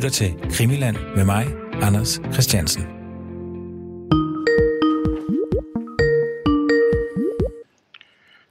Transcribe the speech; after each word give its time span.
lytter 0.00 0.10
til 0.10 0.50
Krimiland 0.52 0.96
med 1.16 1.24
mig, 1.24 1.46
Anders 1.82 2.20
Christiansen. 2.32 2.82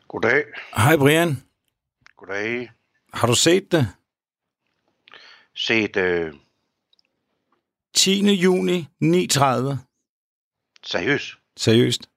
Goddag. 0.08 0.44
Hej 0.76 0.98
Brian. 0.98 1.44
Goddag. 2.18 2.72
Har 3.14 3.28
du 3.28 3.36
set 3.36 3.72
det? 3.72 3.88
Set 5.56 5.98
øh, 5.98 6.34
10. 7.94 8.34
juni 8.34 8.88
9.30. 9.04 9.78
seriøst? 10.84 11.34
Seriøst? 11.58 12.10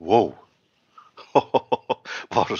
Wow. 0.00 0.34
hvor, 2.32 2.44
du 2.44 2.56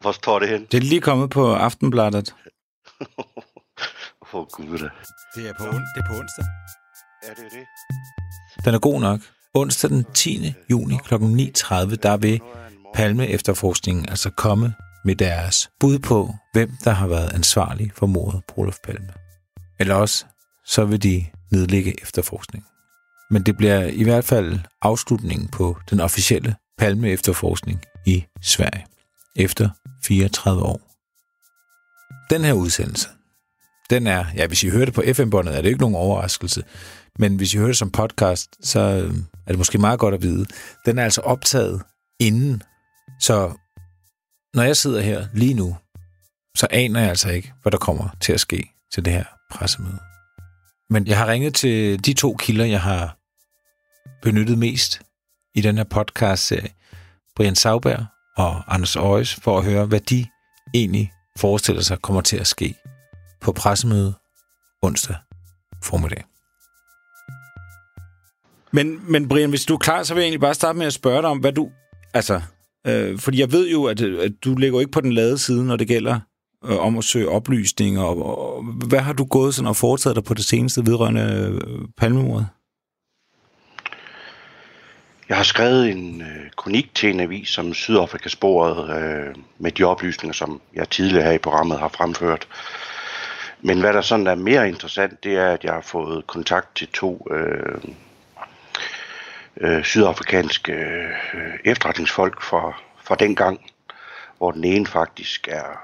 hvor 0.00 0.12
står 0.12 0.38
det 0.38 0.48
hen? 0.48 0.64
Det 0.64 0.74
er 0.74 0.82
lige 0.82 1.00
kommet 1.00 1.30
på 1.30 1.54
Aftenbladet. 1.54 2.34
Oh, 4.34 4.46
gud 4.52 4.78
da. 4.78 4.88
Det 5.34 5.48
er 5.48 5.52
på, 5.58 5.64
on- 5.64 5.94
det 5.94 6.02
er 6.04 6.08
på 6.08 6.14
onsdag. 6.18 6.44
Ja, 7.24 7.28
det 7.28 7.44
er 7.52 7.58
det. 7.58 7.66
Den 8.64 8.74
er 8.74 8.78
god 8.78 9.00
nok. 9.00 9.20
Onsdag 9.54 9.90
den 9.90 10.04
10. 10.14 10.54
juni 10.70 10.96
kl. 11.04 11.14
9.30, 11.14 11.20
der 11.96 12.16
vil 12.16 12.40
Palme 12.94 13.26
efterforskningen 13.28 14.08
altså 14.08 14.30
komme 14.30 14.74
med 15.04 15.16
deres 15.16 15.70
bud 15.80 15.98
på, 15.98 16.34
hvem 16.52 16.70
der 16.84 16.90
har 16.90 17.06
været 17.06 17.32
ansvarlig 17.34 17.92
for 17.94 18.06
mordet 18.06 18.42
på 18.48 18.54
Olof 18.56 18.76
Palme. 18.84 19.12
Eller 19.80 19.94
også, 19.94 20.24
så 20.66 20.84
vil 20.84 21.02
de 21.02 21.26
nedlægge 21.50 22.02
efterforskningen. 22.02 22.66
Men 23.30 23.42
det 23.42 23.56
bliver 23.56 23.82
i 23.84 24.02
hvert 24.02 24.24
fald 24.24 24.60
afslutningen 24.82 25.48
på 25.48 25.78
den 25.90 26.00
officielle 26.00 26.56
Palme 26.78 27.08
efterforskning 27.10 27.80
i 28.06 28.24
Sverige 28.42 28.86
efter 29.36 29.70
34 30.04 30.62
år. 30.62 30.80
Den 32.30 32.44
her 32.44 32.52
udsendelse, 32.52 33.08
den 33.92 34.06
er, 34.06 34.24
ja, 34.36 34.46
hvis 34.46 34.62
I 34.62 34.68
hører 34.68 34.84
det 34.84 34.94
på 34.94 35.02
FM-båndet, 35.12 35.56
er 35.56 35.62
det 35.62 35.68
ikke 35.68 35.80
nogen 35.80 35.96
overraskelse. 35.96 36.64
Men 37.18 37.36
hvis 37.36 37.54
I 37.54 37.56
hører 37.56 37.68
det 37.68 37.76
som 37.76 37.90
podcast, 37.90 38.56
så 38.66 38.80
øh, 38.80 39.14
er 39.46 39.48
det 39.48 39.58
måske 39.58 39.78
meget 39.78 40.00
godt 40.00 40.14
at 40.14 40.22
vide. 40.22 40.46
Den 40.86 40.98
er 40.98 41.04
altså 41.04 41.20
optaget 41.20 41.82
inden. 42.20 42.62
Så 43.20 43.52
når 44.54 44.62
jeg 44.62 44.76
sidder 44.76 45.00
her 45.00 45.26
lige 45.34 45.54
nu, 45.54 45.76
så 46.56 46.66
aner 46.70 47.00
jeg 47.00 47.08
altså 47.08 47.30
ikke, 47.30 47.52
hvad 47.62 47.70
der 47.70 47.78
kommer 47.78 48.08
til 48.20 48.32
at 48.32 48.40
ske 48.40 48.70
til 48.94 49.04
det 49.04 49.12
her 49.12 49.24
pressemøde. 49.50 49.98
Men 50.90 51.06
jeg 51.06 51.18
har 51.18 51.26
ringet 51.26 51.54
til 51.54 52.04
de 52.04 52.12
to 52.12 52.36
kilder, 52.38 52.64
jeg 52.64 52.80
har 52.80 53.16
benyttet 54.22 54.58
mest 54.58 55.02
i 55.54 55.60
den 55.60 55.76
her 55.76 55.84
podcast-serie. 55.84 56.70
Brian 57.36 57.56
Sauberg 57.56 58.06
og 58.36 58.74
Anders 58.74 58.96
Øjes, 58.96 59.34
for 59.34 59.58
at 59.58 59.64
høre, 59.64 59.86
hvad 59.86 60.00
de 60.00 60.26
egentlig 60.74 61.12
forestiller 61.36 61.82
sig 61.82 61.98
kommer 62.02 62.22
til 62.22 62.36
at 62.36 62.46
ske 62.46 62.74
på 63.42 63.52
pressemøde 63.52 64.14
onsdag 64.82 65.16
formiddag. 65.84 66.24
Men, 68.72 69.12
men 69.12 69.28
Brian, 69.28 69.50
hvis 69.50 69.64
du 69.64 69.74
er 69.74 69.78
klar, 69.78 70.02
så 70.02 70.14
vil 70.14 70.20
jeg 70.20 70.26
egentlig 70.26 70.40
bare 70.40 70.54
starte 70.54 70.78
med 70.78 70.86
at 70.86 70.92
spørge 70.92 71.22
dig 71.22 71.30
om, 71.30 71.38
hvad 71.38 71.52
du... 71.52 71.70
Altså, 72.14 72.40
øh, 72.86 73.18
fordi 73.18 73.40
jeg 73.40 73.52
ved 73.52 73.70
jo, 73.70 73.84
at, 73.84 74.00
at 74.00 74.32
du 74.44 74.54
ligger 74.54 74.76
jo 74.76 74.80
ikke 74.80 74.92
på 74.92 75.00
den 75.00 75.12
lade 75.12 75.38
side, 75.38 75.66
når 75.66 75.76
det 75.76 75.88
gælder 75.88 76.20
øh, 76.64 76.78
om 76.78 76.98
at 76.98 77.04
søge 77.04 77.28
oplysninger. 77.28 78.02
Og, 78.02 78.56
og, 78.56 78.64
hvad 78.64 79.00
har 79.00 79.12
du 79.12 79.24
gået 79.24 79.54
sådan 79.54 79.68
og 79.68 79.76
foretaget 79.76 80.16
dig 80.16 80.24
på 80.24 80.34
det 80.34 80.44
seneste 80.44 80.86
vedrørende 80.86 81.60
øh, 81.66 81.88
palmemordet? 81.96 82.48
Jeg 85.28 85.36
har 85.36 85.44
skrevet 85.44 85.90
en 85.90 86.20
øh, 86.20 86.50
kronik 86.56 86.94
til 86.94 87.10
en 87.10 87.20
avis 87.20 87.48
som 87.48 87.74
Sydafrikasporet 87.74 89.02
øh, 89.02 89.34
med 89.58 89.70
de 89.70 89.84
oplysninger, 89.84 90.32
som 90.32 90.60
jeg 90.74 90.90
tidligere 90.90 91.24
her 91.24 91.32
i 91.32 91.38
programmet 91.38 91.78
har 91.78 91.88
fremført. 91.88 92.48
Men 93.64 93.80
hvad 93.80 93.92
der 93.92 94.00
sådan 94.00 94.26
er 94.26 94.34
mere 94.34 94.68
interessant, 94.68 95.24
det 95.24 95.36
er, 95.36 95.50
at 95.50 95.64
jeg 95.64 95.72
har 95.72 95.80
fået 95.80 96.26
kontakt 96.26 96.76
til 96.76 96.88
to 96.88 97.26
øh, 97.30 97.82
øh, 99.56 99.84
sydafrikanske 99.84 100.72
øh, 100.72 101.58
efterretningsfolk 101.64 102.42
fra, 102.42 102.80
fra 103.04 103.14
den 103.14 103.36
gang, 103.36 103.60
hvor 104.38 104.50
den 104.50 104.64
ene 104.64 104.86
faktisk 104.86 105.48
er, 105.48 105.82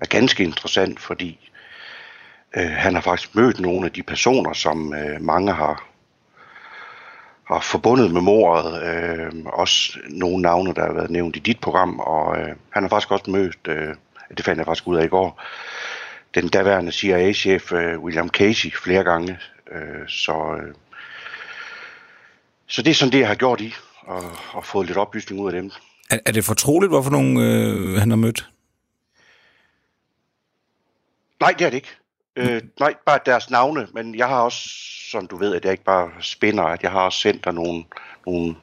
er 0.00 0.06
ganske 0.06 0.42
interessant, 0.42 1.00
fordi 1.00 1.50
øh, 2.56 2.70
han 2.70 2.94
har 2.94 3.00
faktisk 3.00 3.34
mødt 3.34 3.60
nogle 3.60 3.86
af 3.86 3.92
de 3.92 4.02
personer, 4.02 4.52
som 4.52 4.94
øh, 4.94 5.20
mange 5.20 5.52
har, 5.52 5.86
har 7.44 7.60
forbundet 7.60 8.10
med 8.12 8.20
mordet. 8.20 8.82
Øh, 8.82 9.32
også 9.44 9.98
nogle 10.08 10.42
navne, 10.42 10.74
der 10.74 10.86
har 10.86 10.92
været 10.92 11.10
nævnt 11.10 11.36
i 11.36 11.38
dit 11.38 11.60
program, 11.60 12.00
og 12.00 12.38
øh, 12.38 12.56
han 12.70 12.82
har 12.82 12.88
faktisk 12.88 13.10
også 13.10 13.30
mødt, 13.30 13.68
øh, 13.68 13.94
det 14.36 14.44
fandt 14.44 14.58
jeg 14.58 14.66
faktisk 14.66 14.86
ud 14.86 14.96
af 14.96 15.04
i 15.04 15.08
går, 15.08 15.42
den 16.34 16.48
daværende 16.48 16.92
CIA-chef 16.92 17.72
øh, 17.72 18.00
William 18.00 18.28
Casey 18.28 18.72
flere 18.72 19.04
gange. 19.04 19.38
Øh, 19.72 20.08
så, 20.08 20.58
øh, 20.62 20.74
så 22.66 22.82
det 22.82 22.90
er 22.90 22.94
sådan 22.94 23.12
det, 23.12 23.18
jeg 23.18 23.28
har 23.28 23.34
gjort 23.34 23.60
i, 23.60 23.74
og, 24.00 24.22
og 24.52 24.64
fået 24.64 24.86
lidt 24.86 24.98
oplysning 24.98 25.40
ud 25.40 25.52
af 25.52 25.62
dem. 25.62 25.70
Er, 26.10 26.18
er 26.26 26.32
det 26.32 26.44
fortroligt, 26.44 26.90
hvorfor 26.90 27.10
nogen 27.10 27.36
øh, 27.36 27.98
han 27.98 28.10
har 28.10 28.16
mødt? 28.16 28.48
Nej, 31.40 31.54
det 31.58 31.66
er 31.66 31.70
det 31.70 31.76
ikke. 31.76 31.96
Øh, 32.36 32.62
nej, 32.80 32.94
bare 33.06 33.18
deres 33.26 33.50
navne, 33.50 33.88
men 33.94 34.14
jeg 34.14 34.28
har 34.28 34.40
også, 34.40 34.68
som 35.10 35.26
du 35.26 35.36
ved, 35.36 35.54
at 35.54 35.64
jeg 35.64 35.72
ikke 35.72 35.84
bare 35.84 36.10
spænder, 36.20 36.64
at 36.64 36.82
jeg 36.82 36.90
har 36.90 37.00
også 37.00 37.20
sendt 37.20 37.44
dig 37.44 37.54
nogle, 37.54 37.84
nogle, 38.26 38.56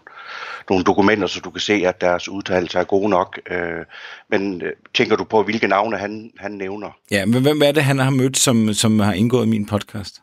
nogle 0.69 0.83
dokumenter, 0.83 1.27
så 1.27 1.39
du 1.39 1.49
kan 1.49 1.61
se, 1.61 1.73
at 1.73 2.01
deres 2.01 2.29
udtalelser 2.29 2.79
er 2.79 2.83
gode 2.83 3.09
nok. 3.09 3.39
Øh, 3.51 3.85
men 4.29 4.61
øh, 4.61 4.73
tænker 4.93 5.15
du 5.15 5.23
på, 5.23 5.43
hvilke 5.43 5.67
navne 5.67 5.97
han, 5.97 6.31
han 6.37 6.51
nævner? 6.51 6.89
Ja, 7.11 7.25
men 7.25 7.41
hvem 7.41 7.61
er 7.61 7.71
det, 7.71 7.83
han 7.83 7.99
har 7.99 8.09
mødt, 8.09 8.37
som, 8.37 8.73
som 8.73 8.99
har 8.99 9.13
indgået 9.13 9.45
i 9.45 9.49
min 9.49 9.65
podcast? 9.65 10.21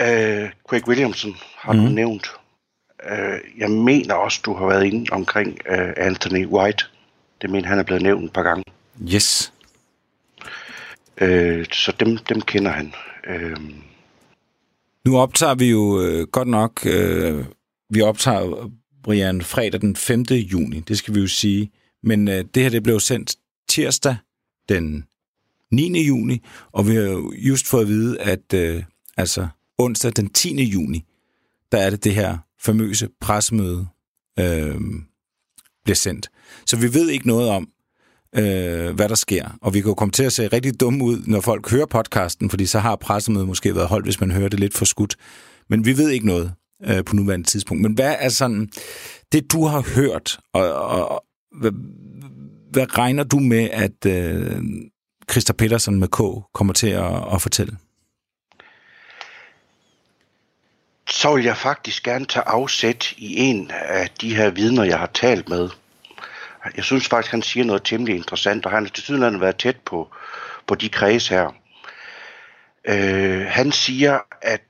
Øh, 0.00 0.50
Craig 0.68 0.88
Williamson 0.88 1.36
har 1.56 1.72
mm. 1.72 1.78
du 1.78 1.84
nævnt. 1.84 2.26
Øh, 3.10 3.38
jeg 3.58 3.70
mener 3.70 4.14
også, 4.14 4.40
du 4.44 4.54
har 4.54 4.66
været 4.66 4.84
inde 4.84 5.06
omkring 5.12 5.58
øh, 5.68 5.92
Anthony 5.96 6.46
White. 6.46 6.84
Det 7.42 7.50
mener 7.50 7.68
han 7.68 7.78
er 7.78 7.82
blevet 7.82 8.02
nævnt 8.02 8.24
et 8.24 8.32
par 8.32 8.42
gange. 8.42 8.64
Yes. 9.14 9.52
Øh, 11.18 11.66
så 11.72 11.92
dem, 12.00 12.16
dem 12.16 12.40
kender 12.40 12.70
han. 12.70 12.94
Øh, 13.26 13.56
Nu 15.04 15.18
optager 15.18 15.54
vi 15.54 15.70
jo 15.70 16.00
øh, 16.02 16.26
godt 16.26 16.48
nok, 16.48 16.86
øh, 16.86 17.44
vi 17.94 18.00
optager 18.00 18.70
Brian 19.02 19.42
fredag 19.42 19.80
den 19.80 19.96
5. 19.96 20.22
juni, 20.22 20.80
det 20.80 20.98
skal 20.98 21.14
vi 21.14 21.20
jo 21.20 21.26
sige. 21.26 21.70
Men 22.02 22.28
øh, 22.28 22.44
det 22.54 22.62
her 22.62 22.70
det 22.70 22.82
blev 22.82 23.00
sendt 23.00 23.36
tirsdag 23.68 24.16
den 24.68 25.04
9. 25.72 26.06
juni, 26.06 26.42
og 26.72 26.88
vi 26.88 26.94
har 26.94 27.02
jo 27.02 27.32
just 27.36 27.66
fået 27.66 27.82
at 27.82 27.88
vide, 27.88 28.20
at 28.20 28.54
øh, 28.54 28.82
altså 29.16 29.48
onsdag 29.78 30.12
den 30.16 30.28
10. 30.28 30.62
juni, 30.64 31.04
der 31.72 31.78
er 31.78 31.90
det 31.90 32.04
det 32.04 32.14
her 32.14 32.38
famøse 32.60 33.08
pressemøde 33.20 33.86
øh, 34.38 34.80
bliver 35.84 35.96
sendt. 35.96 36.30
Så 36.66 36.76
vi 36.76 36.94
ved 36.94 37.08
ikke 37.08 37.26
noget 37.26 37.48
om, 37.48 37.68
øh, 38.36 38.94
hvad 38.94 39.08
der 39.08 39.14
sker. 39.14 39.58
Og 39.60 39.74
vi 39.74 39.80
kan 39.80 39.88
jo 39.88 39.94
komme 39.94 40.12
til 40.12 40.24
at 40.24 40.32
se 40.32 40.46
rigtig 40.46 40.80
dumme 40.80 41.04
ud, 41.04 41.22
når 41.26 41.40
folk 41.40 41.70
hører 41.70 41.86
podcasten, 41.86 42.50
fordi 42.50 42.66
så 42.66 42.78
har 42.78 42.96
pressemødet 42.96 43.48
måske 43.48 43.74
været 43.74 43.88
holdt, 43.88 44.06
hvis 44.06 44.20
man 44.20 44.30
hører 44.30 44.48
det 44.48 44.60
lidt 44.60 44.74
for 44.74 44.84
skudt. 44.84 45.16
Men 45.68 45.84
vi 45.84 45.96
ved 45.96 46.10
ikke 46.10 46.26
noget 46.26 46.52
øh, 46.86 47.04
på 47.04 47.16
nuværende 47.16 47.46
tidspunkt. 47.46 47.82
Men 47.82 47.92
hvad 47.92 48.16
er 48.18 48.28
sådan, 48.28 48.70
det 49.32 49.52
du 49.52 49.64
har 49.64 49.94
hørt, 49.94 50.38
og, 50.52 50.74
og, 50.74 51.08
og 51.08 51.24
hvad, 51.60 51.72
hvad 52.72 52.98
regner 52.98 53.24
du 53.24 53.38
med, 53.38 53.68
at 53.72 54.06
øh, 54.06 54.62
Christa 55.30 55.52
Petersen 55.52 56.00
med 56.00 56.08
K 56.08 56.20
kommer 56.54 56.72
til 56.72 56.88
at, 56.88 57.34
at 57.34 57.42
fortælle? 57.42 57.76
så 61.24 61.34
vil 61.34 61.44
jeg 61.44 61.56
faktisk 61.56 62.02
gerne 62.02 62.24
tage 62.24 62.48
afsæt 62.48 63.12
i 63.16 63.36
en 63.36 63.70
af 63.70 64.10
de 64.20 64.36
her 64.36 64.50
vidner, 64.50 64.84
jeg 64.84 64.98
har 64.98 65.10
talt 65.14 65.48
med. 65.48 65.68
Jeg 66.76 66.84
synes 66.84 67.08
faktisk, 67.08 67.30
han 67.30 67.42
siger 67.42 67.64
noget 67.64 67.82
temmelig 67.84 68.16
interessant, 68.16 68.66
og 68.66 68.72
han 68.72 68.82
har 68.82 68.90
til 68.90 69.04
sydenlandet 69.04 69.40
været 69.40 69.56
tæt 69.56 69.76
på, 69.76 70.08
på 70.66 70.74
de 70.74 70.88
kreds 70.88 71.28
her. 71.28 71.54
Øh, 72.88 73.46
han 73.46 73.72
siger, 73.72 74.18
at 74.42 74.60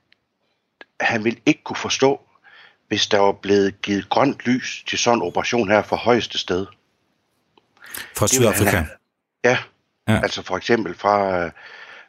han 0.99 1.23
vil 1.23 1.39
ikke 1.45 1.63
kunne 1.63 1.75
forstå, 1.77 2.21
hvis 2.87 3.07
der 3.07 3.19
var 3.19 3.31
blevet 3.31 3.81
givet 3.81 4.09
grønt 4.09 4.45
lys 4.45 4.83
til 4.87 4.99
sådan 4.99 5.19
en 5.19 5.23
operation 5.27 5.69
her 5.69 5.83
fra 5.83 5.95
højeste 5.95 6.37
sted. 6.37 6.65
Fra 8.17 8.27
Sydafrika? 8.27 8.83
Ja, 9.43 9.57
Ja. 10.07 10.19
altså 10.23 10.41
for 10.41 10.57
eksempel 10.57 10.95
fra, 10.95 11.45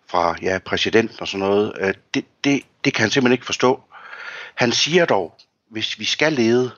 fra 0.07 0.37
ja, 0.43 0.59
præsidenten 0.59 1.17
og 1.21 1.29
sådan 1.29 1.47
noget. 1.47 1.73
Øh, 1.81 1.95
Det, 2.15 2.25
det, 2.45 2.63
det 2.85 2.95
kan 2.95 3.03
han 3.03 3.11
simpelthen 3.11 3.33
ikke 3.33 3.47
forstå. 3.47 3.83
Han 4.55 4.73
siger 4.73 5.05
dog, 5.05 5.39
hvis 5.71 5.99
vi 5.99 6.05
skal 6.05 6.33
lede, 6.33 6.71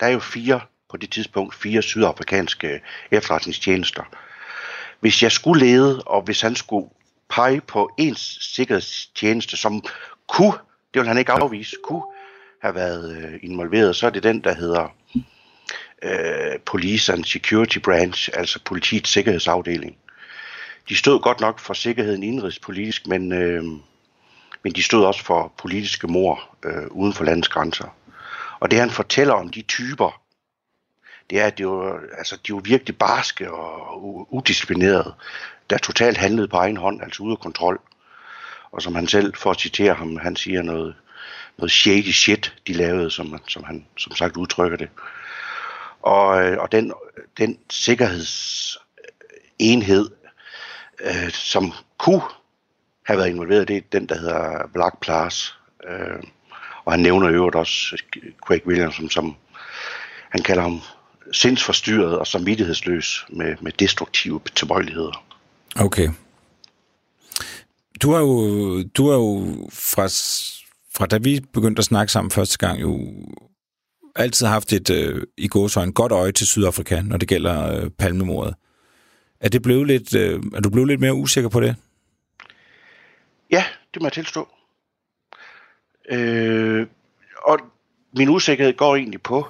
der 0.00 0.06
er 0.06 0.10
jo 0.10 0.20
fire 0.20 0.60
på 0.90 0.96
det 0.96 1.10
tidspunkt, 1.12 1.54
fire 1.54 1.82
sydafrikanske 1.82 2.80
efterretningstjenester. 3.10 4.02
Hvis 5.00 5.22
jeg 5.22 5.32
skulle 5.32 5.66
lede, 5.66 6.02
og 6.02 6.22
hvis 6.22 6.40
han 6.40 6.56
skulle 6.56 6.88
pege 7.30 7.60
på 7.60 7.90
en 7.98 8.16
sikkerhedstjeneste, 8.40 9.56
som 9.56 9.84
kunne, 10.28 10.58
det 10.96 11.02
vil 11.02 11.08
han 11.08 11.18
ikke 11.18 11.32
afvise, 11.32 11.76
kunne 11.82 12.02
have 12.62 12.74
været 12.74 13.16
øh, 13.16 13.38
involveret, 13.42 13.96
så 13.96 14.06
er 14.06 14.10
det 14.10 14.22
den, 14.22 14.44
der 14.44 14.54
hedder 14.54 14.94
øh, 16.02 16.58
Police 16.66 17.12
and 17.12 17.24
Security 17.24 17.78
Branch, 17.78 18.30
altså 18.34 18.60
politiets 18.64 19.10
sikkerhedsafdeling. 19.10 19.96
de 20.88 20.96
stod 20.96 21.20
godt 21.20 21.40
nok 21.40 21.58
for 21.58 21.74
sikkerheden 21.74 22.22
indrigspolitisk, 22.22 23.06
men, 23.06 23.32
øh, 23.32 23.64
men 24.62 24.72
de 24.72 24.82
stod 24.82 25.04
også 25.04 25.24
for 25.24 25.52
politiske 25.58 26.06
mor 26.06 26.56
øh, 26.64 26.86
uden 26.90 27.12
for 27.12 27.24
landets 27.24 27.48
grænser. 27.48 27.96
Og 28.60 28.70
det 28.70 28.78
han 28.78 28.90
fortæller 28.90 29.34
om 29.34 29.48
de 29.48 29.62
typer, 29.62 30.22
det 31.30 31.40
er, 31.40 31.46
at 31.46 31.58
de 31.58 31.66
var, 31.66 32.00
altså, 32.18 32.38
de 32.46 32.54
var 32.54 32.60
virkelig 32.60 32.98
barske 32.98 33.52
og 33.52 34.34
udisciplinerede, 34.34 35.14
der 35.70 35.78
totalt 35.78 36.16
handlede 36.16 36.48
på 36.48 36.56
egen 36.56 36.76
hånd, 36.76 37.02
altså 37.02 37.22
ude 37.22 37.32
af 37.32 37.38
kontrol. 37.38 37.80
Og 38.76 38.82
som 38.82 38.94
han 38.94 39.08
selv, 39.08 39.34
for 39.36 39.50
at 39.50 39.60
citere 39.60 39.94
ham, 39.94 40.16
han 40.16 40.36
siger 40.36 40.62
noget, 40.62 40.94
noget 41.58 41.72
shady 41.72 42.12
shit, 42.12 42.54
de 42.66 42.72
lavede, 42.72 43.10
som, 43.10 43.40
som 43.48 43.64
han 43.64 43.86
som 43.96 44.14
sagt 44.14 44.36
udtrykker 44.36 44.76
det. 44.76 44.88
Og, 46.02 46.44
øh, 46.44 46.58
og 46.58 46.72
den, 46.72 46.92
den 47.38 47.58
sikkerhedsenhed, 47.70 50.10
øh, 51.00 51.30
som 51.30 51.72
kunne 51.98 52.22
have 53.06 53.18
været 53.18 53.28
involveret, 53.28 53.68
det 53.68 53.76
er 53.76 53.80
den, 53.92 54.06
der 54.06 54.18
hedder 54.18 54.68
Black 54.74 55.00
Plus. 55.00 55.58
Øh, 55.88 56.22
og 56.84 56.92
han 56.92 57.00
nævner 57.00 57.30
øvrigt 57.30 57.56
også 57.56 58.02
Craig 58.46 58.66
Williams, 58.66 59.12
som 59.12 59.36
han 60.28 60.42
kalder 60.42 60.62
ham 60.62 60.80
sindsforstyrret 61.32 62.18
og 62.18 62.26
samvittighedsløs 62.26 63.26
med, 63.28 63.56
med 63.60 63.72
destruktive 63.72 64.40
tilbøjeligheder. 64.54 65.24
Okay. 65.76 66.08
Du 68.02 68.12
har 68.12 68.20
jo, 68.20 68.82
du 68.82 69.08
har 69.08 69.16
jo 69.16 69.56
fra, 69.72 70.06
fra 70.96 71.06
da 71.06 71.18
vi 71.18 71.40
begyndte 71.52 71.80
at 71.80 71.84
snakke 71.84 72.12
sammen 72.12 72.30
første 72.30 72.58
gang, 72.58 72.80
jo 72.80 73.12
altid 74.16 74.46
haft 74.46 74.72
et, 74.72 74.90
øh, 74.90 75.22
i 75.36 75.48
gåsøjne, 75.48 75.92
godt 75.92 76.12
øje 76.12 76.32
til 76.32 76.46
Sydafrika, 76.46 77.02
når 77.02 77.16
det 77.16 77.28
gælder 77.28 77.82
øh, 77.82 77.90
palmemordet. 77.90 78.54
Er, 79.40 79.48
det 79.48 79.62
blevet 79.62 79.86
lidt, 79.86 80.14
øh, 80.14 80.42
er 80.54 80.60
du 80.60 80.70
blevet 80.70 80.88
lidt 80.88 81.00
mere 81.00 81.14
usikker 81.14 81.50
på 81.50 81.60
det? 81.60 81.76
Ja, 83.50 83.64
det 83.94 84.02
må 84.02 84.06
jeg 84.06 84.12
tilstå. 84.12 84.48
Øh, 86.10 86.86
og 87.42 87.58
min 88.16 88.28
usikkerhed 88.28 88.76
går 88.76 88.96
egentlig 88.96 89.22
på, 89.22 89.46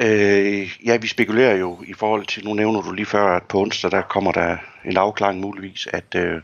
øh, 0.00 0.70
ja, 0.86 0.96
vi 0.96 1.06
spekulerer 1.06 1.56
jo 1.56 1.82
i 1.86 1.92
forhold 1.92 2.26
til, 2.26 2.44
nu 2.44 2.54
nævner 2.54 2.82
du 2.82 2.92
lige 2.92 3.06
før, 3.06 3.36
at 3.36 3.42
på 3.42 3.60
onsdag, 3.60 3.90
der 3.90 4.02
kommer 4.02 4.32
der 4.32 4.56
en 4.84 4.96
afklaring 4.96 5.40
muligvis, 5.40 5.88
at 5.92 6.14
øh, 6.14 6.42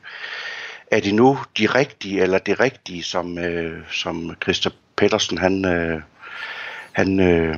er 0.90 1.00
det 1.00 1.14
nu 1.14 1.38
de 1.58 1.66
rigtige, 1.66 2.22
eller 2.22 2.38
det 2.38 2.60
rigtige, 2.60 3.02
som, 3.02 3.38
øh, 3.38 3.82
som 3.90 4.36
Christer 4.42 4.70
Pedersen, 4.96 5.38
han, 5.38 5.64
øh, 5.64 6.00
han, 6.92 7.20
øh, 7.20 7.56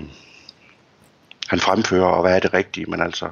han 1.49 1.61
fremfører, 1.61 2.07
og 2.07 2.23
hvad 2.23 2.37
er 2.37 2.41
det 2.41 2.55
rigtige, 2.55 2.87
men 2.87 3.03
altså, 3.03 3.31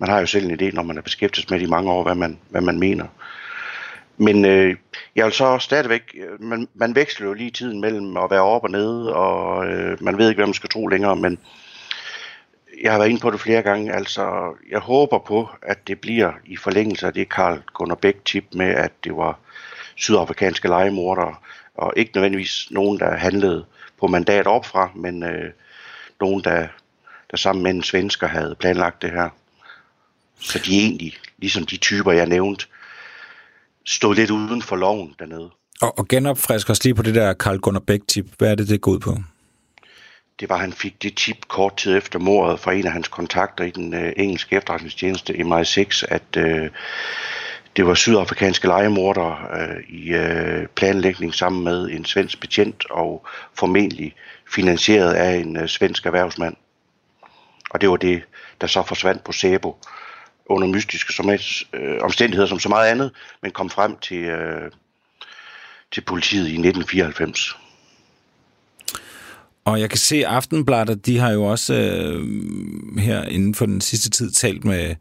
man 0.00 0.08
har 0.08 0.20
jo 0.20 0.26
selv 0.26 0.46
en 0.46 0.60
idé, 0.60 0.74
når 0.74 0.82
man 0.82 0.98
er 0.98 1.02
beskæftiget 1.02 1.50
med 1.50 1.58
det 1.58 1.66
i 1.66 1.70
mange 1.70 1.90
år, 1.92 2.02
hvad 2.02 2.14
man, 2.14 2.38
hvad 2.48 2.60
man 2.60 2.78
mener. 2.78 3.06
Men 4.16 4.44
øh, 4.44 4.76
jeg 5.16 5.24
vil 5.24 5.32
så 5.32 5.58
stadigvæk, 5.58 6.14
øh, 6.14 6.42
man, 6.42 6.68
man 6.74 6.94
veksler 6.94 7.26
jo 7.26 7.32
lige 7.32 7.50
tiden 7.50 7.80
mellem 7.80 8.16
at 8.16 8.30
være 8.30 8.42
op 8.42 8.64
og 8.64 8.70
nede, 8.70 9.14
og 9.14 9.66
øh, 9.66 10.02
man 10.02 10.18
ved 10.18 10.28
ikke, 10.28 10.38
hvad 10.38 10.46
man 10.46 10.54
skal 10.54 10.70
tro 10.70 10.86
længere, 10.86 11.16
men 11.16 11.38
jeg 12.82 12.92
har 12.92 12.98
været 12.98 13.08
inde 13.08 13.20
på 13.20 13.30
det 13.30 13.40
flere 13.40 13.62
gange, 13.62 13.92
altså 13.92 14.54
jeg 14.70 14.78
håber 14.78 15.18
på, 15.18 15.48
at 15.62 15.88
det 15.88 16.00
bliver 16.00 16.32
i 16.44 16.56
forlængelse 16.56 17.06
af 17.06 17.12
det 17.12 17.28
Karl 17.28 17.62
Gunnar 17.74 17.94
Bæk 17.94 18.24
tip 18.24 18.44
med, 18.52 18.66
at 18.66 18.92
det 19.04 19.16
var 19.16 19.38
sydafrikanske 19.96 20.68
legemordere, 20.68 21.34
og 21.74 21.92
ikke 21.96 22.12
nødvendigvis 22.14 22.68
nogen, 22.70 22.98
der 22.98 23.16
handlede 23.16 23.64
på 24.00 24.06
mandat 24.06 24.46
opfra, 24.46 24.90
men 24.94 25.22
øh, 25.22 25.50
nogen, 26.20 26.44
der, 26.44 26.68
der 27.30 27.36
sammen 27.36 27.62
med 27.62 27.70
en 27.70 27.82
svensker 27.82 28.26
havde 28.26 28.56
planlagt 28.60 29.02
det 29.02 29.10
her. 29.10 29.28
Så 30.40 30.58
de 30.66 30.78
egentlig, 30.78 31.14
ligesom 31.38 31.66
de 31.66 31.76
typer, 31.76 32.12
jeg 32.12 32.26
nævnte, 32.26 32.66
stod 33.86 34.14
lidt 34.14 34.30
uden 34.30 34.62
for 34.62 34.76
loven 34.76 35.14
dernede. 35.18 35.50
Og, 35.80 35.98
og 35.98 36.08
genopfrisk 36.08 36.70
os 36.70 36.84
lige 36.84 36.94
på 36.94 37.02
det 37.02 37.14
der 37.14 37.32
Karl 37.32 37.58
Gunnar 37.58 37.80
Bæk-tip. 37.80 38.26
Hvad 38.38 38.50
er 38.50 38.54
det, 38.54 38.68
det 38.68 38.80
går 38.80 38.92
ud 38.92 38.98
på? 38.98 39.16
Det 40.40 40.48
var, 40.48 40.54
at 40.54 40.60
han 40.60 40.72
fik 40.72 41.02
det 41.02 41.16
tip 41.16 41.48
kort 41.48 41.76
tid 41.76 41.96
efter 41.96 42.18
mordet 42.18 42.60
fra 42.60 42.72
en 42.72 42.86
af 42.86 42.92
hans 42.92 43.08
kontakter 43.08 43.64
i 43.64 43.70
den 43.70 43.94
øh, 43.94 44.12
engelske 44.16 44.56
efterretningstjeneste 44.56 45.32
MI6, 45.32 46.04
at 46.08 46.36
øh, 46.36 46.70
det 47.76 47.86
var 47.86 47.94
sydafrikanske 47.94 48.66
legemordere 48.66 49.38
øh, 49.60 49.84
i 49.88 50.08
øh, 50.08 50.66
planlægning 50.66 51.34
sammen 51.34 51.64
med 51.64 51.90
en 51.90 52.04
svensk 52.04 52.40
betjent 52.40 52.90
og 52.90 53.26
formentlig 53.54 54.14
finansieret 54.52 55.14
af 55.14 55.36
en 55.36 55.56
øh, 55.56 55.68
svensk 55.68 56.06
erhvervsmand. 56.06 56.56
Og 57.70 57.80
det 57.80 57.90
var 57.90 57.96
det, 57.96 58.22
der 58.60 58.66
så 58.66 58.82
forsvandt 58.82 59.24
på 59.24 59.32
Sebo 59.32 59.76
under 60.46 60.68
mystiske 60.68 61.12
som, 61.12 61.30
øh, 61.72 61.98
omstændigheder 62.00 62.48
som 62.48 62.58
så 62.58 62.68
meget 62.68 62.90
andet, 62.90 63.10
men 63.42 63.50
kom 63.50 63.70
frem 63.70 63.96
til, 63.96 64.24
øh, 64.24 64.70
til 65.92 66.00
politiet 66.00 66.48
i 66.48 66.58
1994. 66.58 67.56
Og 69.68 69.80
jeg 69.80 69.90
kan 69.90 69.98
se, 69.98 70.16
at 70.16 70.24
Aftenbladet, 70.24 71.06
de 71.06 71.18
har 71.18 71.30
jo 71.30 71.44
også 71.44 71.74
øh, 71.74 72.26
her 72.98 73.22
inden 73.24 73.54
for 73.54 73.66
den 73.66 73.80
sidste 73.80 74.10
tid 74.10 74.30
talt 74.30 74.64
med 74.64 74.94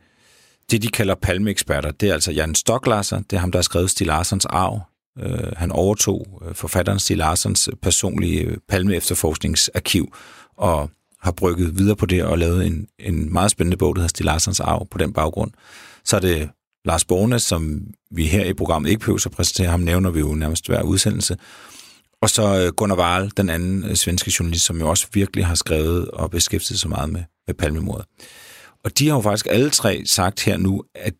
det, 0.71 0.81
de 0.81 0.87
kalder 0.87 1.15
palmeeksperter. 1.15 1.91
Det 1.91 2.09
er 2.09 2.13
altså 2.13 2.31
Jan 2.31 2.55
Stoklasser, 2.55 3.17
det 3.17 3.33
er 3.33 3.39
ham, 3.39 3.51
der 3.51 3.59
har 3.59 3.63
skrevet 3.63 3.89
Stig 3.89 4.07
Larsens 4.07 4.45
arv. 4.45 4.81
Øh, 5.19 5.51
han 5.57 5.71
overtog 5.71 6.41
øh, 6.47 6.55
forfatteren 6.55 6.99
Stig 6.99 7.17
Larsens 7.17 7.69
personlige 7.81 8.41
øh, 8.41 8.57
palme-efterforskningsarkiv 8.69 10.15
og 10.57 10.89
har 11.21 11.31
brygget 11.31 11.79
videre 11.79 11.95
på 11.95 12.05
det 12.05 12.23
og 12.23 12.37
lavet 12.37 12.65
en, 12.65 12.87
en 12.99 13.33
meget 13.33 13.51
spændende 13.51 13.77
bog, 13.77 13.95
der 13.95 14.01
hedder 14.01 14.09
Stig 14.09 14.25
Larsens 14.25 14.59
arv 14.59 14.87
på 14.91 14.97
den 14.97 15.13
baggrund. 15.13 15.51
Så 16.05 16.15
er 16.15 16.19
det 16.19 16.49
Lars 16.85 17.05
Bornes, 17.05 17.43
som 17.43 17.81
vi 18.11 18.25
her 18.25 18.45
i 18.45 18.53
programmet 18.53 18.89
ikke 18.89 18.99
behøver 18.99 19.23
at 19.25 19.31
præsentere, 19.31 19.67
ham 19.67 19.79
nævner 19.79 20.09
vi 20.09 20.19
jo 20.19 20.33
nærmest 20.33 20.67
hver 20.67 20.81
udsendelse. 20.81 21.37
Og 22.21 22.29
så 22.29 22.65
øh, 22.65 22.73
Gunnar 22.73 22.97
Wahl, 22.97 23.31
den 23.37 23.49
anden 23.49 23.83
øh, 23.83 23.95
svenske 23.95 24.33
journalist, 24.39 24.65
som 24.65 24.79
jo 24.79 24.89
også 24.89 25.07
virkelig 25.13 25.45
har 25.45 25.55
skrevet 25.55 26.11
og 26.11 26.31
beskæftiget 26.31 26.79
sig 26.79 26.89
meget 26.89 27.09
med, 27.09 27.23
med 27.47 27.55
palmemordet. 27.55 28.05
Og 28.83 28.99
de 28.99 29.07
har 29.07 29.15
jo 29.15 29.21
faktisk 29.21 29.47
alle 29.49 29.69
tre 29.69 30.05
sagt 30.05 30.43
her 30.43 30.57
nu, 30.57 30.83
at 30.95 31.13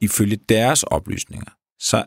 ifølge 0.00 0.36
deres 0.48 0.82
oplysninger, 0.82 1.50
så 1.80 2.04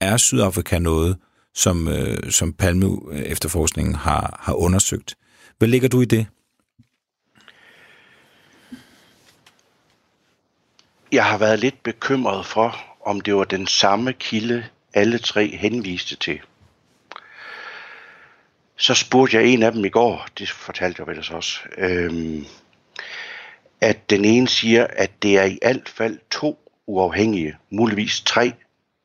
er 0.00 0.16
Sydafrika 0.16 0.78
noget, 0.78 1.16
som, 1.54 1.88
øh, 1.88 2.30
som 2.30 2.52
Palme 2.52 2.98
efterforskningen 3.14 3.94
har, 3.94 4.40
har 4.42 4.54
undersøgt. 4.54 5.16
Hvad 5.58 5.68
ligger 5.68 5.88
du 5.88 6.00
i 6.00 6.04
det? 6.04 6.26
Jeg 11.12 11.24
har 11.24 11.38
været 11.38 11.58
lidt 11.58 11.82
bekymret 11.82 12.46
for, 12.46 12.76
om 13.06 13.20
det 13.20 13.34
var 13.34 13.44
den 13.44 13.66
samme 13.66 14.12
kilde, 14.12 14.64
alle 14.94 15.18
tre 15.18 15.56
henviste 15.56 16.16
til. 16.16 16.40
Så 18.78 18.94
spurgte 18.94 19.36
jeg 19.36 19.46
en 19.46 19.62
af 19.62 19.72
dem 19.72 19.84
i 19.84 19.88
går, 19.88 20.26
det 20.38 20.50
fortalte 20.50 21.00
jeg 21.00 21.06
vel 21.06 21.34
også, 21.34 21.60
øhm, 21.78 22.44
at 23.80 24.10
den 24.10 24.24
ene 24.24 24.48
siger, 24.48 24.86
at 24.90 25.22
det 25.22 25.38
er 25.38 25.44
i 25.44 25.58
alt 25.62 25.88
fald 25.88 26.18
to 26.30 26.72
uafhængige, 26.86 27.56
muligvis 27.70 28.20
tre 28.20 28.52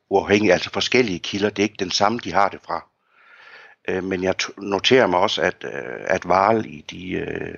uafhængige, 0.10 0.54
altså 0.54 0.70
forskellige 0.70 1.20
kilder. 1.20 1.50
Det 1.50 1.60
er 1.60 1.64
ikke 1.64 1.80
den 1.80 1.92
samme, 1.92 2.20
de 2.24 2.34
har 2.34 2.50
det 2.50 2.60
fra. 2.66 2.88
Øh, 3.88 4.04
men 4.04 4.24
jeg 4.24 4.36
noterer 4.58 5.08
mig 5.08 5.20
også, 5.20 5.42
at, 5.42 5.56
øh, 5.64 6.00
at 6.08 6.28
Varel 6.28 6.66
i 6.66 6.86
de 6.90 7.12
øh, 7.12 7.56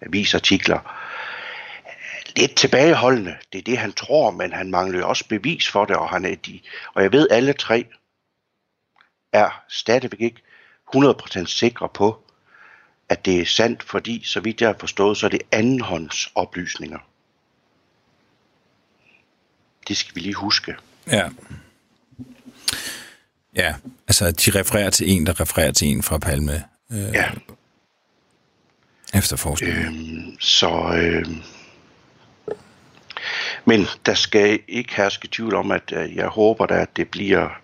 avisartikler 0.00 0.98
lidt 2.36 2.54
tilbageholdende. 2.54 3.36
Det 3.52 3.58
er 3.58 3.62
det, 3.62 3.78
han 3.78 3.92
tror, 3.92 4.30
men 4.30 4.52
han 4.52 4.70
mangler 4.70 4.98
jo 4.98 5.08
også 5.08 5.28
bevis 5.28 5.68
for 5.68 5.84
det, 5.84 5.96
og, 5.96 6.08
han 6.08 6.24
er 6.24 6.34
de, 6.34 6.60
og 6.94 7.02
jeg 7.02 7.12
ved, 7.12 7.28
alle 7.30 7.52
tre 7.52 7.86
er 9.32 9.62
stadigvæk 9.68 10.20
ikke 10.20 10.42
100% 10.96 11.46
sikre 11.46 11.88
på, 11.88 12.22
at 13.08 13.24
det 13.24 13.40
er 13.40 13.46
sandt, 13.46 13.82
fordi, 13.82 14.22
så 14.24 14.40
vidt 14.40 14.60
jeg 14.60 14.68
har 14.68 14.76
forstået, 14.80 15.16
så 15.16 15.26
er 15.26 15.30
det 15.30 15.42
andenhånds 15.52 16.28
oplysninger. 16.34 16.98
Det 19.88 19.96
skal 19.96 20.14
vi 20.14 20.20
lige 20.20 20.34
huske. 20.34 20.74
Ja. 21.06 21.28
Ja, 23.56 23.74
altså 24.08 24.30
de 24.30 24.60
refererer 24.60 24.90
til 24.90 25.10
en, 25.10 25.26
der 25.26 25.40
refererer 25.40 25.72
til 25.72 25.88
en 25.88 26.02
fra 26.02 26.18
Palme. 26.18 26.64
Øh, 26.92 26.98
ja. 26.98 27.30
Efterforskning. 29.14 29.76
Øhm, 29.76 30.40
så... 30.40 30.94
Øh, 30.96 31.26
men 33.64 33.86
der 34.06 34.14
skal 34.14 34.60
ikke 34.68 34.96
herske 34.96 35.28
tvivl 35.32 35.54
om, 35.54 35.70
at 35.70 35.92
øh, 35.92 36.16
jeg 36.16 36.28
håber 36.28 36.66
da, 36.66 36.74
at 36.74 36.96
det 36.96 37.08
bliver 37.08 37.61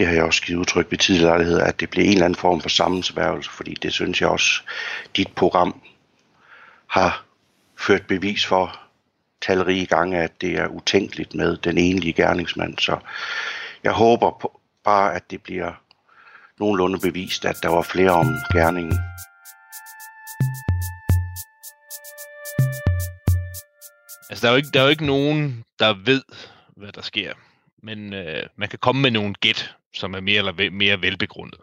det 0.00 0.08
har 0.08 0.14
jeg 0.14 0.24
også 0.24 0.42
givet 0.42 0.58
udtryk 0.58 0.90
ved 0.90 0.98
tidligere 0.98 1.28
lejligheder, 1.28 1.64
at 1.64 1.80
det 1.80 1.90
bliver 1.90 2.06
en 2.06 2.12
eller 2.12 2.24
anden 2.24 2.38
form 2.38 2.60
for 2.60 2.68
sammensværgelse, 2.68 3.50
fordi 3.50 3.74
det 3.74 3.92
synes 3.92 4.20
jeg 4.20 4.28
også, 4.28 4.62
dit 5.16 5.28
program 5.34 5.82
har 6.86 7.24
ført 7.78 8.06
bevis 8.06 8.46
for 8.46 8.80
talrige 9.42 9.86
gange, 9.86 10.18
at 10.18 10.40
det 10.40 10.58
er 10.58 10.66
utænkeligt 10.66 11.34
med 11.34 11.56
den 11.56 11.78
enlige 11.78 12.12
gerningsmand. 12.12 12.78
Så 12.78 12.98
jeg 13.84 13.92
håber 13.92 14.30
på, 14.40 14.60
bare, 14.84 15.14
at 15.14 15.30
det 15.30 15.42
bliver 15.42 15.72
nogenlunde 16.58 16.98
bevist, 16.98 17.44
at 17.44 17.56
der 17.62 17.68
var 17.68 17.82
flere 17.82 18.10
om 18.10 18.26
gerningen. 18.52 18.98
Altså, 24.30 24.42
der 24.42 24.48
er, 24.48 24.52
jo 24.52 24.56
ikke, 24.56 24.68
der 24.74 24.80
er 24.80 24.84
jo 24.84 24.90
ikke 24.90 25.06
nogen, 25.06 25.64
der 25.78 25.94
ved, 26.04 26.22
hvad 26.76 26.92
der 26.92 27.02
sker. 27.02 27.32
Men 27.82 28.14
øh, 28.14 28.42
man 28.56 28.68
kan 28.68 28.78
komme 28.78 29.02
med 29.02 29.10
nogle 29.10 29.34
gæt, 29.34 29.74
som 29.94 30.14
er 30.14 30.20
mere 30.20 30.38
eller 30.38 30.70
mere 30.70 31.02
velbegrundet. 31.02 31.60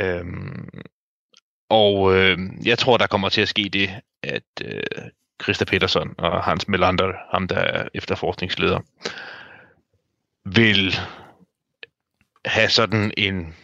Øhm, 0.00 0.68
og 1.68 2.16
øh, 2.16 2.38
jeg 2.64 2.78
tror, 2.78 2.96
der 2.96 3.06
kommer 3.06 3.28
til 3.28 3.40
at 3.40 3.48
ske 3.48 3.68
det, 3.68 3.90
at 4.22 4.42
øh, 4.64 4.82
Christa 5.42 5.64
Petersen 5.64 6.14
og 6.18 6.44
Hans 6.44 6.68
Melander, 6.68 7.12
ham 7.30 7.48
der 7.48 7.58
er 7.58 7.88
efterforskningsleder, 7.94 8.80
vil 10.44 10.94
have 12.44 12.68
sådan 12.68 13.12
en 13.16 13.54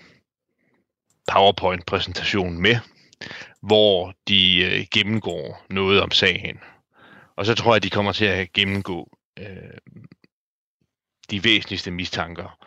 PowerPoint-præsentation 1.32 2.62
med, 2.62 2.76
hvor 3.60 4.14
de 4.28 4.64
øh, 4.64 4.86
gennemgår 4.90 5.66
noget 5.70 6.00
om 6.00 6.10
sagen. 6.10 6.60
Og 7.36 7.46
så 7.46 7.54
tror 7.54 7.72
jeg, 7.72 7.76
at 7.76 7.82
de 7.82 7.90
kommer 7.90 8.12
til 8.12 8.24
at 8.24 8.52
gennemgå 8.52 9.18
øh, 9.38 9.78
de 11.30 11.44
væsentligste 11.44 11.90
mistanker. 11.90 12.66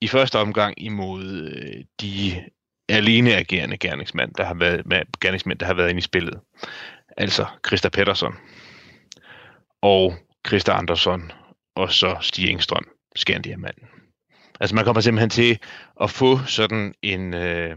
I 0.00 0.08
første 0.08 0.38
omgang 0.38 0.82
imod 0.82 1.24
øh, 1.24 1.84
de 2.00 2.44
alene 2.88 3.36
agerende 3.36 3.76
gerningsmænd, 3.76 4.34
der 4.34 4.44
har 4.44 4.54
været, 4.54 4.86
med, 4.86 5.02
gerningsmænd, 5.20 5.58
der 5.58 5.66
har 5.66 5.74
været 5.74 5.90
inde 5.90 5.98
i 5.98 6.02
spillet. 6.02 6.40
Altså 7.16 7.46
Christa 7.66 7.88
Pettersson 7.88 8.34
og 9.82 10.14
Christa 10.46 10.72
Andersson 10.72 11.32
og 11.74 11.92
så 11.92 12.16
Stig 12.20 12.50
Engstrøm, 12.50 12.88
Skandiamanden. 13.16 13.88
Altså 14.60 14.74
man 14.74 14.84
kommer 14.84 15.00
simpelthen 15.00 15.30
til 15.30 15.58
at 16.00 16.10
få 16.10 16.38
sådan 16.46 16.94
en 17.02 17.34
øh, 17.34 17.76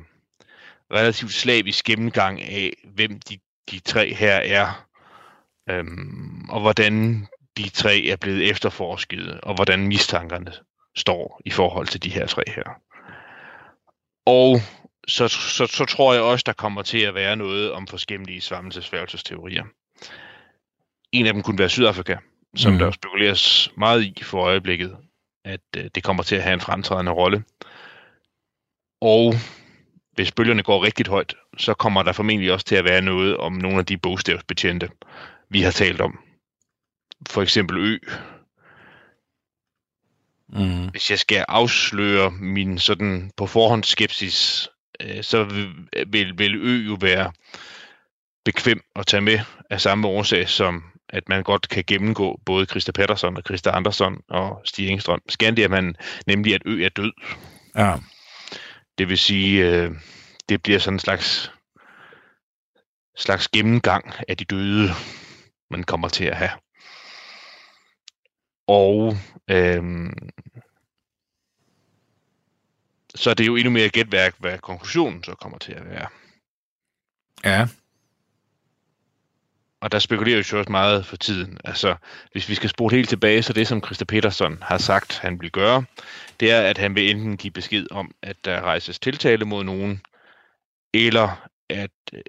relativt 0.93 1.33
slavisk 1.33 1.85
gennemgang 1.85 2.41
af, 2.41 2.73
hvem 2.83 3.19
de, 3.19 3.37
de 3.71 3.79
tre 3.79 4.13
her 4.13 4.35
er, 4.35 4.87
øhm, 5.69 6.49
og 6.49 6.61
hvordan 6.61 7.27
de 7.57 7.69
tre 7.69 8.05
er 8.05 8.15
blevet 8.15 8.49
efterforsket, 8.49 9.39
og 9.41 9.55
hvordan 9.55 9.87
mistankerne 9.87 10.51
står 10.95 11.41
i 11.45 11.49
forhold 11.49 11.87
til 11.87 12.03
de 12.03 12.09
her 12.09 12.27
tre 12.27 12.43
her. 12.47 12.81
Og 14.25 14.59
så, 15.07 15.27
så, 15.27 15.65
så 15.65 15.85
tror 15.85 16.13
jeg 16.13 16.23
også, 16.23 16.43
der 16.45 16.53
kommer 16.53 16.81
til 16.81 16.99
at 16.99 17.15
være 17.15 17.35
noget 17.35 17.71
om 17.71 17.87
forskellige 17.87 18.41
svammelsesfærgelsesteorier. 18.41 19.63
En 21.11 21.25
af 21.25 21.33
dem 21.33 21.43
kunne 21.43 21.59
være 21.59 21.69
Sydafrika, 21.69 22.17
som 22.55 22.73
mm. 22.73 22.79
der 22.79 22.91
spekuleres 22.91 23.71
meget 23.77 24.03
i 24.03 24.23
for 24.23 24.41
øjeblikket, 24.41 24.97
at 25.45 25.61
øh, 25.77 25.89
det 25.95 26.03
kommer 26.03 26.23
til 26.23 26.35
at 26.35 26.43
have 26.43 26.53
en 26.53 26.61
fremtrædende 26.61 27.11
rolle. 27.11 27.43
Og 29.01 29.33
hvis 30.11 30.31
bølgerne 30.31 30.63
går 30.63 30.83
rigtig 30.83 31.07
højt, 31.07 31.35
så 31.57 31.73
kommer 31.73 32.03
der 32.03 32.11
formentlig 32.11 32.53
også 32.53 32.65
til 32.65 32.75
at 32.75 32.85
være 32.85 33.01
noget 33.01 33.37
om 33.37 33.53
nogle 33.53 33.79
af 33.79 33.85
de 33.85 33.97
bogstavsbetjente, 33.97 34.89
vi 35.49 35.61
har 35.61 35.71
talt 35.71 36.01
om. 36.01 36.19
For 37.29 37.41
eksempel 37.41 37.77
Ø. 37.77 37.97
Mm. 40.53 40.87
Hvis 40.87 41.11
jeg 41.11 41.19
skal 41.19 41.45
afsløre 41.47 42.31
min 42.31 42.79
sådan 42.79 43.31
på 43.37 43.47
forhånd 43.47 43.83
skepsis, 43.83 44.69
øh, 45.01 45.23
så 45.23 45.43
vil, 46.07 46.37
vil 46.37 46.55
Ø 46.55 46.87
jo 46.87 46.97
være 47.01 47.31
bekvem 48.45 48.81
at 48.95 49.07
tage 49.07 49.21
med 49.21 49.39
af 49.69 49.81
samme 49.81 50.07
årsag 50.07 50.49
som 50.49 50.83
at 51.13 51.29
man 51.29 51.43
godt 51.43 51.69
kan 51.69 51.83
gennemgå 51.87 52.39
både 52.45 52.65
Christa 52.65 52.91
Pettersson 52.91 53.37
og 53.37 53.43
Christa 53.45 53.69
Andersson 53.69 54.17
og 54.29 54.61
Stig 54.65 54.87
Engstrøm. 54.87 55.21
Man 55.69 55.95
nemlig, 56.27 56.55
at 56.55 56.61
Ø 56.65 56.85
er 56.85 56.89
død. 56.89 57.11
Ja. 57.75 57.95
Det 58.97 59.09
vil 59.09 59.17
sige, 59.17 59.69
øh, 59.69 59.91
det 60.49 60.63
bliver 60.63 60.79
sådan 60.79 60.95
en 60.95 60.99
slags, 60.99 61.51
slags 63.17 63.47
gennemgang 63.47 64.13
af 64.27 64.37
de 64.37 64.45
døde, 64.45 64.89
man 65.71 65.83
kommer 65.83 66.09
til 66.09 66.25
at 66.25 66.37
have. 66.37 66.51
Og 68.67 69.13
øhm, 69.47 70.13
så 73.15 73.29
er 73.29 73.33
det 73.33 73.47
jo 73.47 73.55
endnu 73.55 73.71
mere 73.71 73.89
gætværk, 73.89 74.35
hvad 74.39 74.59
konklusionen 74.59 75.23
så 75.23 75.35
kommer 75.35 75.57
til 75.57 75.71
at 75.71 75.89
være. 75.89 76.07
Ja. 77.45 77.67
Og 79.81 79.91
der 79.91 79.99
spekulerer 79.99 80.49
jo 80.51 80.57
også 80.59 80.71
meget 80.71 81.05
for 81.05 81.15
tiden. 81.15 81.57
Altså, 81.63 81.95
hvis 82.31 82.49
vi 82.49 82.55
skal 82.55 82.69
spole 82.69 82.95
helt 82.95 83.09
tilbage, 83.09 83.43
så 83.43 83.53
det 83.53 83.67
som 83.67 83.83
Christa 83.83 84.05
Peterson 84.05 84.57
har 84.61 84.77
sagt, 84.77 85.17
han 85.17 85.41
vil 85.41 85.51
gøre, 85.51 85.85
det 86.39 86.51
er, 86.51 86.61
at 86.61 86.77
han 86.77 86.95
vil 86.95 87.09
enten 87.09 87.37
give 87.37 87.51
besked 87.51 87.87
om, 87.91 88.11
at 88.21 88.45
der 88.45 88.61
rejses 88.61 88.99
tiltale 88.99 89.45
mod 89.45 89.63
nogen, 89.63 90.01
eller 90.93 91.49
at 91.69 91.91
øh, 92.13 92.21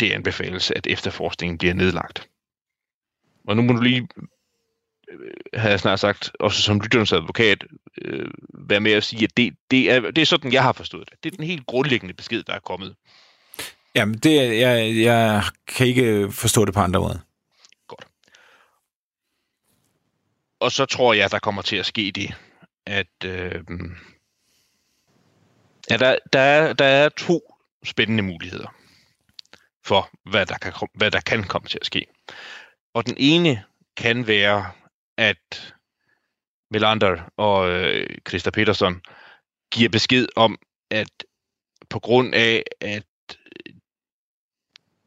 det 0.00 0.12
anbefales, 0.12 0.70
at 0.70 0.86
efterforskningen 0.86 1.58
bliver 1.58 1.74
nedlagt. 1.74 2.28
Og 3.44 3.56
nu 3.56 3.62
må 3.62 3.72
du 3.72 3.80
lige, 3.80 4.08
øh, 5.10 5.60
har 5.60 5.68
jeg 5.68 5.80
snart 5.80 6.00
sagt, 6.00 6.32
også 6.40 6.62
som 6.62 6.80
lytternes 6.80 7.12
advokat, 7.12 7.64
øh, 8.02 8.30
være 8.54 8.80
med 8.80 8.92
at 8.92 9.04
sige, 9.04 9.24
at 9.24 9.36
det, 9.36 9.54
det, 9.70 9.92
er, 9.92 10.00
det 10.00 10.18
er 10.18 10.26
sådan, 10.26 10.52
jeg 10.52 10.62
har 10.62 10.72
forstået 10.72 11.10
det. 11.10 11.24
Det 11.24 11.32
er 11.32 11.36
den 11.36 11.46
helt 11.46 11.66
grundlæggende 11.66 12.14
besked, 12.14 12.42
der 12.42 12.52
er 12.52 12.60
kommet. 12.60 12.94
Jamen, 13.94 14.18
det, 14.18 14.58
jeg, 14.58 14.96
jeg 14.96 15.42
kan 15.66 15.86
ikke 15.86 16.32
forstå 16.32 16.64
det 16.64 16.74
på 16.74 16.80
andre 16.80 17.00
måder. 17.00 17.18
Godt. 17.86 18.06
Og 20.60 20.72
så 20.72 20.86
tror 20.86 21.12
jeg, 21.12 21.30
der 21.30 21.38
kommer 21.38 21.62
til 21.62 21.76
at 21.76 21.86
ske 21.86 22.12
det, 22.14 22.34
at 22.86 23.24
øh, 23.24 23.64
ja, 25.90 25.96
der, 25.96 26.16
der, 26.32 26.40
er, 26.40 26.72
der 26.72 26.84
er 26.84 27.08
to 27.08 27.54
spændende 27.84 28.22
muligheder 28.22 28.74
for, 29.84 30.10
hvad 30.30 30.46
der, 30.46 30.58
kan, 30.58 30.72
hvad 30.94 31.10
der 31.10 31.20
kan 31.20 31.44
komme 31.44 31.68
til 31.68 31.78
at 31.80 31.86
ske. 31.86 32.06
Og 32.94 33.06
den 33.06 33.14
ene 33.18 33.64
kan 33.96 34.26
være, 34.26 34.70
at 35.18 35.74
Melander 36.70 37.32
og 37.36 37.70
øh, 37.70 38.06
Christa 38.28 38.50
Peterson 38.50 39.02
giver 39.72 39.88
besked 39.88 40.26
om, 40.36 40.58
at 40.90 41.24
på 41.90 41.98
grund 41.98 42.34
af, 42.34 42.62
at 42.80 43.06
øh, 43.40 43.74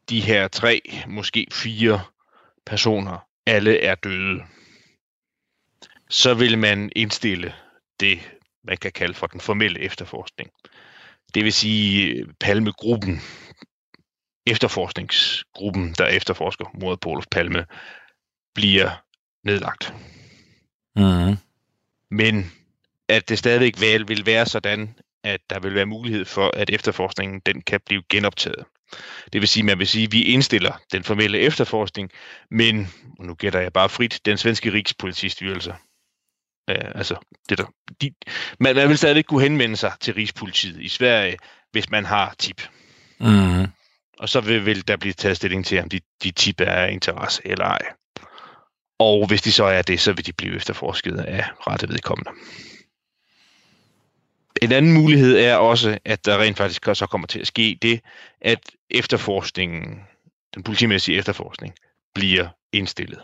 de 0.08 0.20
her 0.20 0.48
tre, 0.48 1.02
måske 1.06 1.46
fire 1.52 2.04
personer, 2.66 3.28
alle 3.46 3.80
er 3.80 3.94
døde, 3.94 4.42
så 6.10 6.34
vil 6.34 6.58
man 6.58 6.92
indstille 6.96 7.54
det, 8.00 8.38
man 8.64 8.76
kan 8.76 8.92
kalde 8.92 9.14
for 9.14 9.26
den 9.26 9.40
formelle 9.40 9.80
efterforskning. 9.80 10.50
Det 11.34 11.44
vil 11.44 11.52
sige 11.52 12.06
øh, 12.06 12.28
Palmegruppen, 12.40 13.20
efterforskningsgruppen, 14.46 15.94
der 15.98 16.06
efterforsker 16.06 16.64
mod 16.74 17.06
Olof 17.06 17.26
Palme, 17.30 17.66
bliver 18.54 19.02
nedlagt. 19.44 19.94
Mm. 20.96 21.36
Men 22.10 22.52
at 23.08 23.28
det 23.28 23.38
stadigvæk 23.38 23.80
vil 23.80 24.26
være 24.26 24.46
sådan, 24.46 24.94
at 25.24 25.40
der 25.50 25.60
vil 25.60 25.74
være 25.74 25.86
mulighed 25.86 26.24
for, 26.24 26.50
at 26.56 26.70
efterforskningen 26.70 27.40
den 27.46 27.62
kan 27.62 27.80
blive 27.86 28.02
genoptaget. 28.08 28.64
Det 29.32 29.40
vil 29.40 29.48
sige, 29.48 29.64
man 29.64 29.78
vil 29.78 29.86
sige, 29.86 30.04
at 30.04 30.12
vi 30.12 30.22
indstiller 30.22 30.80
den 30.92 31.04
formelle 31.04 31.38
efterforskning, 31.38 32.10
men, 32.50 32.88
og 33.18 33.26
nu 33.26 33.34
gætter 33.34 33.60
jeg 33.60 33.72
bare 33.72 33.88
frit, 33.88 34.20
den 34.24 34.38
svenske 34.38 34.72
rigspolitistyrelse. 34.72 35.74
Øh, 36.70 36.92
altså, 36.94 37.16
det 37.48 37.58
der, 37.58 37.64
de, 38.00 38.14
man, 38.60 38.76
man 38.76 38.88
vil 38.88 38.98
stadig 38.98 39.26
kunne 39.26 39.42
henvende 39.42 39.76
sig 39.76 39.92
til 40.00 40.14
Rigspolitiet 40.14 40.80
i 40.80 40.88
Sverige, 40.88 41.36
hvis 41.72 41.90
man 41.90 42.04
har 42.04 42.34
tip. 42.38 42.68
Mm. 43.20 43.66
Og 44.18 44.28
så 44.28 44.40
vil, 44.40 44.66
vil 44.66 44.88
der 44.88 44.96
blive 44.96 45.12
taget 45.12 45.36
stilling 45.36 45.66
til, 45.66 45.82
om 45.82 45.88
de, 45.88 46.00
de 46.22 46.30
tip 46.30 46.60
er 46.60 46.72
af 46.72 46.92
interesse 46.92 47.42
eller 47.44 47.64
ej. 47.64 47.92
Og 49.02 49.26
hvis 49.26 49.42
de 49.42 49.52
så 49.52 49.64
er 49.64 49.82
det, 49.82 50.00
så 50.00 50.12
vil 50.12 50.26
de 50.26 50.32
blive 50.32 50.56
efterforsket 50.56 51.18
af 51.18 51.44
rette 51.60 51.88
vedkommende. 51.88 52.30
En 54.62 54.72
anden 54.72 54.92
mulighed 54.92 55.38
er 55.38 55.56
også, 55.56 55.98
at 56.04 56.24
der 56.24 56.38
rent 56.38 56.56
faktisk 56.56 56.84
så 56.94 57.06
kommer 57.06 57.26
til 57.26 57.40
at 57.40 57.46
ske 57.46 57.78
det, 57.82 58.00
at 58.40 58.60
efterforskningen, 58.90 60.00
den 60.54 60.62
politimæssige 60.62 61.18
efterforskning, 61.18 61.74
bliver 62.14 62.48
indstillet. 62.72 63.20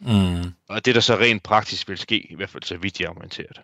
Mm. 0.00 0.52
Og 0.68 0.84
det, 0.84 0.94
der 0.94 1.00
så 1.00 1.16
rent 1.16 1.42
praktisk 1.42 1.88
vil 1.88 1.98
ske, 1.98 2.32
i 2.32 2.34
hvert 2.34 2.50
fald 2.50 2.62
så 2.62 2.76
vidt 2.76 3.00
jeg 3.00 3.06
er 3.06 3.16
orienteret, 3.16 3.60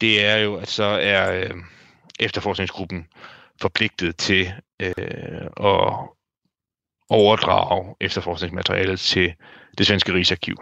det 0.00 0.24
er 0.24 0.36
jo, 0.36 0.56
at 0.56 0.68
så 0.68 0.84
er 0.84 1.32
øh, 1.32 1.54
efterforskningsgruppen 2.20 3.06
forpligtet 3.60 4.16
til 4.16 4.52
øh, 4.82 5.46
at 5.60 5.94
overdrage 7.10 7.94
efterforskningsmaterialet 8.00 9.00
til 9.00 9.34
det 9.78 9.86
svenske 9.86 10.14
Rigsarkiv. 10.14 10.56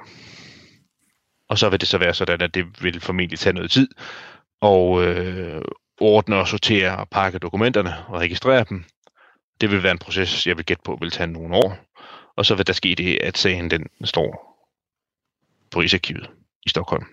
Og 1.48 1.58
så 1.58 1.68
vil 1.68 1.80
det 1.80 1.88
så 1.88 1.98
være 1.98 2.14
sådan, 2.14 2.40
at 2.40 2.54
det 2.54 2.82
vil 2.82 3.00
formentlig 3.00 3.38
tage 3.38 3.52
noget 3.52 3.70
tid, 3.70 3.88
og 4.60 5.04
øh, 5.04 5.62
ordne 6.00 6.36
og 6.36 6.48
sortere 6.48 6.96
og 6.96 7.08
pakke 7.08 7.38
dokumenterne 7.38 8.06
og 8.06 8.20
registrere 8.20 8.64
dem. 8.68 8.84
Det 9.60 9.70
vil 9.70 9.82
være 9.82 9.92
en 9.92 9.98
proces, 9.98 10.46
jeg 10.46 10.56
vil 10.56 10.64
gætte 10.64 10.82
på, 10.84 10.98
vil 11.00 11.10
tage 11.10 11.26
nogle 11.26 11.56
år. 11.56 11.78
Og 12.36 12.46
så 12.46 12.54
vil 12.54 12.66
der 12.66 12.72
ske 12.72 12.94
det, 12.94 13.18
at 13.18 13.38
sagen 13.38 13.70
den 13.70 13.86
står 14.04 14.58
på 15.70 15.80
Rigsarkivet 15.80 16.30
i 16.66 16.68
Stockholm. 16.68 17.04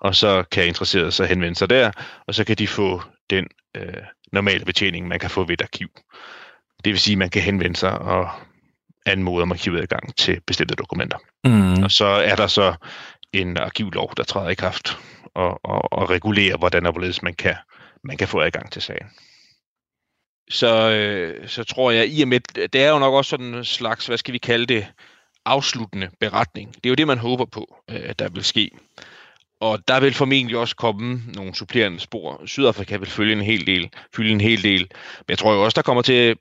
Og 0.00 0.14
så 0.14 0.44
kan 0.50 0.66
interesserede 0.66 1.12
sig 1.12 1.26
henvende 1.26 1.58
sig 1.58 1.70
der, 1.70 1.92
og 2.26 2.34
så 2.34 2.44
kan 2.44 2.56
de 2.56 2.66
få 2.66 3.02
den 3.30 3.48
øh, 3.76 4.02
normale 4.32 4.64
betjening, 4.64 5.08
man 5.08 5.18
kan 5.18 5.30
få 5.30 5.44
ved 5.44 5.52
et 5.52 5.62
arkiv. 5.62 5.88
Det 6.84 6.92
vil 6.92 7.00
sige, 7.00 7.14
at 7.14 7.18
man 7.18 7.30
kan 7.30 7.42
henvende 7.42 7.76
sig 7.76 7.98
og 7.98 8.30
anmode 9.06 9.42
om 9.42 9.52
arkivadgang 9.52 10.16
til 10.16 10.40
bestemte 10.46 10.74
dokumenter. 10.74 11.18
Mm. 11.44 11.82
Og 11.82 11.90
så 11.90 12.06
er 12.06 12.36
der 12.36 12.46
så 12.46 12.74
en 13.32 13.56
arkivlov, 13.56 14.12
der 14.16 14.22
træder 14.22 14.48
i 14.48 14.54
kraft 14.54 14.98
og, 15.34 15.64
og, 15.64 15.92
og 15.92 16.10
regulerer, 16.10 16.56
hvordan 16.56 16.86
og 16.86 16.92
hvorledes 16.92 17.22
man 17.22 17.34
kan, 17.34 17.54
man 18.04 18.16
kan 18.16 18.28
få 18.28 18.40
adgang 18.40 18.72
til 18.72 18.82
sagen. 18.82 19.06
Så, 20.50 20.90
øh, 20.90 21.48
så 21.48 21.64
tror 21.64 21.90
jeg, 21.90 22.08
i 22.08 22.22
og 22.22 22.28
med, 22.28 22.68
det 22.68 22.82
er 22.82 22.90
jo 22.90 22.98
nok 22.98 23.14
også 23.14 23.28
sådan 23.28 23.54
en 23.54 23.64
slags, 23.64 24.06
hvad 24.06 24.18
skal 24.18 24.32
vi 24.32 24.38
kalde 24.38 24.66
det, 24.66 24.86
afsluttende 25.44 26.10
beretning. 26.20 26.74
Det 26.74 26.86
er 26.86 26.90
jo 26.90 26.94
det, 26.94 27.06
man 27.06 27.18
håber 27.18 27.44
på, 27.44 27.76
øh, 27.90 28.14
der 28.18 28.28
vil 28.28 28.44
ske. 28.44 28.70
Og 29.60 29.88
der 29.88 30.00
vil 30.00 30.14
formentlig 30.14 30.56
også 30.56 30.76
komme 30.76 31.22
nogle 31.34 31.54
supplerende 31.54 32.00
spor. 32.00 32.42
Sydafrika 32.46 32.96
vil 32.96 33.08
følge 33.08 33.32
en 33.32 33.40
hel 33.40 33.66
del, 33.66 33.90
fylde 34.16 34.30
en 34.30 34.40
hel 34.40 34.62
del. 34.62 34.80
Men 34.80 35.28
jeg 35.28 35.38
tror 35.38 35.54
jo 35.54 35.64
også, 35.64 35.76
der 35.76 35.82
kommer 35.82 36.02
til 36.02 36.36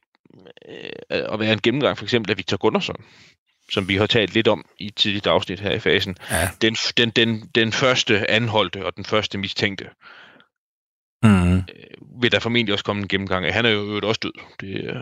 øh, 0.69 0.89
at 1.09 1.39
være 1.39 1.53
en 1.53 1.61
gennemgang 1.61 1.97
for 1.97 2.05
eksempel 2.05 2.31
af 2.31 2.37
Victor 2.37 2.57
Gunnarsson, 2.57 3.03
som 3.71 3.87
vi 3.87 3.95
har 3.95 4.05
talt 4.07 4.33
lidt 4.33 4.47
om 4.47 4.65
i 4.79 4.85
et 4.85 4.95
tidligt 4.95 5.27
afsnit 5.27 5.59
her 5.59 5.71
i 5.71 5.79
fasen. 5.79 6.15
Ja. 6.31 6.49
Den, 6.61 6.75
den, 6.97 7.09
den, 7.09 7.49
den 7.55 7.71
første 7.71 8.31
anholdte 8.31 8.85
og 8.85 8.95
den 8.95 9.05
første 9.05 9.37
mistænkte 9.37 9.89
Mm. 11.23 11.61
vil 12.21 12.31
der 12.31 12.39
formentlig 12.39 12.73
også 12.73 12.85
komme 12.85 13.01
en 13.01 13.07
gennemgang 13.07 13.45
af. 13.45 13.53
Han 13.53 13.65
er 13.65 13.69
jo 13.69 13.79
øvrigt 13.85 14.05
også 14.05 14.19
død. 14.23 14.31
Det 14.61 14.83
øh, 14.85 14.95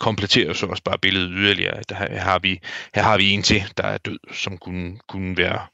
kompletterer 0.00 0.52
så 0.52 0.66
også 0.66 0.82
bare 0.82 0.98
billedet 0.98 1.30
yderligere. 1.34 1.82
Der, 1.88 1.94
her, 1.94 2.18
har 2.20 2.38
vi, 2.38 2.60
her 2.94 3.02
har 3.02 3.16
vi 3.16 3.30
en 3.30 3.42
til, 3.42 3.64
der 3.76 3.82
er 3.82 3.98
død, 3.98 4.18
som 4.32 4.58
kunne, 4.58 4.98
kunne 5.08 5.36
være, 5.36 5.66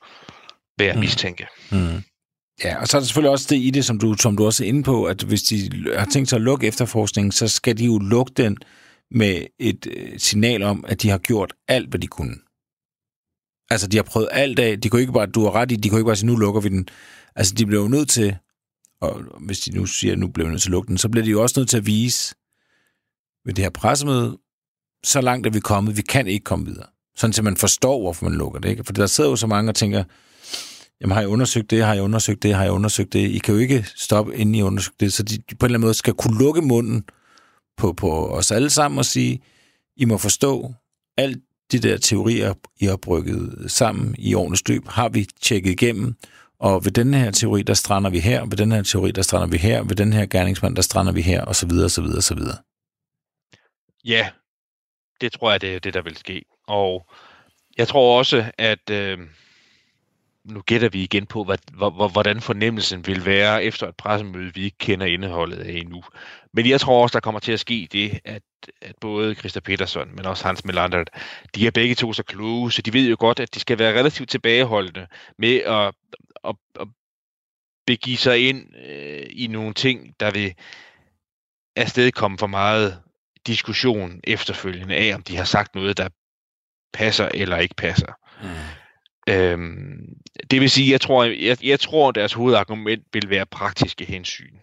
være 0.79 0.95
Mm. 0.95 1.01
mistænke. 1.01 1.47
Mm. 1.73 2.03
Ja, 2.65 2.81
og 2.81 2.89
så 2.89 2.97
er 2.97 3.01
der 3.01 3.07
selvfølgelig 3.07 3.31
også 3.31 3.47
det 3.51 3.57
i 3.57 3.71
det, 3.71 3.85
som 3.85 3.99
du, 3.99 4.15
som 4.15 4.37
du 4.37 4.45
også 4.45 4.65
er 4.65 4.69
inde 4.69 4.83
på, 4.83 5.05
at 5.05 5.23
hvis 5.23 5.43
de 5.43 5.85
har 5.97 6.07
tænkt 6.07 6.29
sig 6.29 6.37
at 6.37 6.43
lukke 6.43 6.67
efterforskningen, 6.67 7.33
så 7.33 7.49
skal 7.49 7.79
de 7.79 7.85
jo 7.85 7.99
lukke 7.99 8.33
den 8.37 8.57
med 9.11 9.47
et 9.59 9.87
øh, 9.87 10.19
signal 10.19 10.63
om, 10.63 10.85
at 10.89 11.03
de 11.03 11.11
har 11.11 11.19
gjort 11.19 11.53
alt, 11.69 11.89
hvad 11.89 12.01
de 12.01 12.07
kunne. 12.07 12.37
Altså, 13.71 13.87
de 13.87 13.97
har 13.97 14.03
prøvet 14.03 14.29
alt 14.33 14.59
af. 14.59 14.81
De 14.81 14.89
kunne 14.89 15.01
ikke 15.01 15.13
bare, 15.13 15.27
du 15.27 15.45
har 15.45 15.55
ret 15.55 15.73
i, 15.73 15.77
de 15.77 15.89
kunne 15.89 15.99
ikke 15.99 16.09
bare 16.09 16.17
sige, 16.17 16.27
nu 16.27 16.37
lukker 16.37 16.61
vi 16.61 16.69
den. 16.69 16.89
Altså, 17.37 17.55
de 17.55 17.67
blev 17.67 17.81
jo 17.81 17.89
nødt 17.89 18.09
til, 18.09 18.37
og 19.01 19.23
hvis 19.41 19.61
de 19.61 19.71
nu 19.71 19.87
siger, 19.87 20.13
at 20.13 20.19
nu 20.19 20.29
bliver 20.29 20.47
vi 20.47 20.51
nødt 20.51 20.63
til 20.63 20.69
at 20.69 20.73
lukke 20.73 20.89
den, 20.89 20.99
så 20.99 21.09
bliver 21.09 21.25
de 21.25 21.31
jo 21.31 21.43
også 21.43 21.61
nødt 21.61 21.69
til 21.69 21.77
at 21.77 21.87
vise 21.87 22.35
ved 23.45 23.55
det 23.55 23.65
her 23.65 23.71
pressemøde, 23.71 24.39
så 25.05 25.21
langt 25.21 25.47
er 25.47 25.51
vi 25.51 25.61
kommet, 25.61 25.97
vi 25.97 26.03
kan 26.03 26.27
ikke 26.27 26.45
komme 26.45 26.67
videre. 26.67 26.87
Sådan, 27.17 27.33
så 27.33 27.43
man 27.43 27.57
forstår, 27.57 28.01
hvorfor 28.01 28.25
man 28.25 28.39
lukker 28.39 28.61
det. 28.61 28.69
Ikke? 28.69 28.85
For 28.85 28.93
der 28.93 29.07
sidder 29.07 29.31
jo 29.31 29.37
så 29.37 29.47
mange 29.47 29.71
og 29.71 29.75
tænker, 29.75 30.05
jamen 31.01 31.15
har 31.15 31.21
jeg 31.21 31.29
undersøgt 31.29 31.71
det, 31.71 31.85
har 31.85 31.95
jeg 31.95 32.03
undersøgt 32.03 32.43
det, 32.43 32.55
har 32.55 32.63
jeg 32.63 32.73
undersøgt 32.73 33.13
det. 33.13 33.19
I 33.19 33.39
kan 33.39 33.55
jo 33.55 33.61
ikke 33.61 33.87
stoppe, 33.97 34.37
inden 34.37 34.55
I 34.55 34.59
har 34.59 34.67
undersøgt 34.67 35.01
det. 35.01 35.13
Så 35.13 35.23
de 35.23 35.39
på 35.39 35.43
en 35.51 35.55
eller 35.61 35.65
anden 35.65 35.81
måde 35.81 35.95
skal 35.95 36.15
kunne 36.15 36.39
lukke 36.39 36.63
munden 36.63 37.05
på, 37.77 37.93
på 37.93 38.29
os 38.29 38.51
alle 38.51 38.71
sammen 38.71 38.99
og 38.99 39.05
sige, 39.05 39.43
I 39.97 40.05
må 40.05 40.19
forstå, 40.19 40.75
alt 41.17 41.39
de 41.73 41.79
der 41.79 41.97
teorier, 41.99 42.55
I 42.81 42.85
har 42.85 42.97
brygget 42.97 43.71
sammen 43.71 44.15
i 44.19 44.35
årenes 44.35 44.69
løb, 44.69 44.89
har 44.89 45.09
vi 45.09 45.27
tjekket 45.41 45.71
igennem, 45.71 46.15
og 46.59 46.85
ved 46.85 46.93
den 46.93 47.15
her 47.15 47.31
teori, 47.31 47.63
der 47.63 47.75
strander 47.75 48.11
vi 48.11 48.19
her, 48.19 48.45
ved 48.45 48.57
den 48.57 48.73
her 48.73 48.83
teori, 48.83 49.11
der 49.11 49.23
strander 49.23 49.47
vi 49.47 49.57
her, 49.57 49.83
ved 49.83 49.97
den 49.97 50.13
her 50.13 50.27
gerningsmand, 50.27 50.77
der 50.77 50.83
strander 50.83 51.13
vi 51.13 51.23
her, 51.23 51.43
og 51.45 51.57
så 51.57 51.67
videre, 51.67 51.85
og 51.85 51.91
så 51.91 52.03
videre, 52.03 52.17
og 52.17 52.23
så 52.23 52.35
videre. 52.35 52.57
Ja, 54.05 54.29
det 55.21 55.33
tror 55.33 55.51
jeg, 55.51 55.61
det 55.61 55.75
er 55.75 55.79
det, 55.79 55.95
der 55.95 56.03
vil 56.03 56.17
ske. 56.17 56.45
Og 56.67 57.07
jeg 57.79 57.89
tror 57.89 58.19
også, 58.19 58.45
at 58.59 58.91
øh, 58.91 59.19
nu 60.45 60.61
gætter 60.61 60.89
vi 60.89 61.03
igen 61.03 61.27
på, 61.27 61.45
hvad, 61.45 61.59
hvad, 61.73 62.13
hvordan 62.13 62.41
fornemmelsen 62.41 63.07
vil 63.07 63.27
være 63.27 63.65
efter 63.65 63.89
et 63.89 63.97
pressemøde, 63.97 64.55
vi 64.55 64.65
ikke 64.65 64.79
kender 64.79 65.07
indholdet 65.07 65.59
af 65.59 65.73
endnu. 65.73 66.03
Men 66.53 66.69
jeg 66.69 66.81
tror 66.81 67.03
også, 67.03 67.13
der 67.13 67.21
kommer 67.21 67.41
til 67.41 67.53
at 67.53 67.61
ske 67.61 67.89
det, 67.93 68.21
at, 68.25 68.43
at 68.83 68.95
både 69.01 69.35
Christa 69.35 69.61
Petersen, 69.61 70.17
men 70.17 70.27
også 70.27 70.47
Hans 70.47 70.65
Melander, 70.65 71.05
de 71.55 71.67
er 71.67 71.71
begge 71.71 71.95
to 71.95 72.13
så 72.13 72.23
kloge, 72.23 72.73
så 72.73 72.83
de 72.83 72.93
ved 72.93 73.09
jo 73.09 73.17
godt, 73.19 73.41
at 73.41 73.55
de 73.55 73.61
skal 73.61 73.79
være 73.79 73.99
relativt 73.99 74.31
tilbageholdende 74.31 75.07
med 75.39 75.57
at, 75.57 75.95
at, 76.45 76.57
at 76.81 76.89
begive 77.87 78.17
sig 78.17 78.49
ind 78.49 78.77
øh, 78.77 79.27
i 79.31 79.47
nogle 79.47 79.75
ting, 79.75 80.15
der 80.21 80.31
vil 80.31 80.55
afstedkomme 81.77 82.39
for 82.39 82.47
meget 82.47 83.03
diskussion 83.47 84.21
efterfølgende 84.25 84.95
af, 84.95 85.15
om 85.15 85.23
de 85.23 85.37
har 85.37 85.45
sagt 85.45 85.75
noget, 85.75 85.97
der 85.97 86.09
passer 86.93 87.29
eller 87.35 87.57
ikke 87.57 87.75
passer. 87.75 88.13
Mm. 88.43 88.84
Øhm, 89.29 90.15
det 90.51 90.61
vil 90.61 90.71
sige, 90.71 90.93
jeg 90.93 91.01
tror, 91.01 91.25
jeg, 91.25 91.65
jeg 91.65 91.81
tror, 91.81 92.11
deres 92.11 92.33
hovedargument 92.33 93.03
vil 93.13 93.31
være 93.31 93.47
praktiske 93.47 94.05
hensyn. 94.05 94.55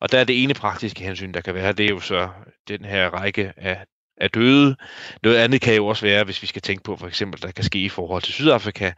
Og 0.00 0.12
der 0.12 0.18
er 0.18 0.24
det 0.24 0.42
ene 0.42 0.54
praktiske 0.54 1.04
hensyn, 1.04 1.32
der 1.32 1.40
kan 1.40 1.54
være, 1.54 1.72
det 1.72 1.86
er 1.86 1.90
jo 1.90 2.00
så 2.00 2.28
den 2.68 2.84
her 2.84 3.08
række 3.10 3.52
af, 3.56 3.84
af 4.16 4.30
døde. 4.30 4.76
Noget 5.22 5.36
andet 5.36 5.60
kan 5.60 5.74
jo 5.74 5.86
også 5.86 6.06
være, 6.06 6.24
hvis 6.24 6.42
vi 6.42 6.46
skal 6.46 6.62
tænke 6.62 6.82
på 6.82 6.96
for 6.96 7.06
eksempel, 7.06 7.42
der 7.42 7.50
kan 7.50 7.64
ske 7.64 7.78
i 7.78 7.88
forhold 7.88 8.22
til 8.22 8.34
Sydafrika. 8.34 8.92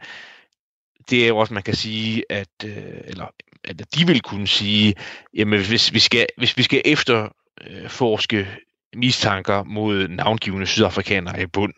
Det 1.09 1.23
er 1.23 1.27
jo 1.27 1.37
også, 1.37 1.53
man 1.53 1.63
kan 1.63 1.75
sige, 1.75 2.23
at, 2.29 2.49
øh, 2.65 3.01
eller, 3.03 3.27
at 3.63 3.95
de 3.95 4.07
vil 4.07 4.21
kunne 4.21 4.47
sige, 4.47 4.95
jamen 5.33 5.65
hvis 5.65 5.93
vi 5.93 5.99
skal, 5.99 6.27
hvis 6.37 6.57
vi 6.57 6.63
skal 6.63 6.81
efterforske 6.85 8.47
mistanker 8.95 9.63
mod 9.63 10.07
navngivende 10.07 10.67
sydafrikanere 10.67 11.41
i 11.41 11.45
bund, 11.45 11.73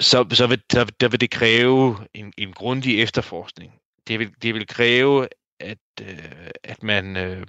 så, 0.00 0.26
så 0.32 0.46
vil, 0.46 0.62
der, 0.72 0.84
der 0.84 1.08
vil 1.08 1.20
det 1.20 1.30
kræve 1.30 2.06
en, 2.14 2.32
en 2.38 2.52
grundig 2.52 3.02
efterforskning. 3.02 3.72
Det 4.08 4.18
vil, 4.18 4.30
det 4.42 4.54
vil 4.54 4.66
kræve, 4.66 5.28
at, 5.60 5.78
øh, 6.02 6.50
at 6.64 6.82
man 6.82 7.16
øh, 7.16 7.46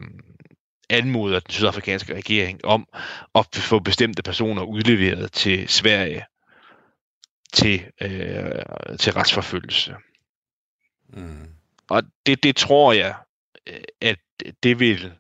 anmoder 0.90 1.40
den 1.40 1.52
sydafrikanske 1.52 2.16
regering 2.16 2.66
om 2.66 2.88
at 3.36 3.48
få 3.56 3.80
bestemte 3.80 4.24
personer 4.24 4.64
udleveret 4.64 5.32
til 5.32 5.68
Sverige 5.68 6.26
til, 7.54 7.86
øh, 8.02 8.98
til 9.00 9.14
retsforfølgelse. 9.14 9.96
Mm. 11.10 11.48
Og 11.90 12.04
det, 12.26 12.44
det 12.44 12.56
tror 12.56 12.94
jeg, 12.94 13.16
at 14.02 14.20
det 14.64 14.80
vil 14.80 15.14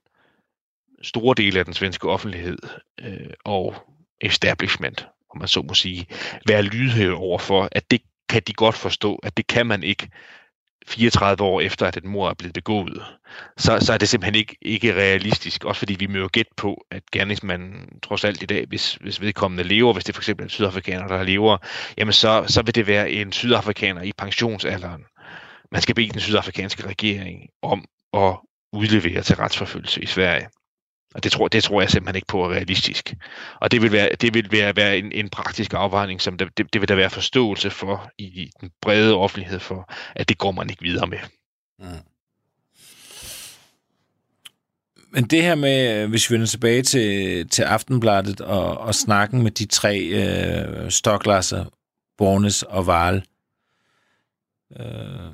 store 1.01 1.35
dele 1.37 1.59
af 1.59 1.65
den 1.65 1.73
svenske 1.73 2.09
offentlighed 2.09 2.57
øh, 2.99 3.33
og 3.45 3.75
establishment, 4.21 5.07
om 5.31 5.39
man 5.39 5.47
så 5.47 5.61
må 5.61 5.73
sige, 5.73 6.05
være 6.47 6.61
lydhøre 6.61 7.15
overfor, 7.15 7.69
at 7.71 7.91
det 7.91 8.01
kan 8.29 8.41
de 8.47 8.53
godt 8.53 8.75
forstå, 8.75 9.15
at 9.15 9.37
det 9.37 9.47
kan 9.47 9.65
man 9.67 9.83
ikke 9.83 10.09
34 10.87 11.43
år 11.43 11.61
efter, 11.61 11.85
at 11.85 11.97
et 11.97 12.05
mor 12.05 12.29
er 12.29 12.33
blevet 12.33 12.53
begået. 12.53 13.03
Så, 13.57 13.79
så 13.79 13.93
er 13.93 13.97
det 13.97 14.09
simpelthen 14.09 14.35
ikke, 14.35 14.57
ikke 14.61 14.93
realistisk, 14.93 15.65
også 15.65 15.79
fordi 15.79 15.95
vi 15.95 16.07
må 16.07 16.17
jo 16.17 16.29
gætte 16.33 16.51
på, 16.57 16.85
at 16.91 17.03
gerningsmanden 17.11 17.99
trods 18.03 18.23
alt 18.23 18.43
i 18.43 18.45
dag, 18.45 18.65
hvis, 18.67 18.95
hvis 18.95 19.21
vedkommende 19.21 19.63
lever, 19.63 19.93
hvis 19.93 20.03
det 20.03 20.15
for 20.15 20.21
eksempel 20.21 20.43
er 20.43 20.45
en 20.45 20.49
sydafrikaner, 20.49 21.07
der 21.07 21.23
lever, 21.23 21.57
jamen 21.97 22.13
så, 22.13 22.45
så 22.47 22.61
vil 22.61 22.75
det 22.75 22.87
være 22.87 23.11
en 23.11 23.31
sydafrikaner 23.31 24.01
i 24.01 24.11
pensionsalderen. 24.17 25.05
Man 25.71 25.81
skal 25.81 25.95
bede 25.95 26.09
den 26.09 26.19
sydafrikanske 26.19 26.87
regering 26.87 27.49
om 27.61 27.85
at 28.13 28.37
udlevere 28.73 29.21
til 29.21 29.35
retsforfølgelse 29.35 30.01
i 30.01 30.05
Sverige. 30.05 30.47
Og 31.15 31.23
det 31.23 31.31
tror, 31.31 31.47
det 31.47 31.63
tror 31.63 31.81
jeg 31.81 31.89
simpelthen 31.89 32.15
ikke 32.15 32.27
på 32.27 32.43
er 32.43 32.49
realistisk. 32.49 33.13
Og 33.59 33.71
det 33.71 33.81
vil 33.81 33.91
være, 33.91 34.09
det 34.21 34.33
vil 34.33 34.51
være, 34.51 34.75
være 34.75 34.97
en, 34.97 35.11
en 35.11 35.29
praktisk 35.29 35.73
afvejning, 35.73 36.21
som 36.21 36.37
det, 36.37 36.57
det, 36.57 36.73
det 36.73 36.81
vil 36.81 36.89
der 36.89 36.95
være 36.95 37.09
forståelse 37.09 37.69
for 37.69 38.11
i 38.17 38.49
den 38.61 38.71
brede 38.81 39.15
offentlighed 39.15 39.59
for, 39.59 39.93
at 40.15 40.29
det 40.29 40.37
går 40.37 40.51
man 40.51 40.69
ikke 40.69 40.83
videre 40.83 41.07
med. 41.07 41.19
Mm. 41.79 41.85
Men 45.13 45.23
det 45.23 45.41
her 45.43 45.55
med, 45.55 46.07
hvis 46.07 46.29
vi 46.29 46.33
vender 46.33 46.47
tilbage 46.47 46.83
til, 46.83 47.49
til 47.49 47.63
Aftenbladet 47.63 48.41
og, 48.41 48.77
og 48.77 48.95
snakken 48.95 49.43
med 49.43 49.51
de 49.51 49.65
tre 49.65 49.99
øh, 49.99 50.91
stoklasser, 50.91 51.65
Bornes 52.17 52.63
og 52.63 52.87
Val, 52.87 53.23
øh, 54.79 55.31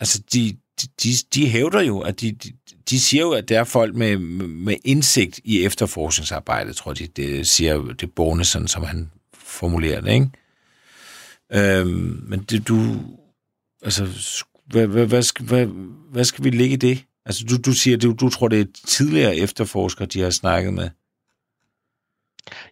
altså 0.00 0.22
de, 0.32 0.56
de, 1.02 1.08
de 1.34 1.48
hævder 1.48 1.80
jo, 1.80 2.00
at 2.00 2.20
de, 2.20 2.32
de, 2.32 2.52
de 2.90 3.00
siger 3.00 3.22
jo, 3.22 3.30
at 3.30 3.48
det 3.48 3.56
er 3.56 3.64
folk 3.64 3.94
med, 3.94 4.16
med 4.16 4.76
indsigt 4.84 5.40
i 5.44 5.64
efterforskningsarbejdet, 5.64 6.76
tror 6.76 6.92
de. 6.92 7.06
Det 7.06 7.48
siger 7.48 7.82
det 7.92 8.14
Borne, 8.14 8.44
sådan 8.44 8.68
som 8.68 8.84
han 8.84 9.10
formulerer 9.34 10.00
det, 10.00 10.12
ikke? 10.12 10.30
Øhm, 11.52 12.24
men 12.28 12.42
det, 12.42 12.68
du... 12.68 12.96
Altså, 13.82 14.08
hvad, 14.66 14.86
hvad, 14.86 15.06
hvad, 15.06 15.22
skal, 15.22 15.44
hvad, 15.44 15.66
hvad 16.10 16.24
skal 16.24 16.44
vi 16.44 16.50
ligge 16.50 16.72
i 16.72 16.76
det? 16.76 17.04
Altså, 17.26 17.44
du, 17.44 17.56
du 17.56 17.72
siger, 17.72 17.96
du, 17.96 18.12
du 18.12 18.28
tror, 18.28 18.48
det 18.48 18.60
er 18.60 18.64
tidligere 18.86 19.36
efterforskere, 19.36 20.06
de 20.06 20.20
har 20.20 20.30
snakket 20.30 20.74
med. 20.74 20.90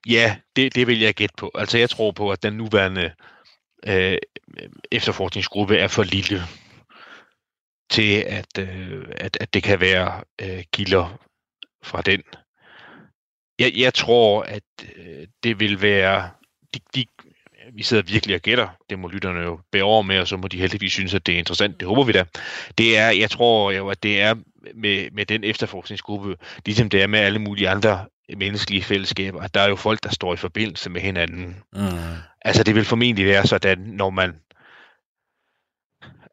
Ja, 0.06 0.36
det, 0.56 0.74
det 0.74 0.86
vil 0.86 1.00
jeg 1.00 1.14
gætte 1.14 1.34
på. 1.38 1.50
Altså, 1.54 1.78
jeg 1.78 1.90
tror 1.90 2.12
på, 2.12 2.30
at 2.30 2.42
den 2.42 2.52
nuværende 2.52 3.10
øh, 3.86 4.18
efterforskningsgruppe 4.90 5.76
er 5.76 5.88
for 5.88 6.02
lille 6.02 6.42
til, 7.90 8.24
at, 8.26 8.58
øh, 8.58 9.04
at, 9.16 9.36
at 9.40 9.54
det 9.54 9.62
kan 9.62 9.80
være 9.80 10.22
øh, 10.40 10.64
kilder 10.72 11.18
fra 11.82 12.02
den. 12.02 12.22
Jeg, 13.58 13.72
jeg 13.76 13.94
tror, 13.94 14.42
at 14.42 14.62
øh, 14.96 15.26
det 15.42 15.60
vil 15.60 15.82
være... 15.82 16.30
De, 16.74 16.80
de, 16.94 17.04
vi 17.72 17.82
sidder 17.82 18.02
virkelig 18.02 18.36
og 18.36 18.40
gætter, 18.40 18.68
det 18.90 18.98
må 18.98 19.08
lytterne 19.08 19.40
jo 19.40 19.60
bære 19.72 19.82
over 19.82 20.02
med, 20.02 20.20
og 20.20 20.28
så 20.28 20.36
må 20.36 20.48
de 20.48 20.58
heldigvis 20.58 20.92
synes, 20.92 21.14
at 21.14 21.26
det 21.26 21.34
er 21.34 21.38
interessant. 21.38 21.80
Det 21.80 21.88
håber 21.88 22.04
vi 22.04 22.12
da. 22.12 22.24
Det 22.78 22.98
er, 22.98 23.10
jeg 23.10 23.30
tror 23.30 23.70
jo, 23.70 23.88
at 23.88 24.02
det 24.02 24.20
er 24.20 24.34
med, 24.74 25.10
med 25.10 25.26
den 25.26 25.44
efterforskningsgruppe, 25.44 26.36
ligesom 26.66 26.90
det 26.90 27.02
er 27.02 27.06
med 27.06 27.18
alle 27.18 27.38
mulige 27.38 27.68
andre 27.68 28.06
menneskelige 28.36 28.82
fællesskaber, 28.82 29.40
at 29.40 29.54
der 29.54 29.60
er 29.60 29.68
jo 29.68 29.76
folk, 29.76 30.02
der 30.02 30.10
står 30.10 30.34
i 30.34 30.36
forbindelse 30.36 30.90
med 30.90 31.00
hinanden. 31.00 31.56
Mm. 31.72 31.80
Altså 32.42 32.62
det 32.62 32.74
vil 32.74 32.84
formentlig 32.84 33.26
være 33.26 33.46
sådan, 33.46 33.78
når 33.78 34.10
man 34.10 34.34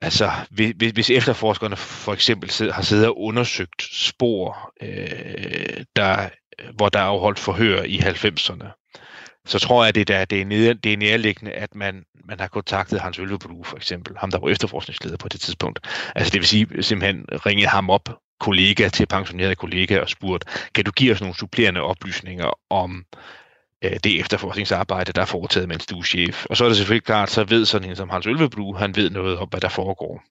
Altså, 0.02 0.32
hvis, 0.52 0.92
hvis 0.94 1.10
efterforskerne 1.10 1.76
for 1.76 2.14
eksempel 2.14 2.72
har 2.72 2.82
siddet 2.82 3.08
og 3.08 3.22
undersøgt 3.22 3.82
spor, 3.92 4.74
øh, 4.82 5.84
der, 5.96 6.30
hvor 6.76 6.90
der 6.90 7.00
er 7.00 7.04
afholdt 7.04 7.40
forhør 7.40 7.84
i 7.84 7.98
90'erne, 7.98 8.88
så 9.46 9.60
tror 9.60 9.84
jeg, 9.84 9.90
at 9.90 9.96
det, 9.96 10.08
der, 10.08 10.26
det, 10.26 10.42
er, 10.42 10.46
nede, 10.46 10.74
det 10.74 10.94
er 10.94 10.98
nærliggende, 10.98 11.52
at 11.52 11.76
man, 11.76 12.04
man 12.26 12.40
har 12.40 12.48
kontaktet 12.48 13.02
Hans 13.02 13.20
Ølveblu, 13.20 13.64
for 13.64 13.78
eksempel, 13.78 14.18
ham 14.18 14.32
der 14.32 14.40
var 14.40 14.50
efterforskningsleder 14.50 15.18
på 15.18 15.28
det 15.28 15.42
tidspunkt. 15.42 15.80
Altså 16.16 16.32
det 16.32 16.40
vil 16.40 16.48
sige, 16.48 16.84
simpelthen 16.84 17.26
ringet 17.32 17.68
ham 17.68 17.90
op, 17.90 18.10
kollega 18.40 18.90
til 18.90 19.06
pensioneret 19.06 19.58
kollega, 19.58 20.00
og 20.00 20.10
spurgt, 20.10 20.70
kan 20.76 20.86
du 20.86 20.92
give 20.92 21.14
os 21.14 21.22
nogle 21.22 21.36
supplerende 21.36 21.82
oplysninger 21.82 22.52
om 22.70 23.06
det 23.84 24.20
efterforskningsarbejde, 24.20 25.14
der 25.14 25.22
er 25.22 25.26
foretaget, 25.26 25.70
mens 25.70 25.86
du 25.86 26.00
er 26.00 26.04
chef. 26.04 26.46
Og 26.46 26.58
så 26.58 26.64
er 26.64 26.68
det 26.68 26.78
selvfølgelig 26.78 27.06
klart, 27.06 27.30
så 27.30 27.44
ved 27.44 27.66
sådan 27.66 27.90
en 27.90 27.96
som 27.96 28.10
Hans 28.10 28.28
Ølveblu, 28.28 28.74
han 28.74 28.96
ved 28.96 29.10
noget 29.10 29.38
om, 29.38 29.48
hvad 29.50 29.62
der 29.62 29.70
foregår. 29.70 30.24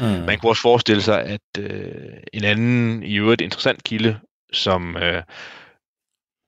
Mm. 0.00 0.26
Man 0.26 0.38
kunne 0.38 0.50
også 0.50 0.62
forestille 0.62 1.02
sig, 1.02 1.22
at 1.22 1.40
øh, 1.58 1.92
en 2.32 2.44
anden, 2.44 3.02
i 3.02 3.14
øvrigt 3.16 3.40
interessant 3.40 3.84
kilde, 3.84 4.18
som 4.52 4.96
øh, 4.96 5.22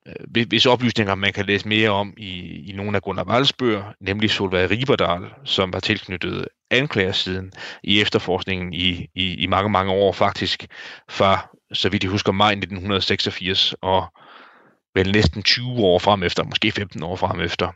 Øh, 0.07 0.47
hvis 0.49 0.67
oplysninger, 0.67 1.15
man 1.15 1.33
kan 1.33 1.47
læse 1.47 1.69
mere 1.69 1.91
om 1.91 2.15
i, 2.17 2.62
i 2.71 2.73
nogle 2.73 2.97
af 2.97 3.03
Gunnar 3.03 3.25
Walls 3.25 3.53
bøger, 3.53 3.85
nemlig 4.01 4.31
Solveig 4.31 4.71
Riberdal, 4.71 5.23
som 5.45 5.73
var 5.73 5.81
tilknyttet 5.81 6.49
anklagersiden 6.71 7.53
i 7.83 8.01
efterforskningen 8.01 8.73
i, 8.73 9.09
i, 9.15 9.35
i 9.35 9.47
mange, 9.47 9.71
mange 9.71 9.93
år 9.93 10.12
faktisk, 10.12 10.67
fra, 11.11 11.49
så 11.73 11.89
vidt 11.89 12.05
jeg 12.05 12.11
husker, 12.11 12.33
maj 12.33 12.51
1986 12.51 13.75
og 13.83 14.07
vel 14.96 15.12
næsten 15.12 15.42
20 15.42 15.66
år 15.68 15.98
frem 15.98 16.22
efter, 16.22 16.44
måske 16.44 16.72
15 16.72 17.02
år 17.02 17.16
frem 17.16 17.40
efter 17.40 17.72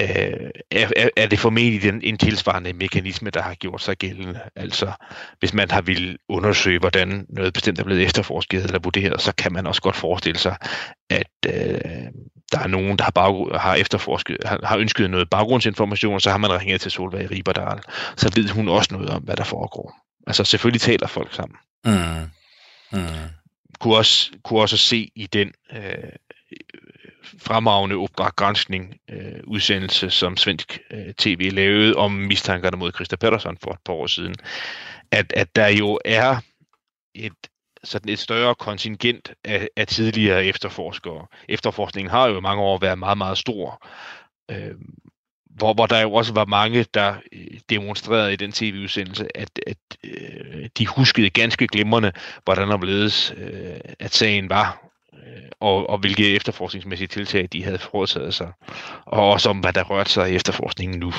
øh, 0.00 0.50
er, 0.70 1.08
er 1.16 1.26
det 1.26 1.38
formentlig 1.38 1.82
den, 1.82 2.00
en 2.02 2.18
tilsvarende 2.18 2.72
mekanisme, 2.72 3.30
der 3.30 3.42
har 3.42 3.54
gjort 3.54 3.82
sig 3.82 3.96
gældende. 3.96 4.40
Altså, 4.56 4.92
hvis 5.38 5.54
man 5.54 5.70
har 5.70 5.80
vil 5.80 6.18
undersøge, 6.28 6.78
hvordan 6.78 7.26
noget 7.28 7.52
bestemt 7.52 7.78
er 7.78 7.84
blevet 7.84 8.02
efterforsket 8.02 8.64
eller 8.64 8.78
vurderet, 8.78 9.20
så 9.20 9.32
kan 9.34 9.52
man 9.52 9.66
også 9.66 9.82
godt 9.82 9.96
forestille 9.96 10.38
sig, 10.38 10.56
at 11.10 11.30
øh, 11.46 11.80
der 12.52 12.58
er 12.58 12.66
nogen, 12.66 12.98
der 12.98 13.04
har, 13.04 13.10
bag, 13.10 13.60
har 13.60 13.74
efterforsket, 13.74 14.36
har, 14.44 14.60
har 14.64 14.76
ønsket 14.78 15.10
noget 15.10 15.30
baggrundsinformation, 15.30 16.14
og 16.14 16.20
så 16.20 16.30
har 16.30 16.38
man 16.38 16.60
ringet 16.60 16.80
til 16.80 16.90
Solveig 16.90 17.30
Riberdal. 17.30 17.78
Så 18.16 18.32
ved 18.36 18.48
hun 18.48 18.68
også 18.68 18.94
noget 18.94 19.10
om, 19.10 19.22
hvad 19.22 19.36
der 19.36 19.44
foregår. 19.44 19.94
Altså, 20.26 20.44
selvfølgelig 20.44 20.80
taler 20.80 21.06
folk 21.06 21.34
sammen. 21.34 21.56
Mm. 21.84 22.30
Mm. 22.92 23.06
Kunne, 23.80 23.96
også, 23.96 24.30
kunne 24.44 24.60
også 24.60 24.76
se 24.76 25.10
i 25.14 25.26
den 25.26 25.52
øh, 25.72 26.12
fremragende 27.38 27.96
opera 27.96 28.30
granskning 28.36 28.96
øh, 29.10 29.40
udsendelse, 29.46 30.10
som 30.10 30.36
svensk 30.36 30.78
øh, 30.90 31.14
tv 31.14 31.50
lavede 31.52 31.94
om 31.94 32.12
mistankerne 32.12 32.76
mod 32.76 32.92
Christa 32.92 33.16
Pettersson 33.16 33.56
for 33.62 33.70
et 33.70 33.80
par 33.84 33.92
år 33.92 34.06
siden, 34.06 34.34
at, 35.10 35.32
at 35.36 35.56
der 35.56 35.68
jo 35.68 35.98
er 36.04 36.36
et 37.14 37.32
sådan 37.84 38.12
et 38.12 38.18
større 38.18 38.54
kontingent 38.54 39.32
af, 39.44 39.68
af 39.76 39.86
tidligere 39.86 40.44
efterforskere. 40.44 41.26
Efterforskningen 41.48 42.10
har 42.10 42.28
jo 42.28 42.38
i 42.38 42.40
mange 42.40 42.62
år 42.62 42.78
været 42.78 42.98
meget, 42.98 43.18
meget 43.18 43.38
stor. 43.38 43.86
Øh, 44.50 44.74
hvor, 45.50 45.74
hvor 45.74 45.86
der 45.86 46.00
jo 46.00 46.12
også 46.12 46.32
var 46.32 46.44
mange, 46.44 46.86
der 46.94 47.14
øh, 47.32 47.60
demonstrerede 47.70 48.32
i 48.32 48.36
den 48.36 48.52
tv-udsendelse, 48.52 49.36
at, 49.36 49.50
at 49.66 49.76
øh, 50.04 50.68
de 50.78 50.86
huskede 50.86 51.30
ganske 51.30 51.66
glimrende, 51.66 52.12
hvordan 52.44 52.68
og 52.68 52.78
hvorledes 52.78 53.34
øh, 53.36 53.80
at 53.98 54.14
sagen 54.14 54.50
var, 54.50 54.87
og, 55.60 55.90
og 55.90 55.98
hvilke 55.98 56.34
efterforskningsmæssige 56.34 57.08
tiltag 57.08 57.48
de 57.52 57.64
havde 57.64 57.78
foretaget 57.78 58.34
sig, 58.34 58.52
og 59.04 59.30
også 59.30 59.50
om, 59.50 59.58
hvad 59.58 59.72
der 59.72 59.82
rørte 59.82 60.10
sig 60.10 60.32
i 60.32 60.34
efterforskningen 60.34 61.00
nu. 61.00 61.12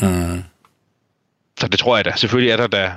Mm. 0.00 0.42
Så 1.60 1.68
det 1.68 1.78
tror 1.78 1.96
jeg 1.96 2.04
da. 2.04 2.12
Selvfølgelig 2.16 2.52
er 2.52 2.56
der 2.56 2.66
da, 2.66 2.96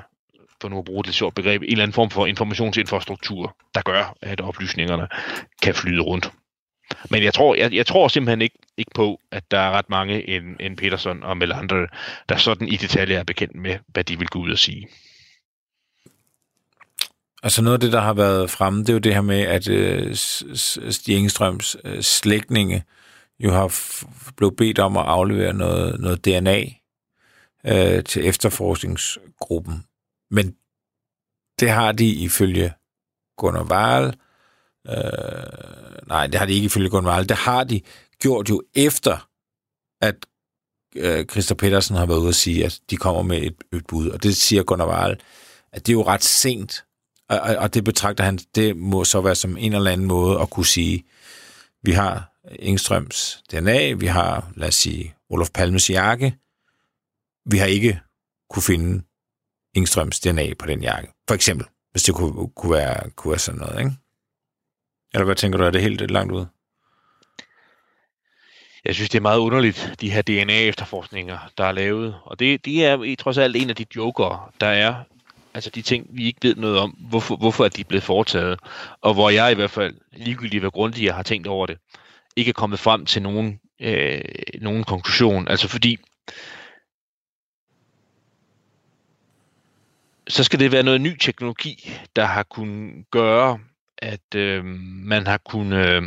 for 0.61 0.69
nu 0.69 0.79
at 0.79 0.85
bruge 0.85 1.03
et 1.07 1.13
sjovt 1.13 1.35
begreb, 1.35 1.61
en 1.61 1.69
eller 1.69 1.83
anden 1.83 1.93
form 1.93 2.09
for 2.09 2.25
informationsinfrastruktur, 2.25 3.57
der 3.75 3.81
gør, 3.81 4.15
at 4.21 4.41
oplysningerne 4.41 5.07
kan 5.63 5.75
flyde 5.75 6.01
rundt. 6.01 6.31
Men 7.09 7.23
jeg 7.23 7.33
tror, 7.33 7.55
jeg, 7.55 7.73
jeg 7.73 7.85
tror 7.85 8.07
simpelthen 8.07 8.41
ikke, 8.41 8.57
ikke 8.77 8.91
på, 8.95 9.19
at 9.31 9.51
der 9.51 9.59
er 9.59 9.71
ret 9.71 9.89
mange 9.89 10.29
end, 10.29 10.55
end 10.59 10.77
Peterson 10.77 11.23
og 11.23 11.37
Melander, 11.37 11.87
der 12.29 12.37
sådan 12.37 12.67
i 12.67 12.75
detaljer 12.75 13.19
er 13.19 13.23
bekendt 13.23 13.55
med, 13.55 13.77
hvad 13.87 14.03
de 14.03 14.19
vil 14.19 14.27
gå 14.27 14.39
ud 14.39 14.51
og 14.51 14.59
sige. 14.59 14.87
Altså 17.43 17.61
noget 17.61 17.73
af 17.73 17.79
det, 17.79 17.91
der 17.91 17.99
har 17.99 18.13
været 18.13 18.49
fremme, 18.49 18.79
det 18.79 18.89
er 18.89 18.93
jo 18.93 18.99
det 18.99 19.13
her 19.13 19.21
med, 19.21 19.41
at 19.41 19.67
øh, 19.67 20.15
Stig 20.91 21.17
Engstrøms 21.17 21.77
øh, 21.83 22.01
slægtninge 22.01 22.83
jo 23.39 23.51
har 23.51 23.75
blevet 24.37 24.55
bedt 24.55 24.79
om 24.79 24.97
at 24.97 25.05
aflevere 25.05 25.53
noget, 25.53 25.99
noget 25.99 26.25
DNA 26.25 26.63
øh, 27.65 28.03
til 28.03 28.27
efterforskningsgruppen. 28.27 29.85
Men 30.31 30.55
det 31.59 31.69
har 31.69 31.91
de 31.91 32.09
ifølge 32.09 32.73
Gunnar 33.37 33.63
Wahl, 33.63 34.05
øh, 34.87 36.07
nej, 36.07 36.27
det 36.27 36.35
har 36.35 36.45
de 36.45 36.53
ikke 36.53 36.65
ifølge 36.65 36.89
Gunnar 36.89 37.11
Wahl, 37.11 37.29
det 37.29 37.37
har 37.37 37.63
de 37.63 37.81
gjort 38.21 38.49
jo 38.49 38.61
efter, 38.75 39.29
at 40.01 40.15
øh, 40.95 41.25
Christer 41.25 41.55
Petersen 41.55 41.95
har 41.95 42.05
været 42.05 42.19
ude 42.19 42.29
at 42.29 42.35
sige, 42.35 42.65
at 42.65 42.79
de 42.89 42.97
kommer 42.97 43.21
med 43.21 43.37
et, 43.37 43.55
et 43.73 43.87
bud. 43.87 44.09
Og 44.09 44.23
det 44.23 44.35
siger 44.35 44.63
Gunnar 44.63 44.87
Wahl, 44.87 45.21
at 45.71 45.87
det 45.87 45.93
er 45.93 45.97
jo 45.97 46.05
ret 46.05 46.23
sent 46.23 46.83
og, 47.39 47.55
og 47.55 47.73
det 47.73 47.83
betragter 47.83 48.23
han, 48.23 48.37
det 48.55 48.77
må 48.77 49.03
så 49.03 49.21
være 49.21 49.35
som 49.35 49.57
en 49.57 49.73
eller 49.73 49.91
anden 49.91 50.07
måde 50.07 50.39
at 50.39 50.49
kunne 50.49 50.65
sige, 50.65 51.03
vi 51.83 51.91
har 51.91 52.31
Engstrøms 52.59 53.43
DNA, 53.51 53.93
vi 53.93 54.05
har, 54.05 54.51
lad 54.55 54.67
os 54.67 54.75
sige, 54.75 55.15
Olof 55.29 55.49
Palmes 55.53 55.89
jakke, 55.89 56.35
vi 57.45 57.57
har 57.57 57.65
ikke 57.65 57.99
kunne 58.49 58.63
finde 58.63 59.03
Engstrøms 59.73 60.19
DNA 60.19 60.53
på 60.53 60.65
den 60.65 60.83
jakke. 60.83 61.09
For 61.27 61.35
eksempel, 61.35 61.67
hvis 61.91 62.03
det 62.03 62.15
kunne, 62.15 62.49
kunne, 62.55 62.71
være, 62.71 63.09
kunne 63.09 63.31
være 63.31 63.39
sådan 63.39 63.59
noget, 63.59 63.79
ikke? 63.79 63.91
Eller 65.13 65.25
hvad 65.25 65.35
tænker 65.35 65.57
du, 65.57 65.63
er 65.63 65.71
det 65.71 65.81
helt 65.81 66.11
langt 66.11 66.33
ude? 66.33 66.47
Jeg 68.85 68.95
synes, 68.95 69.09
det 69.09 69.17
er 69.17 69.21
meget 69.21 69.39
underligt, 69.39 69.95
de 70.01 70.11
her 70.11 70.21
DNA-efterforskninger, 70.21 71.51
der 71.57 71.63
er 71.63 71.71
lavet. 71.71 72.15
Og 72.23 72.39
det, 72.39 72.65
det 72.65 72.85
er 72.85 73.03
i 73.03 73.15
trods 73.15 73.37
alt 73.37 73.55
en 73.55 73.69
af 73.69 73.75
de 73.75 73.85
joker, 73.95 74.53
der 74.59 74.67
er 74.67 75.03
altså 75.53 75.69
de 75.69 75.81
ting, 75.81 76.07
vi 76.09 76.25
ikke 76.25 76.39
ved 76.41 76.55
noget 76.55 76.79
om, 76.79 76.89
hvorfor, 76.89 77.35
hvorfor 77.35 77.65
er 77.65 77.69
de 77.69 77.83
blevet 77.83 78.03
foretaget, 78.03 78.59
og 79.01 79.13
hvor 79.13 79.29
jeg 79.29 79.51
i 79.51 79.55
hvert 79.55 79.71
fald, 79.71 79.95
ligegyldigt 80.11 80.61
hvad 80.61 80.71
grundigt 80.71 81.05
jeg 81.05 81.15
har 81.15 81.23
tænkt 81.23 81.47
over 81.47 81.65
det, 81.65 81.77
ikke 82.35 82.49
er 82.49 82.53
kommet 82.53 82.79
frem 82.79 83.05
til 83.05 83.21
nogen, 83.21 83.59
øh, 83.79 84.21
nogen 84.61 84.83
konklusion. 84.83 85.47
Altså 85.47 85.67
fordi, 85.67 85.97
så 90.27 90.43
skal 90.43 90.59
det 90.59 90.71
være 90.71 90.83
noget 90.83 91.01
ny 91.01 91.17
teknologi, 91.17 91.91
der 92.15 92.25
har 92.25 92.43
kunnet 92.43 93.05
gøre, 93.11 93.59
at 93.97 94.35
øh, 94.35 94.65
man 95.05 95.27
har 95.27 95.37
kunnet 95.37 95.87
øh, 95.87 96.03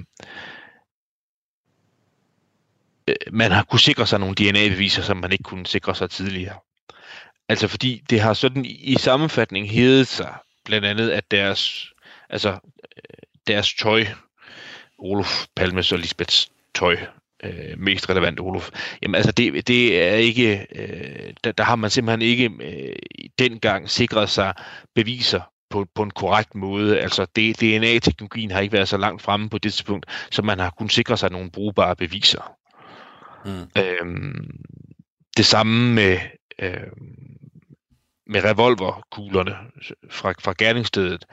øh 3.08 3.14
man 3.32 3.50
har 3.50 3.62
kunnet 3.64 3.80
sikre 3.80 4.06
sig 4.06 4.20
nogle 4.20 4.34
DNA-beviser, 4.34 5.02
som 5.02 5.16
man 5.16 5.32
ikke 5.32 5.44
kunne 5.44 5.66
sikre 5.66 5.94
sig 5.94 6.10
tidligere. 6.10 6.58
Altså 7.48 7.68
fordi 7.68 8.02
det 8.10 8.20
har 8.20 8.34
sådan 8.34 8.64
i 8.64 8.96
sammenfatning 8.98 9.70
heddet 9.70 10.06
sig, 10.06 10.34
blandt 10.64 10.86
andet 10.86 11.10
at 11.10 11.30
deres, 11.30 11.92
altså, 12.30 12.50
øh, 12.50 13.22
deres 13.46 13.74
tøj, 13.74 14.06
Olof 14.98 15.46
Palmes 15.56 15.92
og 15.92 15.98
Lisbeths 15.98 16.50
tøj, 16.74 16.96
øh, 17.44 17.78
mest 17.78 18.10
relevant, 18.10 18.40
Olof. 18.40 18.70
Jamen 19.02 19.14
altså, 19.14 19.32
det, 19.32 19.66
det 19.66 20.02
er 20.02 20.14
ikke, 20.14 20.66
øh, 20.74 21.32
der, 21.44 21.52
der 21.52 21.64
har 21.64 21.76
man 21.76 21.90
simpelthen 21.90 22.22
ikke 22.22 22.50
øh, 22.60 22.96
dengang 23.38 23.90
sikret 23.90 24.30
sig 24.30 24.54
beviser 24.94 25.40
på, 25.70 25.86
på 25.94 26.02
en 26.02 26.10
korrekt 26.10 26.54
måde. 26.54 27.00
Altså, 27.00 27.24
DNA-teknologien 27.24 28.50
har 28.50 28.60
ikke 28.60 28.72
været 28.72 28.88
så 28.88 28.96
langt 28.96 29.22
fremme 29.22 29.48
på 29.48 29.58
det 29.58 29.72
tidspunkt, 29.72 30.06
så 30.30 30.42
man 30.42 30.58
har 30.58 30.70
kunnet 30.78 30.92
sikre 30.92 31.16
sig 31.16 31.30
nogle 31.30 31.50
brugbare 31.50 31.96
beviser. 31.96 32.56
Mm. 33.44 33.82
Øhm, 33.82 34.60
det 35.36 35.46
samme 35.46 35.94
med, 35.94 36.18
øh, 36.58 36.92
med 38.26 38.44
revolverkuglerne 38.44 39.56
fra, 40.10 40.32
fra 40.40 40.54
gerningsstedet, 40.58 41.24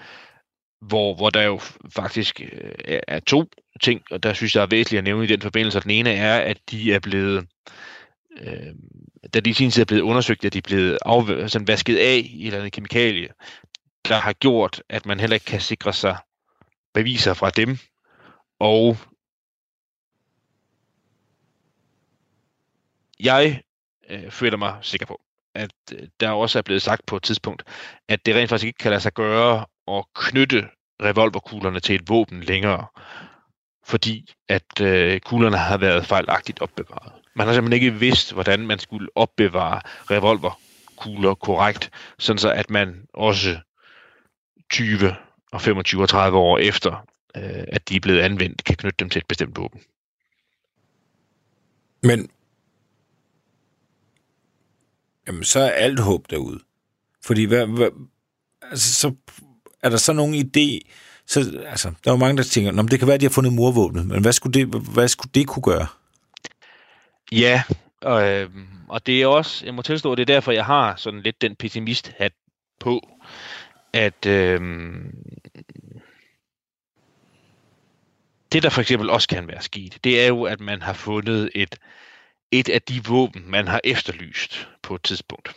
hvor, 0.82 1.16
hvor 1.16 1.30
der 1.30 1.42
jo 1.42 1.60
faktisk 1.90 2.42
er, 2.86 3.00
er 3.08 3.20
to 3.20 3.46
ting, 3.82 4.02
og 4.12 4.24
der 4.24 4.34
synes 4.34 4.56
jeg 4.56 4.62
er 4.62 4.68
væsentligt 4.68 4.98
at 4.98 5.04
nævne 5.04 5.24
i 5.24 5.28
den 5.28 5.42
forbindelse. 5.42 5.80
Den 5.80 5.92
ene 5.92 6.14
er, 6.14 6.40
at 6.40 6.58
de 6.72 6.94
er 6.94 7.00
blevet, 7.00 7.48
øh, 8.40 8.74
da 9.34 9.40
de 9.40 9.50
i 9.50 9.54
sin 9.54 9.72
tid 9.72 9.82
er 9.82 9.86
blevet 9.86 10.02
undersøgt, 10.02 10.46
at 10.46 10.54
de 10.54 10.58
er 10.58 10.62
blevet 10.62 10.98
af, 11.06 11.50
sådan 11.50 11.68
vasket 11.68 11.98
af 11.98 12.22
i 12.26 12.42
et 12.42 12.48
eller 12.48 12.60
andet 12.60 12.74
kemikalie, 12.74 13.28
der 14.08 14.16
har 14.16 14.34
gjort, 14.34 14.84
at 14.90 15.06
man 15.06 15.20
heller 15.20 15.34
ikke 15.34 15.46
kan 15.46 15.62
sikre 15.62 15.94
sig 15.94 16.18
beviser 16.94 17.34
fra 17.34 17.50
dem, 17.50 17.78
og 18.60 18.98
jeg 23.20 23.62
øh, 24.12 24.32
føler 24.32 24.58
mig 24.58 24.78
sikker 24.82 25.06
på, 25.06 25.22
at 25.56 25.72
øh, 25.94 26.08
der 26.20 26.30
også 26.30 26.58
er 26.58 26.64
blevet 26.64 26.82
sagt 26.82 27.06
på 27.06 27.16
et 27.16 27.24
tidspunkt, 27.24 27.64
at 28.08 28.26
det 28.26 28.36
rent 28.36 28.50
faktisk 28.50 28.68
ikke 28.68 28.78
kan 28.78 28.92
lade 28.92 29.02
sig 29.02 29.14
gøre 29.14 29.66
at 29.88 30.06
knytte 30.16 30.68
revolverkuglerne 31.04 31.80
til 31.80 31.96
et 31.96 32.10
våben 32.10 32.44
længere, 32.44 32.86
fordi 33.86 34.34
at 34.50 34.82
øh, 34.82 35.20
kuglerne 35.20 35.58
har 35.58 35.78
været 35.78 36.06
fejlagtigt 36.06 36.62
opbevaret. 36.62 37.14
Man 37.36 37.48
har 37.48 37.54
simpelthen 37.54 37.84
ikke 37.84 38.00
vidst, 38.00 38.34
hvordan 38.34 38.68
man 38.68 38.80
skulle 38.80 39.08
opbevare 39.16 39.82
revolverkugler 40.12 41.34
korrekt, 41.34 41.92
sådan 42.20 42.38
så 42.38 42.52
at 42.52 42.70
man 42.70 43.06
også 43.14 43.60
20 44.70 45.16
og 45.52 45.62
25 45.62 46.02
og 46.02 46.10
30 46.10 46.38
år 46.38 46.58
efter, 46.58 47.08
øh, 47.38 47.64
at 47.68 47.90
de 47.90 47.96
er 47.96 48.00
blevet 48.00 48.20
anvendt, 48.20 48.64
kan 48.64 48.76
knytte 48.76 48.98
dem 49.00 49.10
til 49.10 49.20
et 49.20 49.28
bestemt 49.28 49.58
våben. 49.58 49.82
Men 52.04 52.30
jamen, 55.32 55.44
så 55.44 55.60
er 55.60 55.70
alt 55.70 56.00
håb 56.00 56.30
derude. 56.30 56.60
Fordi 57.26 57.44
hvad, 57.44 57.68
hvad, 57.68 57.90
altså, 58.62 58.94
så 58.94 59.16
er 59.84 59.90
der 59.90 59.98
så 59.98 60.14
nogen 60.14 60.36
idé, 60.36 60.90
så, 61.28 61.40
altså, 61.68 61.88
der 62.04 62.12
er 62.12 62.16
jo 62.16 62.18
mange, 62.18 62.38
der 62.38 62.44
tænker, 62.44 62.72
Nå, 62.72 62.82
det 62.82 63.00
kan 63.00 63.08
være, 63.08 63.16
at 63.16 63.22
de 63.22 63.26
har 63.26 63.32
fundet 63.32 63.54
morvåbnet, 63.54 64.08
men 64.08 64.22
hvad 64.22 64.34
skulle 64.34 64.54
det, 64.54 64.68
hvad 64.94 65.08
skulle 65.08 65.32
det 65.36 65.48
kunne 65.48 65.64
gøre? 65.64 65.88
Ja, 67.32 67.64
og, 68.02 68.30
øh, 68.30 68.50
og 68.90 69.06
det 69.06 69.22
er 69.22 69.28
også, 69.28 69.66
jeg 69.66 69.74
må 69.74 69.82
tilstå, 69.82 70.16
det 70.16 70.22
er 70.22 70.34
derfor, 70.34 70.52
jeg 70.52 70.66
har 70.66 70.96
sådan 70.96 71.22
lidt 71.22 71.42
den 71.42 71.56
pessimist-hat 71.56 72.34
på, 72.80 73.08
at 73.94 74.26
øh, 74.26 74.62
det, 78.52 78.64
der 78.64 78.70
for 78.70 78.82
eksempel 78.82 79.10
også 79.10 79.28
kan 79.28 79.48
være 79.48 79.62
sket, 79.62 79.98
det 80.04 80.22
er 80.22 80.28
jo, 80.28 80.44
at 80.44 80.60
man 80.60 80.82
har 80.82 80.94
fundet 80.94 81.50
et, 81.56 81.76
et 82.52 82.70
af 82.70 82.82
de 82.82 83.04
våben, 83.04 83.44
man 83.52 83.68
har 83.68 83.82
efterlyst 83.84 84.68
på 84.84 84.96
et 84.96 85.04
tidspunkt. 85.04 85.56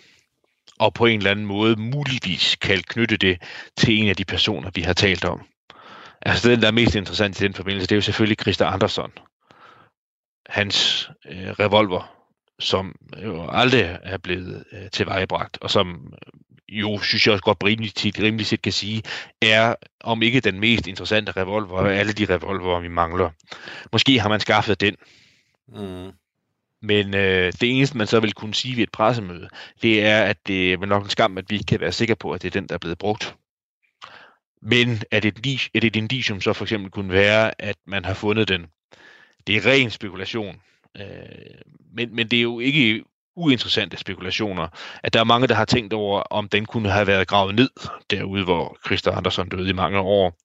Og 0.79 0.95
på 0.95 1.07
en 1.07 1.19
eller 1.19 1.31
anden 1.31 1.47
måde 1.47 1.77
muligvis 1.77 2.57
kan 2.57 2.83
knytte 2.83 3.17
det 3.17 3.43
til 3.77 3.99
en 3.99 4.09
af 4.09 4.17
de 4.17 4.25
personer, 4.25 4.71
vi 4.75 4.81
har 4.81 4.93
talt 4.93 5.25
om. 5.25 5.41
Altså 6.23 6.51
den, 6.51 6.61
der 6.61 6.67
er 6.67 6.73
mest 6.73 6.95
interessant 6.95 7.41
i 7.41 7.45
den 7.45 7.55
forbindelse, 7.55 7.87
det 7.87 7.93
er 7.93 7.97
jo 7.97 8.03
selvfølgelig 8.03 8.37
Christa 8.41 8.65
Andersson. 8.65 9.13
Hans 10.49 11.11
øh, 11.31 11.49
revolver, 11.49 12.27
som 12.59 12.95
jo 13.23 13.49
aldrig 13.51 13.99
er 14.03 14.19
blevet 14.19 14.65
øh, 14.73 14.91
tilvejebragt, 14.93 15.59
og 15.61 15.71
som 15.71 16.13
øh, 16.13 16.81
jo, 16.81 16.99
synes 16.99 17.27
jeg 17.27 17.33
også 17.33 17.45
godt 17.45 17.65
rimeligt, 17.65 17.97
tit, 17.97 18.21
rimeligt 18.21 18.49
set 18.49 18.63
kan 18.63 18.73
sige, 18.73 19.03
er 19.43 19.75
om 20.01 20.23
ikke 20.23 20.41
den 20.41 20.61
mest 20.61 20.87
interessante 20.87 21.33
revolver 21.33 21.81
af 21.81 21.99
alle 21.99 22.13
de 22.13 22.35
revolver, 22.35 22.81
vi 22.81 22.89
mangler. 22.89 23.31
Måske 23.93 24.21
har 24.21 24.29
man 24.29 24.41
skaffet 24.41 24.81
den. 24.81 24.97
Mm. 25.69 26.13
Men 26.85 27.15
øh, 27.15 27.53
det 27.53 27.77
eneste, 27.77 27.97
man 27.97 28.07
så 28.07 28.21
vil 28.21 28.33
kunne 28.33 28.55
sige 28.55 28.77
ved 28.77 28.83
et 28.83 28.93
pressemøde, 28.93 29.49
det 29.83 30.05
er, 30.05 30.23
at 30.23 30.37
det 30.47 30.73
er 30.73 30.87
nok 30.87 31.05
en 31.05 31.11
skam, 31.11 31.39
at 31.39 31.45
vi 31.49 31.55
ikke 31.55 31.67
kan 31.67 31.81
være 31.81 31.93
sikre 31.93 32.17
på, 32.17 32.33
at 32.33 32.43
det 32.43 32.49
er 32.49 32.61
den, 32.61 32.69
der 32.69 32.75
er 32.75 32.79
blevet 32.79 32.99
brugt. 32.99 33.37
Men 34.63 35.03
at 35.11 35.25
et, 35.25 35.69
at 35.75 35.85
et 35.85 35.97
indicium 35.97 36.41
så 36.41 36.53
for 36.53 36.65
eksempel 36.65 36.91
kunne 36.91 37.13
være, 37.13 37.63
at 37.63 37.77
man 37.87 38.05
har 38.05 38.15
fundet 38.15 38.49
den. 38.49 38.67
Det 39.47 39.57
er 39.57 39.67
ren 39.67 39.91
spekulation. 39.91 40.57
Øh, 40.97 41.05
men, 41.95 42.17
men 42.17 42.29
det 42.29 42.39
er 42.39 42.43
jo 42.43 42.61
ikke 42.61 43.05
uinteressante 43.37 43.97
spekulationer, 43.97 44.69
at 45.03 45.13
der 45.13 45.21
er 45.21 45.25
mange, 45.25 45.47
der 45.47 45.55
har 45.55 45.65
tænkt 45.65 45.93
over, 45.93 46.21
om 46.21 46.49
den 46.49 46.67
kunne 46.67 46.91
have 46.91 47.07
været 47.07 47.29
gravet 47.29 47.55
ned 47.55 47.71
derude, 48.11 48.45
hvor 48.45 48.79
Christa 48.87 49.11
Andersen 49.11 49.49
døde 49.49 49.71
i 49.71 49.73
mange 49.73 49.99
år, 49.99 50.39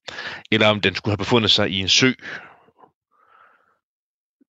eller 0.51 0.67
om 0.67 0.81
den 0.81 0.95
skulle 0.95 1.11
have 1.11 1.17
befundet 1.17 1.51
sig 1.51 1.69
i 1.69 1.79
en 1.79 1.87
sø, 1.87 2.11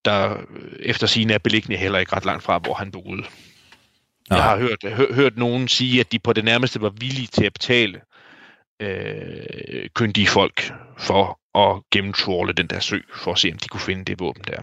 der 0.05 0.37
efter 0.81 1.07
sine 1.07 1.33
er 1.33 1.39
beliggende 1.39 1.77
heller 1.77 1.99
ikke 1.99 2.17
ret 2.17 2.25
langt 2.25 2.43
fra, 2.43 2.59
hvor 2.59 2.75
han 2.75 2.91
boede. 2.91 3.23
Ja. 4.31 4.35
Jeg 4.35 4.43
har 4.45 4.57
hørt, 4.57 4.79
hø- 4.85 5.13
hørt 5.15 5.37
nogen 5.37 5.69
sige, 5.69 6.01
at 6.01 6.13
de 6.13 6.19
på 6.19 6.33
det 6.33 6.45
nærmeste 6.45 6.81
var 6.81 6.93
villige 7.01 7.27
til 7.27 7.45
at 7.45 7.53
betale 7.53 8.01
øh, 8.83 9.89
kyndige 9.95 10.27
folk 10.27 10.73
for 10.99 11.41
at 11.59 11.83
gennemtråle 11.93 12.53
den 12.53 12.67
der 12.67 12.81
sø, 12.81 12.99
for 13.15 13.33
at 13.33 13.39
se, 13.39 13.51
om 13.53 13.59
de 13.59 13.69
kunne 13.69 13.81
finde 13.81 14.05
det 14.05 14.21
våben 14.21 14.45
der. 14.47 14.63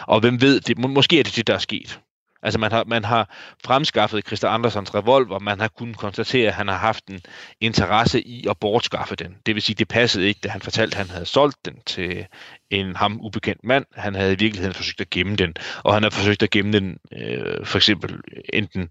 Og 0.00 0.20
hvem 0.20 0.40
ved, 0.40 0.60
det, 0.60 0.78
må, 0.78 0.88
måske 0.88 1.18
er 1.18 1.22
det 1.22 1.36
det, 1.36 1.46
der 1.46 1.54
er 1.54 1.58
sket. 1.58 2.00
Altså 2.46 2.58
man 2.58 2.72
har, 2.72 2.84
man 2.84 3.04
har 3.04 3.30
fremskaffet 3.64 4.26
Christa 4.26 4.46
Andersens 4.46 4.94
revolver, 4.94 5.38
man 5.38 5.60
har 5.60 5.68
kunnet 5.68 5.96
konstatere, 5.96 6.48
at 6.48 6.54
han 6.54 6.68
har 6.68 6.76
haft 6.76 7.06
en 7.06 7.20
interesse 7.60 8.22
i 8.22 8.46
at 8.50 8.58
bortskaffe 8.58 9.16
den. 9.16 9.34
Det 9.46 9.54
vil 9.54 9.62
sige, 9.62 9.76
det 9.76 9.88
passede 9.88 10.28
ikke, 10.28 10.40
da 10.44 10.48
han 10.48 10.60
fortalte, 10.60 10.94
at 10.94 11.06
han 11.06 11.10
havde 11.10 11.26
solgt 11.26 11.64
den 11.64 11.74
til 11.86 12.26
en 12.70 12.96
ham 12.96 13.20
ubekendt 13.20 13.64
mand. 13.64 13.84
Han 13.94 14.14
havde 14.14 14.32
i 14.32 14.36
virkeligheden 14.38 14.74
forsøgt 14.74 15.00
at 15.00 15.10
gemme 15.10 15.36
den, 15.36 15.54
og 15.84 15.94
han 15.94 16.02
har 16.02 16.10
forsøgt 16.10 16.42
at 16.42 16.50
gemme 16.50 16.72
den 16.72 16.98
øh, 17.12 17.66
for 17.66 17.78
eksempel 17.78 18.20
enten 18.52 18.88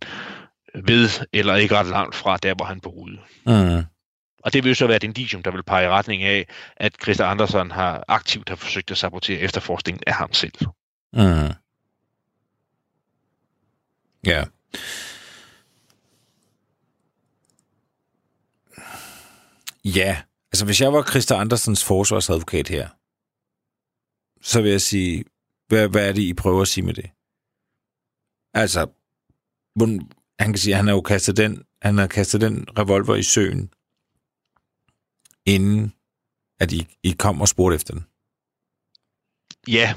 ved 0.75 1.09
eller 1.33 1.55
ikke 1.55 1.75
ret 1.75 1.87
langt 1.87 2.15
fra 2.15 2.37
der, 2.37 2.53
hvor 2.53 2.65
han 2.65 2.79
boede. 2.79 3.17
Mm. 3.45 3.83
Og 4.43 4.53
det 4.53 4.63
vil 4.63 4.69
jo 4.69 4.75
så 4.75 4.87
være 4.87 4.97
et 4.97 5.03
indicium, 5.03 5.43
der 5.43 5.51
vil 5.51 5.63
pege 5.63 5.85
i 5.85 5.89
retning 5.89 6.23
af, 6.23 6.47
at 6.77 6.93
Christa 7.01 7.23
Andersen 7.23 7.71
har 7.71 8.03
aktivt 8.07 8.49
har 8.49 8.55
forsøgt 8.55 8.91
at 8.91 8.97
sabotere 8.97 9.39
efterforskningen 9.39 10.03
af 10.07 10.13
ham 10.13 10.33
selv. 10.33 10.53
Mm. 11.13 11.53
Ja. 14.25 14.45
Ja, 19.85 20.23
altså 20.51 20.65
hvis 20.65 20.81
jeg 20.81 20.93
var 20.93 21.03
Christa 21.03 21.33
Andersens 21.35 21.83
forsvarsadvokat 21.83 22.67
her, 22.67 22.89
så 24.41 24.61
vil 24.61 24.71
jeg 24.71 24.81
sige, 24.81 25.25
hvad, 25.67 25.89
hvad 25.89 26.09
er 26.09 26.13
det, 26.13 26.21
I 26.21 26.33
prøver 26.33 26.61
at 26.61 26.67
sige 26.67 26.85
med 26.85 26.93
det? 26.93 27.09
Altså, 28.53 28.87
han 30.39 30.51
kan 30.51 30.57
sige, 30.57 30.73
at 30.73 30.77
han 30.77 30.87
har 30.87 30.93
jo 30.93 31.01
kastet 31.01 31.37
den, 31.37 31.63
han 31.81 31.97
har 31.97 32.07
kastet 32.07 32.41
den 32.41 32.65
revolver 32.79 33.15
i 33.15 33.23
søen, 33.23 33.69
inden 35.45 35.93
at 36.59 36.71
I, 36.71 36.87
I 37.03 37.11
kom 37.19 37.41
og 37.41 37.47
spurgte 37.47 37.75
efter 37.75 37.93
den. 37.93 38.05
Ja, 39.67 39.95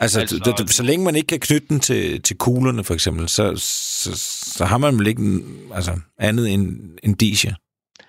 Altså, 0.00 0.20
altså 0.20 0.36
d- 0.36 0.62
d- 0.62 0.66
så 0.66 0.82
længe 0.82 1.04
man 1.04 1.16
ikke 1.16 1.26
kan 1.26 1.40
knytte 1.40 1.68
den 1.68 1.80
til, 1.80 2.22
til 2.22 2.38
kuglerne, 2.38 2.84
for 2.84 2.94
eksempel, 2.94 3.28
så, 3.28 3.52
så, 3.56 4.16
så 4.56 4.64
har 4.64 4.78
man 4.78 4.98
vel 4.98 5.06
ikke 5.06 5.42
altså, 5.74 6.00
andet 6.18 6.52
end 6.54 6.80
en 7.02 7.14
dice? 7.14 7.54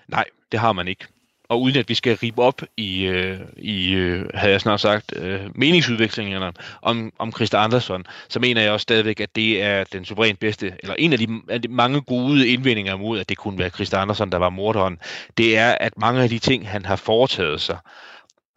Nej, 0.08 0.24
det 0.52 0.60
har 0.60 0.72
man 0.72 0.88
ikke. 0.88 1.06
Og 1.48 1.62
uden 1.62 1.76
at 1.76 1.88
vi 1.88 1.94
skal 1.94 2.16
ribe 2.16 2.42
op 2.42 2.62
i, 2.76 3.02
øh, 3.02 3.40
i 3.56 3.92
øh, 3.92 4.24
havde 4.34 4.52
jeg 4.52 4.60
snart 4.60 4.80
sagt, 4.80 5.12
øh, 5.16 5.40
meningsudvekslingerne 5.54 6.52
om, 6.82 7.12
om 7.18 7.32
Christa 7.32 7.56
Andersson, 7.56 8.04
så 8.28 8.40
mener 8.40 8.62
jeg 8.62 8.72
også 8.72 8.82
stadigvæk, 8.82 9.20
at 9.20 9.36
det 9.36 9.62
er 9.62 9.84
den 9.84 10.04
suverænt 10.04 10.38
bedste, 10.38 10.72
eller 10.82 10.94
en 10.94 11.12
af 11.12 11.18
de, 11.18 11.28
af 11.48 11.62
de 11.62 11.68
mange 11.68 12.00
gode 12.00 12.48
indvendinger 12.48 12.96
mod, 12.96 13.20
at 13.20 13.28
det 13.28 13.36
kunne 13.36 13.58
være 13.58 13.70
Christa 13.70 13.96
Andersson, 13.96 14.32
der 14.32 14.38
var 14.38 14.50
morderen, 14.50 14.98
det 15.38 15.58
er, 15.58 15.74
at 15.80 15.92
mange 15.98 16.22
af 16.22 16.28
de 16.28 16.38
ting, 16.38 16.68
han 16.68 16.84
har 16.84 16.96
foretaget 16.96 17.60
sig 17.60 17.78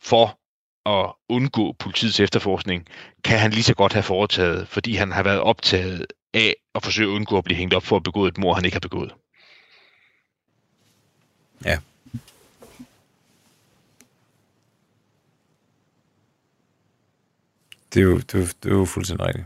for 0.04 0.40
at 0.86 1.14
undgå 1.30 1.76
politiets 1.80 2.20
efterforskning, 2.20 2.88
kan 3.24 3.40
han 3.40 3.52
lige 3.52 3.64
så 3.64 3.76
godt 3.76 3.94
have 3.94 4.04
foretaget, 4.04 4.68
fordi 4.68 4.96
han 4.96 5.12
har 5.12 5.24
været 5.24 5.40
optaget 5.40 6.06
af 6.34 6.56
at 6.76 6.84
forsøge 6.84 7.12
at 7.12 7.16
undgå 7.16 7.38
at 7.38 7.44
blive 7.44 7.58
hængt 7.58 7.74
op 7.74 7.84
for 7.84 7.96
at 7.96 8.04
begå 8.04 8.26
et 8.26 8.38
mord, 8.38 8.56
han 8.56 8.66
ikke 8.66 8.76
har 8.76 8.80
begået. 8.80 9.14
Ja. 11.66 11.78
Det 17.94 18.02
er 18.02 18.06
jo, 18.06 18.18
det 18.18 18.36
er 18.36 18.40
jo, 18.40 18.46
det 18.64 18.72
er 18.72 18.76
jo 18.76 18.86
fuldstændig 18.86 19.28
rigtigt. 19.28 19.46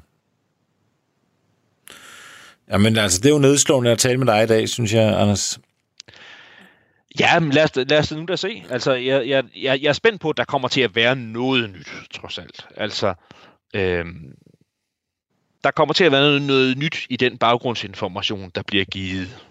Jamen 2.72 2.98
altså, 2.98 3.20
det 3.20 3.26
er 3.26 3.34
jo 3.34 3.40
nedslående 3.40 3.92
at 3.92 4.00
tale 4.00 4.18
med 4.18 4.28
dig 4.28 4.44
i 4.44 4.48
dag, 4.48 4.70
synes 4.70 4.94
jeg, 4.94 5.22
Anders. 5.22 5.60
Ja, 7.20 7.40
men 7.40 7.52
lad 7.52 7.64
os, 7.64 7.76
lad 7.76 8.00
os 8.00 8.12
nu 8.12 8.26
da 8.26 8.36
se. 8.36 8.64
Altså, 8.70 8.94
jeg, 8.94 9.28
jeg, 9.28 9.44
jeg, 9.56 9.82
jeg 9.82 9.90
er 9.90 9.94
spændt 9.94 10.22
på, 10.22 10.30
at 10.30 10.38
der 10.38 10.44
kommer 10.44 10.68
til 10.68 10.82
at 10.82 10.96
være 10.96 11.16
noget 11.16 11.70
nyt, 11.70 11.90
trods 12.14 12.38
alt. 12.38 12.68
Altså, 12.78 13.14
øhm, 13.74 14.34
der 15.64 15.72
kommer 15.72 15.94
til 15.94 16.04
at 16.04 16.12
være 16.12 16.22
noget, 16.22 16.42
noget 16.42 16.78
nyt 16.78 17.06
i 17.10 17.16
den 17.16 17.38
baggrundsinformation, 17.38 18.52
der 18.56 18.62
bliver 18.68 18.86
givet. 18.86 19.46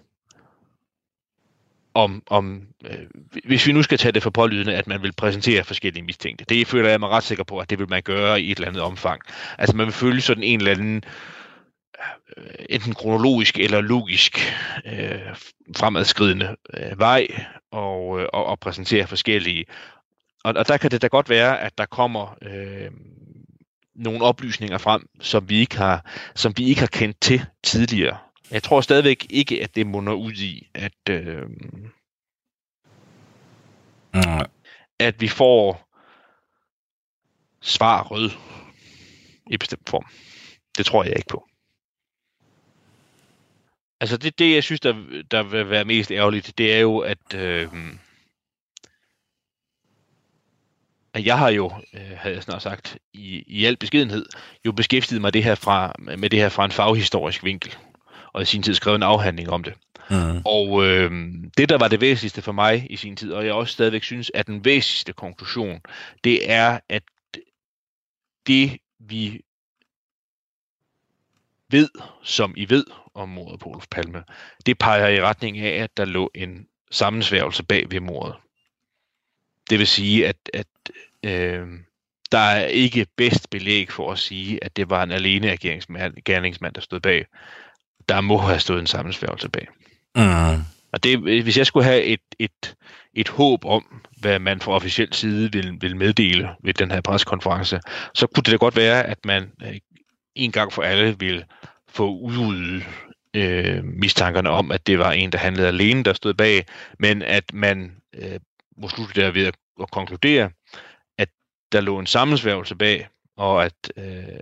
Om, 1.93 2.23
om 2.27 2.67
øh, 2.85 2.99
hvis 3.45 3.67
vi 3.67 3.71
nu 3.71 3.83
skal 3.83 3.97
tage 3.97 4.11
det 4.11 4.23
for 4.23 4.29
pålydende, 4.29 4.75
at 4.75 4.87
man 4.87 5.01
vil 5.01 5.13
præsentere 5.13 5.63
forskellige 5.63 6.03
mistænkte. 6.03 6.45
Det 6.45 6.67
føler 6.67 6.89
jeg 6.89 6.99
mig 6.99 7.09
ret 7.09 7.23
sikker 7.23 7.43
på, 7.43 7.57
at 7.57 7.69
det 7.69 7.79
vil 7.79 7.89
man 7.89 8.01
gøre 8.01 8.41
i 8.41 8.51
et 8.51 8.57
eller 8.57 8.67
andet 8.67 8.81
omfang. 8.81 9.21
Altså 9.57 9.75
man 9.75 9.85
vil 9.85 9.93
følge 9.93 10.21
sådan 10.21 10.43
en 10.43 10.59
eller 10.59 10.71
anden 10.71 10.95
øh, 10.95 11.38
enten 12.69 12.93
kronologisk 12.93 13.59
eller 13.59 13.81
logisk 13.81 14.39
øh, 14.85 15.35
fremadskridende 15.77 16.55
øh, 16.73 16.99
vej 16.99 17.27
og, 17.71 18.19
øh, 18.19 18.27
og, 18.33 18.45
og 18.45 18.59
præsentere 18.59 19.07
forskellige. 19.07 19.65
Og, 20.43 20.53
og 20.57 20.67
der 20.67 20.77
kan 20.77 20.91
det 20.91 21.01
da 21.01 21.07
godt 21.07 21.29
være, 21.29 21.59
at 21.59 21.77
der 21.77 21.85
kommer 21.85 22.37
øh, 22.41 22.91
nogle 23.95 24.21
oplysninger 24.21 24.77
frem, 24.77 25.09
som 25.19 25.49
vi 25.49 25.59
ikke 25.59 25.77
har, 25.77 26.05
som 26.35 26.53
vi 26.57 26.65
ikke 26.65 26.79
har 26.79 26.87
kendt 26.87 27.21
til 27.21 27.45
tidligere. 27.63 28.17
Jeg 28.51 28.63
tror 28.63 28.81
stadigvæk 28.81 29.27
ikke, 29.29 29.63
at 29.63 29.75
det 29.75 29.87
munder 29.87 30.13
ud 30.13 30.33
i, 30.33 30.67
at, 30.73 31.09
øh, 31.09 31.41
mm. 34.13 34.45
at 34.99 35.21
vi 35.21 35.27
får 35.27 35.89
svar 37.61 38.03
rød 38.03 38.31
i 39.51 39.57
bestemt 39.57 39.89
form. 39.89 40.05
Det 40.77 40.85
tror 40.85 41.03
jeg 41.03 41.13
ikke 41.15 41.27
på. 41.29 41.48
Altså 44.01 44.17
det, 44.17 44.39
det 44.39 44.53
jeg 44.53 44.63
synes, 44.63 44.79
der, 44.79 45.23
der 45.31 45.43
vil 45.43 45.69
være 45.69 45.85
mest 45.85 46.11
ærgerligt, 46.11 46.57
det 46.57 46.73
er 46.73 46.79
jo, 46.79 46.97
at, 46.97 47.33
øh, 47.35 47.67
at 51.13 51.25
jeg 51.25 51.37
har 51.37 51.49
jo, 51.49 51.71
øh, 51.93 52.11
havde 52.17 52.35
jeg 52.35 52.43
snart 52.43 52.61
sagt, 52.61 52.97
i, 53.13 53.43
i 53.47 53.65
al 53.65 53.77
beskedenhed, 53.77 54.25
jo 54.65 54.71
beskæftiget 54.71 55.21
mig 55.21 55.33
det 55.33 55.43
her 55.43 55.55
fra, 55.55 55.93
med 55.99 56.29
det 56.29 56.39
her 56.39 56.49
fra 56.49 56.65
en 56.65 56.71
faghistorisk 56.71 57.43
vinkel, 57.43 57.75
og 58.33 58.41
i 58.41 58.45
sin 58.45 58.63
tid 58.63 58.73
skrevet 58.73 58.95
en 58.95 59.03
afhandling 59.03 59.49
om 59.49 59.63
det. 59.63 59.73
Mm. 60.09 60.41
Og 60.45 60.85
øh, 60.85 61.11
det, 61.57 61.69
der 61.69 61.77
var 61.77 61.87
det 61.87 62.01
væsentligste 62.01 62.41
for 62.41 62.51
mig 62.51 62.87
i 62.89 62.95
sin 62.95 63.15
tid, 63.15 63.33
og 63.33 63.45
jeg 63.45 63.53
også 63.53 63.73
stadigvæk 63.73 64.03
synes, 64.03 64.31
at 64.33 64.47
den 64.47 64.65
væsentligste 64.65 65.13
konklusion, 65.13 65.81
det 66.23 66.51
er, 66.51 66.79
at 66.89 67.03
det 68.47 68.77
vi 68.99 69.41
ved, 71.69 71.89
som 72.23 72.53
I 72.57 72.69
ved 72.69 72.85
om 73.19 73.29
mordet 73.29 73.59
på 73.59 73.69
Olof 73.69 73.85
Palme, 73.91 74.23
det 74.65 74.77
peger 74.77 75.07
i 75.07 75.21
retning 75.21 75.57
af, 75.59 75.83
at 75.83 75.97
der 75.97 76.05
lå 76.05 76.31
en 76.35 76.67
sammensværgelse 76.91 77.63
bag 77.63 77.91
ved 77.91 77.99
mordet. 77.99 78.35
Det 79.69 79.79
vil 79.79 79.87
sige, 79.87 80.27
at, 80.27 80.37
at 80.53 80.67
øh, 81.23 81.67
der 82.31 82.37
er 82.37 82.65
ikke 82.65 83.05
bedst 83.17 83.49
belæg 83.49 83.91
for 83.91 84.11
at 84.11 84.19
sige, 84.19 84.63
at 84.63 84.75
det 84.75 84.89
var 84.89 85.03
en 85.03 85.11
alene 85.11 85.57
gerningsmand, 86.25 86.73
der 86.73 86.81
stod 86.81 86.99
bag. 86.99 87.25
Der 88.09 88.21
må 88.21 88.37
have 88.37 88.59
stået 88.59 88.79
en 88.79 88.87
sammensværgelse 88.87 89.49
bag. 89.49 89.67
Mm. 90.15 90.63
Og 90.93 91.03
det, 91.03 91.19
hvis 91.19 91.57
jeg 91.57 91.65
skulle 91.65 91.83
have 91.85 92.03
et, 92.03 92.21
et, 92.39 92.75
et 93.13 93.29
håb 93.29 93.65
om, 93.65 94.01
hvad 94.17 94.39
man 94.39 94.59
fra 94.59 94.71
officiel 94.71 95.13
side 95.13 95.51
vil, 95.51 95.77
vil 95.81 95.95
meddele 95.95 96.49
ved 96.63 96.73
den 96.73 96.91
her 96.91 97.01
preskonference, 97.01 97.79
så 98.13 98.27
kunne 98.27 98.43
det 98.43 98.51
da 98.51 98.57
godt 98.57 98.75
være, 98.75 99.03
at 99.03 99.25
man 99.25 99.51
øh, 99.63 99.77
en 100.35 100.51
gang 100.51 100.73
for 100.73 100.81
alle 100.81 101.19
vil 101.19 101.45
få 101.87 102.17
udryddet 102.17 102.83
øh, 103.35 103.83
mistankerne 103.83 104.49
om, 104.49 104.71
at 104.71 104.87
det 104.87 104.99
var 104.99 105.11
en, 105.11 105.31
der 105.31 105.37
handlede 105.37 105.67
alene, 105.67 106.03
der 106.03 106.13
stod 106.13 106.33
bag, 106.33 106.65
men 106.99 107.21
at 107.21 107.53
man 107.53 107.91
øh, 108.15 108.39
må 108.77 108.89
slutte 108.89 109.21
der 109.21 109.31
ved 109.31 109.45
at, 109.45 109.55
at 109.81 109.91
konkludere, 109.91 110.51
at 111.17 111.29
der 111.71 111.81
lå 111.81 111.99
en 111.99 112.05
sammensværgelse 112.05 112.75
bag, 112.75 113.07
og 113.37 113.65
at 113.65 113.91
øh, 113.97 114.39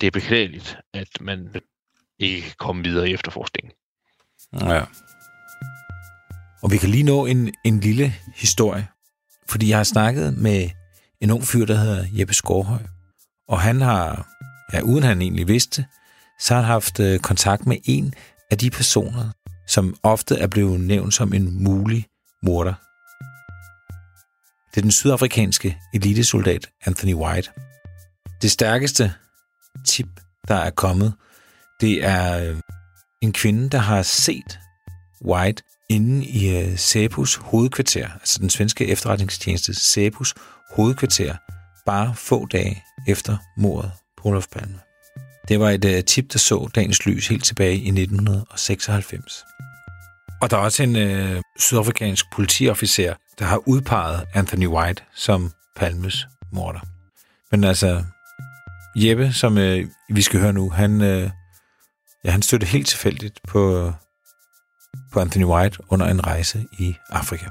det 0.00 0.06
er 0.06 0.10
beklageligt, 0.10 0.78
at 0.94 1.08
man 1.20 1.54
ikke 2.18 2.54
kom 2.58 2.84
videre 2.84 3.10
i 3.10 3.14
efterforskningen. 3.14 3.72
Ja. 4.60 4.84
Og 6.62 6.70
vi 6.70 6.76
kan 6.76 6.88
lige 6.88 7.02
nå 7.02 7.26
en, 7.26 7.54
en 7.64 7.80
lille 7.80 8.14
historie, 8.34 8.86
fordi 9.48 9.68
jeg 9.68 9.76
har 9.76 9.84
snakket 9.84 10.38
med 10.38 10.70
en 11.20 11.30
ung 11.30 11.44
fyr, 11.44 11.64
der 11.64 11.74
hedder 11.74 12.06
Jeppe 12.18 12.34
Skorhøj, 12.34 12.82
og 13.48 13.60
han 13.60 13.80
har, 13.80 14.28
ja, 14.72 14.80
uden 14.80 15.02
han 15.02 15.22
egentlig 15.22 15.48
vidste, 15.48 15.86
så 16.42 16.54
har 16.54 16.60
han 16.60 16.70
haft 16.70 17.00
øh, 17.00 17.20
kontakt 17.20 17.66
med 17.66 17.76
en 17.84 18.14
af 18.50 18.58
de 18.58 18.70
personer, 18.70 19.30
som 19.66 19.96
ofte 20.02 20.34
er 20.34 20.46
blevet 20.46 20.80
nævnt 20.80 21.14
som 21.14 21.32
en 21.32 21.64
mulig 21.64 22.06
morder. 22.42 22.74
Det 24.70 24.76
er 24.76 24.82
den 24.82 24.90
sydafrikanske 24.90 25.78
elitesoldat 25.94 26.70
Anthony 26.86 27.14
White. 27.14 27.50
Det 28.42 28.50
stærkeste 28.50 29.14
tip, 29.86 30.06
der 30.48 30.54
er 30.54 30.70
kommet, 30.70 31.14
det 31.80 32.04
er 32.04 32.50
øh, 32.50 32.56
en 33.22 33.32
kvinde, 33.32 33.70
der 33.70 33.78
har 33.78 34.02
set 34.02 34.58
White 35.24 35.62
inde 35.90 36.26
i 36.26 36.58
øh, 36.58 36.72
uh, 36.72 36.78
Sæbus 36.78 37.34
hovedkvarter, 37.34 38.08
altså 38.12 38.38
den 38.38 38.50
svenske 38.50 38.86
efterretningstjeneste 38.86 39.74
Sæbus 39.74 40.34
hovedkvarter, 40.76 41.36
bare 41.86 42.14
få 42.14 42.46
dage 42.46 42.82
efter 43.08 43.36
mordet 43.56 43.92
på 44.16 44.28
Olof 44.28 44.46
Palme. 44.52 44.91
Det 45.48 45.60
var 45.60 45.70
et 45.70 45.84
øh, 45.84 46.04
tip, 46.04 46.32
der 46.32 46.38
så 46.38 46.68
dagens 46.74 47.06
lys 47.06 47.28
helt 47.28 47.44
tilbage 47.44 47.74
i 47.74 47.88
1996. 47.88 49.44
Og 50.42 50.50
der 50.50 50.56
er 50.56 50.60
også 50.60 50.82
en 50.82 50.96
øh, 50.96 51.42
sydafrikansk 51.58 52.24
politiofficer, 52.32 53.14
der 53.38 53.44
har 53.44 53.68
udpeget 53.68 54.24
Anthony 54.34 54.66
White 54.66 55.02
som 55.14 55.52
Palmes 55.76 56.26
morder. 56.52 56.80
Men 57.50 57.64
altså, 57.64 58.04
Jeppe, 58.96 59.32
som 59.32 59.58
øh, 59.58 59.88
vi 60.10 60.22
skal 60.22 60.40
høre 60.40 60.52
nu, 60.52 60.70
han, 60.70 61.00
øh, 61.00 61.30
ja, 62.24 62.30
han 62.30 62.42
støtte 62.42 62.66
helt 62.66 62.88
tilfældigt 62.88 63.40
på, 63.48 63.92
på 65.12 65.20
Anthony 65.20 65.44
White 65.44 65.78
under 65.88 66.06
en 66.06 66.26
rejse 66.26 66.66
i 66.78 66.94
Afrika. 67.10 67.46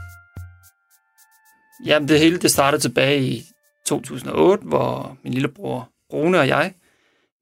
Jamen, 1.85 2.09
det 2.09 2.19
hele 2.19 2.37
det 2.37 2.51
startede 2.51 2.81
tilbage 2.81 3.21
i 3.21 3.43
2008, 3.87 4.63
hvor 4.63 5.17
min 5.23 5.33
lillebror 5.33 5.89
Rune 6.13 6.39
og 6.39 6.47
jeg, 6.47 6.73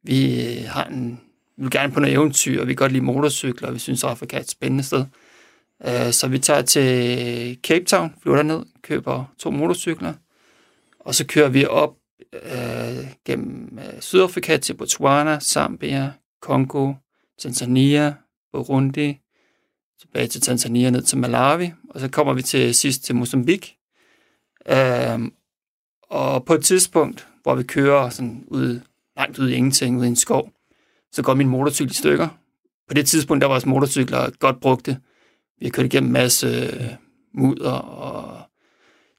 vi 0.03 0.45
har 0.67 0.85
en, 0.85 1.21
vi 1.57 1.63
vil 1.63 1.71
gerne 1.71 1.93
på 1.93 1.99
noget 1.99 2.13
eventyr, 2.13 2.61
og 2.61 2.67
vi 2.67 2.73
kan 2.73 2.77
godt 2.77 2.91
lide 2.91 3.05
motorcykler, 3.05 3.67
og 3.67 3.73
vi 3.73 3.79
synes, 3.79 4.03
at 4.03 4.09
Afrika 4.09 4.35
er 4.35 4.41
et 4.41 4.49
spændende 4.49 4.83
sted. 4.83 5.05
Øh, 5.87 6.11
så 6.11 6.27
vi 6.27 6.39
tager 6.39 6.61
til 6.61 7.59
Cape 7.63 7.85
Town, 7.85 8.15
flyver 8.21 8.43
ned, 8.43 8.65
køber 8.81 9.33
to 9.39 9.51
motorcykler, 9.51 10.13
og 10.99 11.15
så 11.15 11.25
kører 11.27 11.49
vi 11.49 11.65
op 11.65 11.95
øh, 12.33 13.07
gennem 13.25 13.79
øh, 13.79 14.01
Sydafrika 14.01 14.57
til 14.57 14.73
Botswana, 14.73 15.39
Zambia, 15.39 16.11
Kongo, 16.41 16.93
Tanzania, 17.39 18.13
Burundi, 18.51 19.19
tilbage 20.01 20.27
til 20.27 20.41
Tanzania, 20.41 20.89
ned 20.89 21.01
til 21.01 21.17
Malawi, 21.17 21.71
og 21.89 21.99
så 21.99 22.09
kommer 22.09 22.33
vi 22.33 22.41
til 22.41 22.75
sidst 22.75 23.03
til 23.03 23.15
Mozambique. 23.15 23.75
Øh, 24.69 25.19
og 26.01 26.45
på 26.45 26.53
et 26.53 26.63
tidspunkt, 26.63 27.27
hvor 27.43 27.55
vi 27.55 27.63
kører 27.63 28.09
sådan 28.09 28.43
ud, 28.47 28.79
langt 29.19 29.39
ud 29.39 29.49
i 29.49 29.53
ingenting, 29.53 29.97
ude 29.97 30.05
i 30.05 30.09
en 30.09 30.15
skov, 30.15 30.51
så 31.11 31.21
går 31.21 31.33
min 31.33 31.47
motorcykel 31.47 31.91
i 31.91 31.95
stykker. 31.95 32.27
På 32.87 32.93
det 32.93 33.07
tidspunkt, 33.07 33.41
der 33.41 33.47
var 33.47 33.53
vores 33.53 33.65
motorcykler 33.65 34.29
godt 34.39 34.59
brugte. 34.59 34.99
Vi 35.59 35.65
har 35.65 35.71
kørt 35.71 35.85
igennem 35.85 36.09
en 36.09 36.13
masse 36.13 36.47
øh, 36.47 36.89
mudder, 37.33 37.71
og 37.71 38.41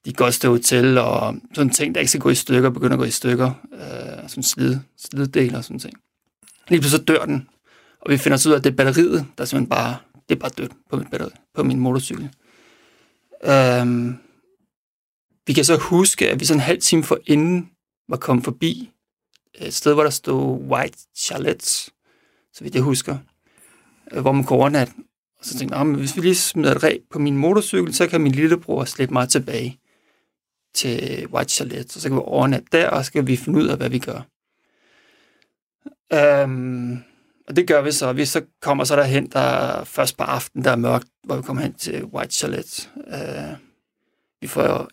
de 0.05 0.13
godt 0.13 0.33
stå 0.33 0.57
til, 0.57 0.97
og 0.97 1.35
sådan 1.53 1.73
ting, 1.73 1.95
der 1.95 2.01
ikke 2.01 2.09
skal 2.09 2.21
gå 2.21 2.29
i 2.29 2.35
stykker, 2.35 2.69
begynder 2.69 2.93
at 2.93 2.99
gå 2.99 3.05
i 3.05 3.11
stykker. 3.11 3.51
Øh, 3.73 4.29
sådan 4.29 4.43
slid, 4.43 4.77
sliddele 4.97 5.57
og 5.57 5.63
sådan 5.63 5.79
ting. 5.79 5.93
Lige 6.69 6.81
pludselig 6.81 7.07
dør 7.07 7.25
den, 7.25 7.47
og 8.01 8.11
vi 8.11 8.17
finder 8.17 8.37
så 8.37 8.49
ud 8.49 8.53
af, 8.53 8.57
at 8.57 8.63
det 8.63 8.71
er 8.71 8.75
batteriet, 8.75 9.25
der 9.37 9.45
simpelthen 9.45 9.69
bare, 9.69 9.97
det 10.29 10.35
er 10.35 10.39
bare 10.39 10.51
dødt 10.57 10.71
på 10.89 10.95
min, 10.95 11.07
batteri, 11.11 11.29
på 11.53 11.63
min 11.63 11.79
motorcykel. 11.79 12.29
Um, 13.81 14.19
vi 15.47 15.53
kan 15.53 15.65
så 15.65 15.77
huske, 15.77 16.29
at 16.29 16.39
vi 16.39 16.45
sådan 16.45 16.57
en 16.57 16.65
halv 16.65 16.81
time 16.81 17.03
for 17.03 17.19
inden 17.25 17.69
var 18.09 18.17
kommet 18.17 18.43
forbi 18.43 18.91
et 19.55 19.73
sted, 19.73 19.93
hvor 19.93 20.03
der 20.03 20.09
stod 20.09 20.59
White 20.59 20.97
Charlotte, 21.15 21.65
så 22.53 22.63
vidt 22.63 22.75
jeg 22.75 22.83
husker, 22.83 23.17
øh, 24.11 24.21
hvor 24.21 24.31
man 24.31 24.43
kunne 24.43 24.59
overnatte. 24.59 24.93
Og 25.39 25.45
så 25.45 25.57
tænkte 25.57 25.77
jeg, 25.77 25.85
hvis 25.85 26.15
vi 26.15 26.21
lige 26.21 26.35
smider 26.35 26.75
et 26.75 26.83
ræb 26.83 27.01
på 27.11 27.19
min 27.19 27.37
motorcykel, 27.37 27.93
så 27.93 28.07
kan 28.07 28.21
min 28.21 28.31
lillebror 28.31 28.85
slippe 28.85 29.13
mig 29.13 29.29
tilbage 29.29 29.79
til 30.73 31.27
White 31.27 31.51
Charlotte, 31.51 31.97
og 31.97 32.01
så 32.01 32.09
kan 32.09 32.17
vi 32.17 32.21
overnatte 32.25 32.67
der, 32.71 32.89
og 32.89 33.03
så 33.03 33.07
skal 33.07 33.27
vi 33.27 33.35
finde 33.35 33.59
ud 33.59 33.67
af, 33.67 33.77
hvad 33.77 33.89
vi 33.89 33.99
gør. 33.99 34.21
Øhm, 36.13 37.03
og 37.47 37.55
det 37.55 37.67
gør 37.67 37.81
vi 37.81 37.91
så. 37.91 38.13
Vi 38.13 38.25
så 38.25 38.41
kommer 38.61 38.83
så 38.83 38.95
derhen, 38.95 39.29
der 39.29 39.83
først 39.83 40.17
på 40.17 40.23
aftenen, 40.23 40.65
der 40.65 40.71
er 40.71 40.75
mørkt, 40.75 41.07
hvor 41.23 41.35
vi 41.35 41.41
kommer 41.41 41.63
hen 41.63 41.73
til 41.73 42.03
White 42.03 42.33
Charlotte. 42.33 42.89
Øh, 43.07 43.57
vi 44.41 44.47
får 44.47 44.89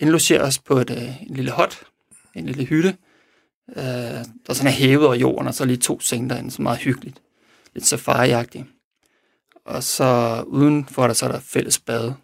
indlogeret 0.00 0.42
os 0.42 0.58
på 0.58 0.78
et, 0.78 0.90
øh, 0.90 1.22
en 1.22 1.34
lille 1.34 1.50
hot, 1.50 1.86
en 2.34 2.46
lille 2.46 2.64
hytte, 2.64 2.96
øh, 3.68 4.24
der 4.46 4.52
sådan 4.52 4.66
er 4.66 4.74
hævet 4.74 5.06
over 5.06 5.14
jorden, 5.14 5.48
og 5.48 5.54
så 5.54 5.64
lige 5.64 5.76
to 5.76 6.00
senge 6.00 6.28
derinde, 6.28 6.50
så 6.50 6.62
meget 6.62 6.78
hyggeligt. 6.78 7.22
Lidt 7.74 7.84
safari-agtigt. 7.84 8.64
Og 9.64 9.82
så 9.82 10.42
udenfor 10.46 11.06
der, 11.06 11.14
så 11.14 11.26
er 11.26 11.32
der 11.32 11.40
fælles 11.40 11.78
bade. 11.78 12.16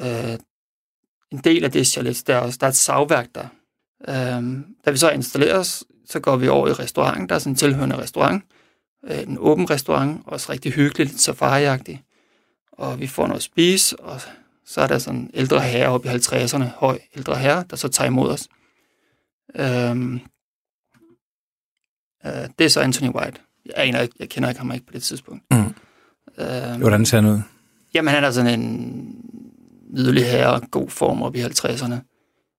Øh, 0.00 0.38
en 1.30 1.38
del 1.38 1.64
af 1.64 1.72
det 1.72 1.86
chalet, 1.86 2.22
der 2.26 2.34
er 2.34 2.40
også 2.40 2.58
der 2.60 2.66
er 2.66 2.70
et 2.70 2.76
savværk 2.76 3.28
der. 3.34 3.46
Øh, 4.08 4.64
da 4.84 4.90
vi 4.90 4.96
så 4.96 5.10
installerer 5.10 5.58
os, 5.58 5.84
så 6.06 6.20
går 6.20 6.36
vi 6.36 6.48
over 6.48 6.68
i 6.68 6.72
restauranten. 6.72 7.28
Der 7.28 7.34
er 7.34 7.38
sådan 7.38 7.52
en 7.52 7.56
tilhørende 7.56 7.98
restaurant. 7.98 8.44
Øh, 9.04 9.22
en 9.22 9.36
åben 9.40 9.70
restaurant, 9.70 10.22
også 10.26 10.52
rigtig 10.52 10.72
hyggeligt, 10.72 11.10
lidt 11.10 11.20
safari 11.20 11.78
Og 12.72 13.00
vi 13.00 13.06
får 13.06 13.26
noget 13.26 13.38
at 13.38 13.42
spise, 13.42 14.00
og 14.00 14.20
så 14.66 14.80
er 14.80 14.86
der 14.86 14.98
sådan 14.98 15.20
en 15.20 15.30
ældre 15.34 15.60
herre 15.60 15.88
oppe 15.88 16.08
i 16.08 16.12
50'erne, 16.12 16.64
høj 16.64 16.98
ældre 17.16 17.36
herre, 17.36 17.64
der 17.70 17.76
så 17.76 17.88
tager 17.88 18.08
imod 18.08 18.30
os. 18.30 18.48
Øhm, 19.54 20.20
øh, 22.26 22.48
det 22.58 22.64
er 22.64 22.68
så 22.68 22.80
Anthony 22.80 23.08
White. 23.08 23.40
Jeg, 23.66 23.74
aner 23.76 24.00
ikke, 24.00 24.14
jeg 24.18 24.28
kender 24.28 24.48
ikke 24.48 24.60
ham 24.60 24.72
ikke 24.72 24.86
på 24.86 24.92
det 24.92 25.02
tidspunkt. 25.02 25.44
Mm. 25.50 25.74
Øhm, 26.38 26.80
Hvordan 26.80 27.06
ser 27.06 27.20
han 27.20 27.30
ud? 27.30 27.40
Jamen, 27.94 28.14
han 28.14 28.24
er 28.24 28.30
sådan 28.30 28.60
en 28.60 29.16
nydelig 29.90 30.26
herre, 30.26 30.60
god 30.70 30.88
form 30.88 31.22
op 31.22 31.36
i 31.36 31.42
50'erne, 31.42 31.94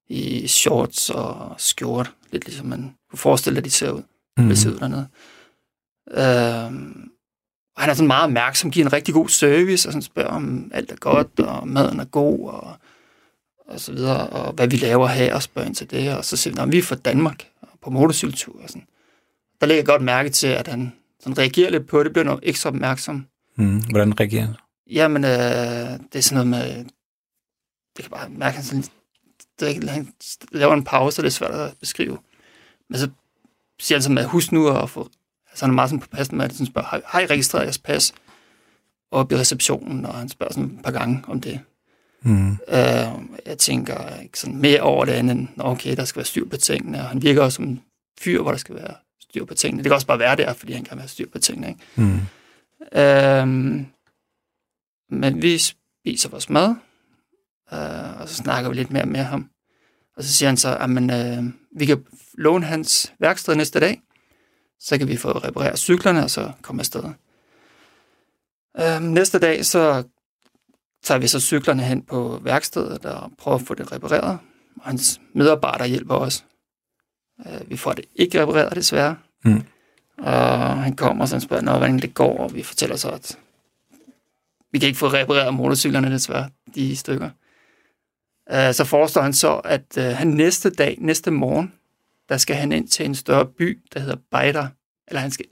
i 0.10 0.48
shorts 0.48 1.10
og 1.10 1.56
skjort, 1.58 2.14
lidt 2.32 2.46
ligesom 2.46 2.66
man 2.66 2.96
kunne 3.10 3.20
forestille 3.20 3.56
dig, 3.56 3.62
at 3.62 3.66
de 3.66 3.72
ser 3.72 3.92
ud, 3.92 4.02
mm. 4.38 4.48
hvis 4.48 4.66
ud 4.66 4.78
dernede. 4.78 5.08
Og 7.76 7.82
han 7.82 7.90
er 7.90 7.94
sådan 7.94 8.08
meget 8.08 8.24
opmærksom, 8.24 8.72
giver 8.72 8.86
en 8.86 8.94
rigtig 8.94 9.14
god 9.14 9.30
service, 9.30 9.90
og 9.90 9.94
sådan 9.94 10.02
spørger 10.02 10.30
om 10.30 10.72
alt 10.74 10.92
er 10.92 10.96
godt, 10.96 11.40
og 11.40 11.68
maden 11.68 12.00
er 12.00 12.06
god, 12.06 12.50
og, 12.50 12.74
og 13.68 13.80
så 13.80 13.94
videre, 13.94 14.28
og 14.28 14.54
hvad 14.54 14.68
vi 14.68 14.78
laver 14.78 15.08
her, 15.08 15.36
og 15.36 15.44
spørger 15.44 15.68
ind 15.68 15.76
til 15.76 15.92
det, 15.92 16.18
og 16.18 16.26
så 16.26 16.38
siger 16.38 16.66
vi, 16.66 16.72
vi 16.72 16.78
er 16.78 16.84
fra 16.84 16.96
Danmark, 16.96 17.48
på 17.82 17.90
motorcykeltur, 17.90 18.56
og 18.64 18.70
sådan. 18.70 18.88
Der 19.62 19.68
lægger 19.68 19.84
godt 19.84 20.02
mærke 20.02 20.30
til, 20.30 20.48
at 20.48 20.68
han 20.68 20.94
sådan 21.20 21.38
reagerer 21.38 21.70
lidt 21.70 21.88
på 21.88 22.04
det, 22.04 22.14
bliver 22.14 22.26
noget 22.26 22.40
ekstra 22.44 22.70
opmærksom. 22.70 23.26
Mm. 23.56 23.82
Hvordan 23.90 24.20
reagerer 24.20 24.46
han? 24.46 24.56
Jamen, 24.90 25.24
øh, 25.24 25.30
det 25.32 26.16
er 26.16 26.22
sådan 26.22 26.48
noget 26.48 26.48
med, 26.48 26.86
det 27.98 28.04
kan 28.06 28.10
bare 28.12 28.30
mærke, 28.30 28.56
han, 28.56 28.64
sådan, 28.64 28.84
det 29.60 29.90
han 29.90 30.14
laver 30.52 30.74
en 30.74 30.84
pause, 30.84 31.20
og 31.20 31.24
det 31.24 31.30
er 31.30 31.34
svært 31.34 31.52
at 31.52 31.74
beskrive. 31.80 32.18
Men 32.90 33.00
så 33.00 33.10
siger 33.80 33.98
han 33.98 34.04
sådan 34.04 34.16
med, 34.16 34.26
husk 34.26 34.52
nu 34.52 34.68
at 34.68 34.90
få, 34.90 35.10
altså 35.50 35.66
han 35.66 35.70
er 35.70 35.76
meget 35.76 35.90
sådan 35.90 36.00
på 36.00 36.08
passen 36.08 36.38
med, 36.38 36.46
at 36.46 36.58
han 36.58 36.66
spørger, 36.66 36.88
har, 36.88 37.02
har 37.06 37.20
I 37.20 37.26
registreret 37.26 37.64
jeres 37.64 37.78
pas? 37.78 38.14
Og 39.12 39.28
i 39.32 39.36
receptionen, 39.36 40.06
og 40.06 40.14
han 40.14 40.30
spørger 40.30 40.54
sådan 40.54 40.72
et 40.78 40.84
par 40.84 40.92
gange 40.92 41.24
om 41.28 41.42
det. 41.42 41.60
Mm. 42.22 42.52
Øh, 42.52 42.58
jeg 43.46 43.58
tænker 43.58 44.20
ikke 44.20 44.40
sådan 44.40 44.58
mere 44.58 44.82
over 44.82 45.06
det 45.06 45.12
andet 45.12 45.38
end, 45.38 45.48
"Nå, 45.56 45.64
okay, 45.64 45.96
der 45.96 46.06
skal 46.06 46.20
være 46.20 46.26
styr 46.26 46.46
på 46.46 46.58
tingene, 46.58 46.98
og 46.98 47.06
han 47.06 47.22
virker 47.22 47.42
også 47.42 47.56
som 47.56 47.66
en 47.66 47.82
fyr, 48.20 48.42
hvor 48.42 48.52
der 48.52 48.58
skal 48.58 48.76
være 48.76 48.94
styr 49.32 49.46
på 49.46 49.54
tingene. 49.54 49.84
Det 49.84 49.90
kan 49.90 49.96
også 49.96 50.08
bare 50.08 50.20
være 50.20 50.36
der, 50.36 50.54
fordi 50.54 50.74
han 50.74 50.84
kan 50.84 50.98
være 50.98 51.08
styr 51.08 51.30
på 51.30 51.40
tingene. 51.40 51.68
Ikke? 51.70 51.82
Mm. 51.96 52.20
Øhm, 53.00 53.86
men 55.10 55.42
vi 55.42 55.58
spiser 55.58 56.30
vores 56.30 56.50
mad, 56.50 56.76
øh, 57.74 58.22
og 58.22 58.30
så 58.30 58.36
snakker 58.36 58.70
vi 58.70 58.76
lidt 58.76 58.92
mere 58.92 59.06
med 59.06 59.20
ham. 59.20 59.50
Og 60.18 60.24
så 60.24 60.34
siger 60.34 60.50
han 60.50 60.58
så, 60.58 60.78
at 60.78 60.90
øh, 60.90 61.44
vi 61.76 61.86
kan 61.86 62.06
låne 62.38 62.66
hans 62.66 63.14
værksted 63.20 63.56
næste 63.56 63.80
dag, 63.80 64.02
så 64.80 64.98
kan 64.98 65.08
vi 65.08 65.18
få 65.18 65.32
repareret 65.32 65.80
cyklerne, 65.80 66.24
og 66.24 66.30
så 66.30 66.52
komme 66.62 66.80
afsted. 66.80 67.04
Øhm, 68.80 69.04
næste 69.04 69.40
dag, 69.40 69.66
så 69.66 70.04
tager 71.04 71.20
vi 71.20 71.28
så 71.28 71.40
cyklerne 71.40 71.84
hen 71.84 72.02
på 72.02 72.40
værkstedet 72.44 73.06
og 73.06 73.32
prøver 73.38 73.58
at 73.58 73.68
få 73.68 73.74
det 73.74 73.92
repareret. 73.92 74.40
Og 74.76 74.84
hans 74.84 75.22
medarbejdere 75.34 75.88
hjælper 75.88 76.16
os. 76.16 76.46
Øh, 77.40 77.70
vi 77.70 77.78
får 77.78 77.94
det 77.94 78.06
ikke 78.16 78.42
repareret, 78.42 78.76
desværre. 78.76 79.18
Mm. 79.44 79.64
Og 80.18 80.84
han 80.84 80.96
kommer, 80.96 81.24
og 81.24 81.28
så 81.28 81.36
han 81.36 81.42
spørger, 81.42 81.64
Nå, 81.64 81.72
hvordan 81.72 82.00
det 82.00 82.14
går, 82.14 82.38
og 82.38 82.56
vi 82.56 82.64
fortæller 82.64 82.96
så, 82.96 83.10
at 83.10 83.38
vi 84.72 84.80
kan 84.80 84.88
ikke 84.88 85.00
få 85.00 85.08
repareret 85.08 85.54
motorcyklerne, 85.54 86.12
desværre, 86.12 86.50
de 86.76 86.96
stykker. 86.96 87.30
Uh, 88.54 88.74
så 88.74 88.86
forestår 88.86 89.22
han 89.22 89.34
så, 89.34 89.56
at 89.56 89.98
uh, 89.98 90.04
han 90.04 90.28
næste 90.28 90.70
dag, 90.70 90.98
næste 91.00 91.32
morgen, 91.32 91.74
der 92.30 92.38
skal 92.38 92.56
han 92.56 92.72
ind 92.72 92.88
til 92.88 93.06
en 93.06 93.16
større 93.16 93.46
by, 93.46 93.80
der 93.94 94.00
hedder 94.00 94.18
Bejder. 94.32 94.68
Eller 95.08 95.22
han 95.22 95.32
skal 95.32 95.46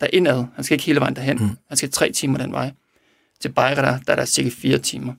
der 0.00 0.06
indad. 0.12 0.44
Han 0.54 0.64
skal 0.64 0.74
ikke 0.74 0.84
hele 0.84 1.00
vejen 1.00 1.16
derhen. 1.16 1.38
Mm. 1.40 1.56
Han 1.68 1.76
skal 1.76 1.90
tre 1.90 2.12
timer 2.12 2.38
den 2.38 2.52
vej. 2.52 2.72
Til 3.40 3.52
Bejder, 3.52 3.82
der, 3.82 3.98
der 3.98 4.12
er 4.12 4.16
der 4.16 4.24
cirka 4.24 4.48
fire 4.48 4.78
timer. 4.78 5.14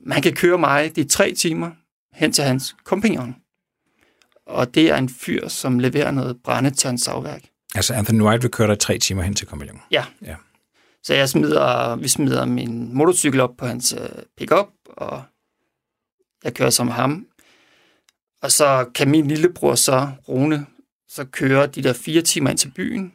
Men 0.00 0.12
han 0.12 0.22
kan 0.22 0.34
køre 0.34 0.58
mig 0.58 0.96
de 0.96 1.04
tre 1.04 1.34
timer 1.34 1.70
hen 2.12 2.32
til 2.32 2.44
hans 2.44 2.76
kompagnon. 2.84 3.36
Og 4.50 4.74
det 4.74 4.90
er 4.90 4.96
en 4.96 5.08
fyr, 5.08 5.48
som 5.48 5.78
leverer 5.78 6.10
noget 6.10 6.42
brænde 6.42 6.70
til 6.70 6.88
hans 6.88 7.02
savværk. 7.02 7.42
Altså 7.74 7.94
Anthony 7.94 8.20
White 8.20 8.42
vil 8.42 8.50
køre 8.50 8.68
dig 8.68 8.78
tre 8.78 8.98
timer 8.98 9.22
hen 9.22 9.34
til 9.34 9.46
kompagnon. 9.46 9.80
Ja. 9.90 10.04
Ja. 10.22 10.36
Så 11.02 11.14
jeg 11.14 11.28
smider, 11.28 11.96
vi 11.96 12.08
smider 12.08 12.44
min 12.44 12.94
motorcykel 12.94 13.40
op 13.40 13.56
på 13.58 13.66
hans 13.66 13.92
øh, 14.00 14.08
pickup, 14.36 14.68
og 14.86 15.22
jeg 16.44 16.54
kører 16.54 16.70
som 16.70 16.88
ham. 16.88 17.26
Og 18.42 18.52
så 18.52 18.86
kan 18.94 19.10
min 19.10 19.26
lillebror 19.28 19.74
så, 19.74 20.10
Rune, 20.28 20.66
så 21.08 21.24
køre 21.24 21.66
de 21.66 21.82
der 21.82 21.92
fire 21.92 22.22
timer 22.22 22.50
ind 22.50 22.58
til 22.58 22.70
byen, 22.70 23.12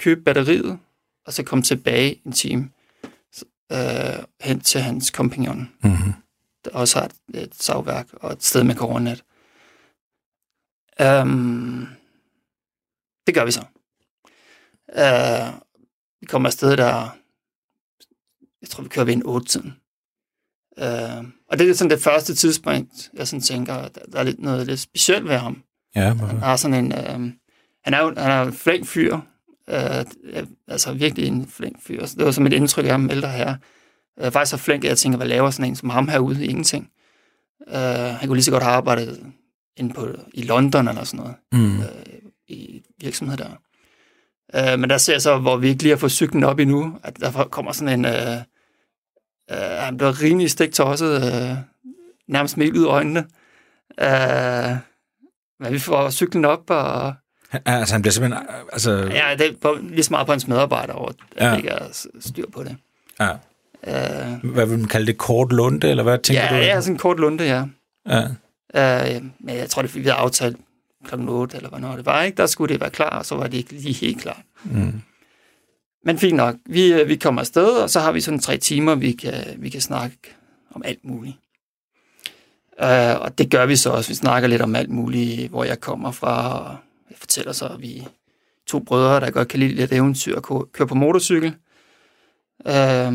købe 0.00 0.20
batteriet, 0.22 0.78
og 1.26 1.32
så 1.32 1.42
komme 1.42 1.62
tilbage 1.62 2.20
en 2.26 2.32
time 2.32 2.70
øh, 3.72 3.78
hen 4.40 4.60
til 4.60 4.80
hans 4.80 5.10
kompagnon, 5.10 5.70
Mm-hmm. 5.84 6.12
der 6.64 6.70
også 6.70 6.98
har 6.98 7.06
et, 7.06 7.42
et 7.42 7.54
savværk 7.54 8.06
og 8.12 8.32
et 8.32 8.44
sted, 8.44 8.64
man 8.64 8.76
kan 8.76 8.86
overnatte. 8.86 9.22
Um, 11.02 11.88
det 13.26 13.34
gør 13.34 13.44
vi 13.44 13.50
så. 13.50 13.64
Uh, 14.88 15.60
vi 16.20 16.26
kommer 16.26 16.48
afsted 16.48 16.76
der, 16.76 17.16
jeg 18.62 18.68
tror, 18.68 18.82
vi 18.82 18.88
kører 18.88 19.04
ved 19.04 19.14
en 19.14 19.26
8-tiden. 19.26 19.76
Uh, 20.76 21.26
og 21.48 21.58
det 21.58 21.70
er 21.70 21.74
sådan 21.74 21.90
det 21.90 22.02
første 22.02 22.34
tidspunkt, 22.34 23.10
jeg 23.14 23.28
sådan 23.28 23.42
tænker, 23.42 23.74
der, 23.74 24.00
der 24.12 24.18
er 24.18 24.22
lidt 24.22 24.38
noget 24.38 24.66
lidt 24.66 24.80
specielt 24.80 25.28
ved 25.28 25.36
ham. 25.36 25.62
Ja, 25.96 26.14
hvorfor? 26.14 26.26
Han 26.26 26.42
har 26.42 26.56
sådan 26.56 26.84
en, 26.84 26.92
uh, 26.92 27.30
han 27.84 27.94
er 27.94 28.02
jo 28.02 28.14
han 28.16 28.30
er 28.30 28.40
jo 28.40 28.46
en 28.46 28.52
flink 28.52 28.86
fyr, 28.86 29.14
uh, 29.14 30.04
altså 30.68 30.92
virkelig 30.92 31.26
en 31.26 31.46
flink 31.46 31.82
fyr. 31.82 32.06
Det 32.06 32.24
var 32.24 32.30
som 32.30 32.46
et 32.46 32.52
indtryk 32.52 32.84
af 32.84 32.90
ham, 32.90 33.10
ældre 33.10 33.28
her. 33.28 33.56
Uh, 34.16 34.30
faktisk 34.32 34.50
så 34.50 34.56
flink, 34.56 34.84
at 34.84 34.88
jeg 34.88 34.98
tænker, 34.98 35.16
hvad 35.16 35.26
laver 35.26 35.50
sådan 35.50 35.70
en 35.70 35.76
som 35.76 35.90
ham 35.90 36.08
herude? 36.08 36.46
Ingenting. 36.46 36.90
Uh, 37.66 37.74
han 37.74 38.26
kunne 38.26 38.36
lige 38.36 38.44
så 38.44 38.50
godt 38.50 38.62
have 38.62 38.74
arbejdet 38.74 39.32
inde 39.76 39.94
på, 39.94 40.08
i 40.34 40.42
London 40.42 40.88
eller 40.88 41.04
sådan 41.04 41.18
noget 41.20 41.34
Mm. 41.52 41.80
øh, 41.80 41.86
i 42.48 42.82
virksomhed 43.00 43.36
der. 43.36 43.50
Øh, 44.54 44.78
men 44.78 44.90
der 44.90 44.98
ser 44.98 45.12
jeg 45.12 45.22
så, 45.22 45.38
hvor 45.38 45.56
vi 45.56 45.68
ikke 45.68 45.82
lige 45.82 45.90
har 45.90 45.96
fået 45.98 46.12
cyklen 46.12 46.44
op 46.44 46.58
endnu, 46.58 46.98
at 47.04 47.20
der 47.20 47.44
kommer 47.44 47.72
sådan 47.72 47.98
en... 48.00 48.04
Øh, 48.04 48.36
øh, 49.50 49.56
han 49.84 49.96
bliver 49.96 50.22
rimelig 50.22 50.50
stik 50.50 50.72
tosset, 50.72 51.14
øh, 51.16 51.56
nærmest 52.28 52.56
med 52.56 52.72
ud 52.78 52.84
af 52.84 52.90
øjnene. 52.90 53.20
Øh, 54.00 54.76
men 55.60 55.72
vi 55.72 55.78
får 55.78 56.10
cyklen 56.10 56.44
op, 56.44 56.70
og 56.70 57.14
Altså 57.64 57.94
han 57.94 58.02
bliver 58.02 58.12
simpelthen... 58.12 58.46
Altså, 58.72 58.90
ja, 58.92 59.34
det 59.38 59.46
er 59.46 59.52
på, 59.60 59.76
lige 59.82 60.02
så 60.02 60.10
meget 60.10 60.26
på 60.26 60.32
hans 60.32 60.48
medarbejdere, 60.48 60.96
over, 60.96 61.08
at 61.08 61.46
Ja. 61.46 61.56
ikke 61.56 61.68
er 61.68 62.06
styr 62.20 62.44
på 62.52 62.64
det. 62.64 62.76
ja. 63.20 63.30
Øh, 63.86 64.44
Hvad 64.52 64.66
vil 64.66 64.78
man 64.78 64.88
kalde 64.88 65.06
det? 65.06 65.18
Kort 65.18 65.52
lunde, 65.52 65.88
eller 65.90 66.02
hvad 66.02 66.18
tænker 66.18 66.42
ja, 66.44 66.50
du? 66.50 66.54
ja, 66.56 66.80
sådan 66.80 66.94
en 66.94 66.98
kort 66.98 67.16
lunde, 67.20 67.44
ja. 67.44 67.64
ja. 68.08 68.28
Øh, 68.76 69.22
men 69.40 69.56
jeg 69.56 69.70
tror, 69.70 69.82
det 69.82 69.94
vi 69.94 70.00
havde 70.00 70.12
aftalt 70.12 70.56
klokken 71.04 71.28
8, 71.28 71.56
eller 71.56 71.68
hvornår 71.68 71.96
det 71.96 72.06
var, 72.06 72.22
ikke? 72.22 72.36
Der 72.36 72.46
skulle 72.46 72.72
det 72.72 72.80
være 72.80 72.90
klar, 72.90 73.18
og 73.18 73.26
så 73.26 73.34
var 73.34 73.46
det 73.46 73.56
ikke 73.56 73.72
lige 73.72 73.94
helt 73.94 74.20
klar. 74.20 74.42
Mm. 74.64 75.02
Men 76.04 76.18
fint 76.18 76.36
nok. 76.36 76.56
Vi, 76.66 76.92
øh, 76.92 77.08
vi 77.08 77.16
kommer 77.16 77.40
afsted, 77.40 77.68
og 77.68 77.90
så 77.90 78.00
har 78.00 78.12
vi 78.12 78.20
sådan 78.20 78.40
tre 78.40 78.56
timer, 78.56 78.94
vi 78.94 79.12
kan, 79.12 79.34
vi 79.58 79.70
kan 79.70 79.80
snakke 79.80 80.16
om 80.74 80.82
alt 80.84 81.04
muligt. 81.04 81.36
Uh, 82.82 83.20
og 83.20 83.38
det 83.38 83.50
gør 83.50 83.66
vi 83.66 83.76
så 83.76 83.90
også. 83.90 84.10
Vi 84.10 84.14
snakker 84.14 84.48
lidt 84.48 84.62
om 84.62 84.76
alt 84.76 84.90
muligt, 84.90 85.50
hvor 85.50 85.64
jeg 85.64 85.80
kommer 85.80 86.10
fra. 86.10 86.58
Og 86.58 86.76
jeg 87.10 87.18
fortæller 87.18 87.52
så, 87.52 87.66
at 87.66 87.80
vi 87.80 87.98
er 87.98 88.04
to 88.66 88.78
brødre, 88.78 89.20
der 89.20 89.30
godt 89.30 89.48
kan 89.48 89.60
lide 89.60 89.74
lidt 89.74 89.92
eventyr 89.92 90.36
og 90.36 90.68
køre 90.72 90.88
på 90.88 90.94
motorcykel. 90.94 91.54
Uh, 92.64 93.14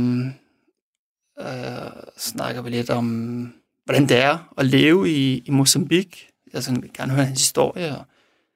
uh, 1.40 1.92
snakker 2.18 2.62
vi 2.62 2.70
lidt 2.70 2.90
om, 2.90 3.54
hvordan 3.88 4.10
det 4.10 4.18
er 4.18 4.54
at 4.58 4.66
leve 4.66 5.10
i, 5.10 5.38
i 5.38 5.52
Mozambique. 5.52 6.28
Jeg 6.54 6.64
sådan, 6.64 6.82
vil 6.82 6.94
gerne 6.94 7.14
høre 7.14 7.26
hans 7.26 7.40
historie, 7.40 7.90
og 7.90 8.06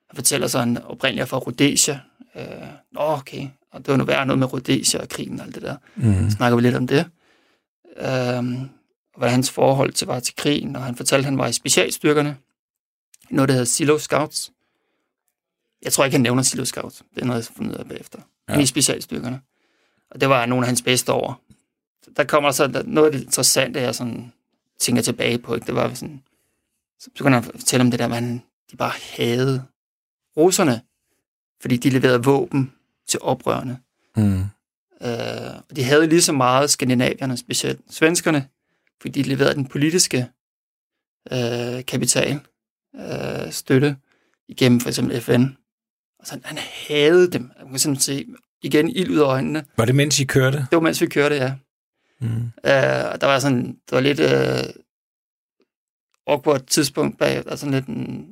han 0.09 0.15
fortæller 0.15 0.47
så, 0.47 0.57
at 0.57 0.63
han 0.63 0.84
oprindeligt 0.84 1.29
fra 1.29 1.38
Rhodesia. 1.38 1.99
Nå, 2.91 2.99
okay. 2.99 3.47
Og 3.71 3.79
det 3.79 3.88
var 3.88 3.97
nu 3.97 4.03
værd 4.03 4.27
noget 4.27 4.39
med 4.39 4.53
Rhodesia 4.53 5.01
og 5.01 5.09
krigen 5.09 5.39
og 5.39 5.45
alt 5.45 5.55
det 5.55 5.63
der. 5.63 5.75
Mm. 5.95 6.29
Så 6.29 6.36
snakker 6.36 6.55
vi 6.55 6.61
lidt 6.61 6.75
om 6.75 6.88
det. 6.88 7.05
Og 9.13 9.19
hvad 9.19 9.29
hans 9.29 9.51
forhold 9.51 9.93
til 9.93 10.07
var 10.07 10.19
til 10.19 10.36
krigen, 10.36 10.75
og 10.75 10.84
han 10.84 10.95
fortalte, 10.95 11.21
at 11.21 11.25
han 11.25 11.38
var 11.38 11.47
i 11.47 11.53
specialstyrkerne. 11.53 12.38
Noget, 13.29 13.49
der 13.49 13.53
hedder 13.53 13.65
Silo 13.65 13.97
Scouts. 13.97 14.51
Jeg 15.84 15.93
tror 15.93 16.05
ikke, 16.05 16.13
han 16.13 16.21
nævner 16.21 16.43
Silo 16.43 16.65
Scouts. 16.65 17.03
Det 17.15 17.21
er 17.21 17.25
noget, 17.25 17.39
jeg 17.39 17.47
har 17.49 17.55
fundet 17.55 17.71
ud 17.71 17.77
af 17.77 17.88
bagefter. 17.88 18.19
Ja. 18.49 18.59
I 18.59 18.65
specialstyrkerne. 18.65 19.41
Og 20.11 20.21
det 20.21 20.29
var 20.29 20.45
nogle 20.45 20.65
af 20.65 20.67
hans 20.67 20.82
bedste 20.82 21.13
år. 21.13 21.41
Der 22.17 22.23
kommer 22.23 22.51
så 22.51 22.84
noget 22.86 23.05
af 23.05 23.11
det 23.11 23.23
interessante, 23.23 23.82
jeg 23.82 23.95
sådan 23.95 24.34
tænker 24.82 25.01
tilbage 25.01 25.38
på. 25.38 25.55
Ikke? 25.55 25.67
Det 25.67 25.75
var 25.75 25.93
sådan, 25.93 26.23
så 26.99 27.09
begynder 27.17 27.39
han 27.39 27.49
at 27.49 27.59
fortælle 27.59 27.82
om 27.82 27.91
det 27.91 27.99
der, 27.99 28.07
han, 28.07 28.43
de 28.71 28.77
bare 28.77 28.93
havde 29.17 29.63
russerne, 30.38 30.82
fordi 31.61 31.77
de 31.77 31.89
leverede 31.89 32.23
våben 32.23 32.73
til 33.07 33.19
oprørerne. 33.21 33.79
Mm. 34.15 34.39
Øh, 35.01 35.61
og 35.69 35.75
de 35.75 35.84
havde 35.84 36.07
lige 36.07 36.21
så 36.21 36.32
meget 36.34 36.69
skandinavierne, 36.69 37.38
specielt 37.38 37.82
svenskerne, 37.89 38.47
fordi 39.01 39.21
de 39.21 39.29
leverede 39.29 39.55
den 39.55 39.67
politiske 39.67 40.27
øh, 41.32 41.86
kapital, 41.86 42.39
øh, 42.95 43.51
støtte 43.51 43.97
igennem 44.47 44.79
for 44.79 44.89
eksempel 44.89 45.21
FN. 45.21 45.43
Og 46.19 46.27
så 46.27 46.39
han 46.43 46.57
havde 46.88 47.32
dem. 47.32 47.51
Man 47.59 47.69
kan 47.69 47.79
simpelthen 47.79 48.25
se 48.25 48.25
igen 48.61 48.89
ild 48.89 49.11
ud 49.11 49.17
af 49.17 49.23
øjnene. 49.23 49.65
Var 49.77 49.86
det 49.86 49.95
mens 49.95 50.19
I 50.19 50.25
kørte? 50.25 50.57
Det 50.57 50.71
var 50.71 50.79
mens 50.79 51.01
vi 51.01 51.05
kørte, 51.05 51.36
ja. 51.36 51.53
Mm. 52.22 52.28
Øh, 52.65 53.11
og 53.11 53.22
der 53.22 53.26
var 53.26 53.39
sådan, 53.39 53.65
det 53.65 53.91
var 53.91 53.99
lidt 53.99 54.19
øh, 54.19 54.74
awkward 56.28 56.61
tidspunkt 56.61 57.19
bag, 57.19 57.43
altså 57.47 57.69
lidt, 57.69 57.86
en, 57.86 58.26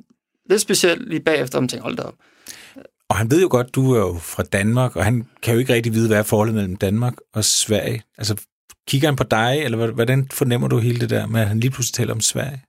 lidt 0.50 0.60
specielt 0.60 1.08
lige 1.08 1.20
bagefter, 1.20 1.58
om 1.58 1.68
tænkte, 1.68 1.82
hold 1.82 1.96
da 1.96 2.02
op. 2.02 2.14
Og 3.08 3.16
han 3.16 3.30
ved 3.30 3.42
jo 3.42 3.48
godt, 3.50 3.74
du 3.74 3.92
er 3.92 3.98
jo 3.98 4.18
fra 4.18 4.42
Danmark, 4.42 4.96
og 4.96 5.04
han 5.04 5.28
kan 5.42 5.54
jo 5.54 5.60
ikke 5.60 5.74
rigtig 5.74 5.94
vide, 5.94 6.08
hvad 6.08 6.18
er 6.18 6.22
forholdet 6.22 6.54
mellem 6.54 6.76
Danmark 6.76 7.14
og 7.32 7.44
Sverige. 7.44 8.02
Altså, 8.18 8.36
kigger 8.88 9.08
han 9.08 9.16
på 9.16 9.24
dig, 9.24 9.60
eller 9.64 9.90
hvordan- 9.90 10.28
fornemmer 10.32 10.68
du 10.68 10.78
hele 10.78 11.00
det 11.00 11.10
der 11.10 11.26
med, 11.26 11.40
at 11.40 11.48
han 11.48 11.60
lige 11.60 11.70
pludselig 11.70 11.94
taler 11.94 12.14
om 12.14 12.20
Sverige? 12.20 12.62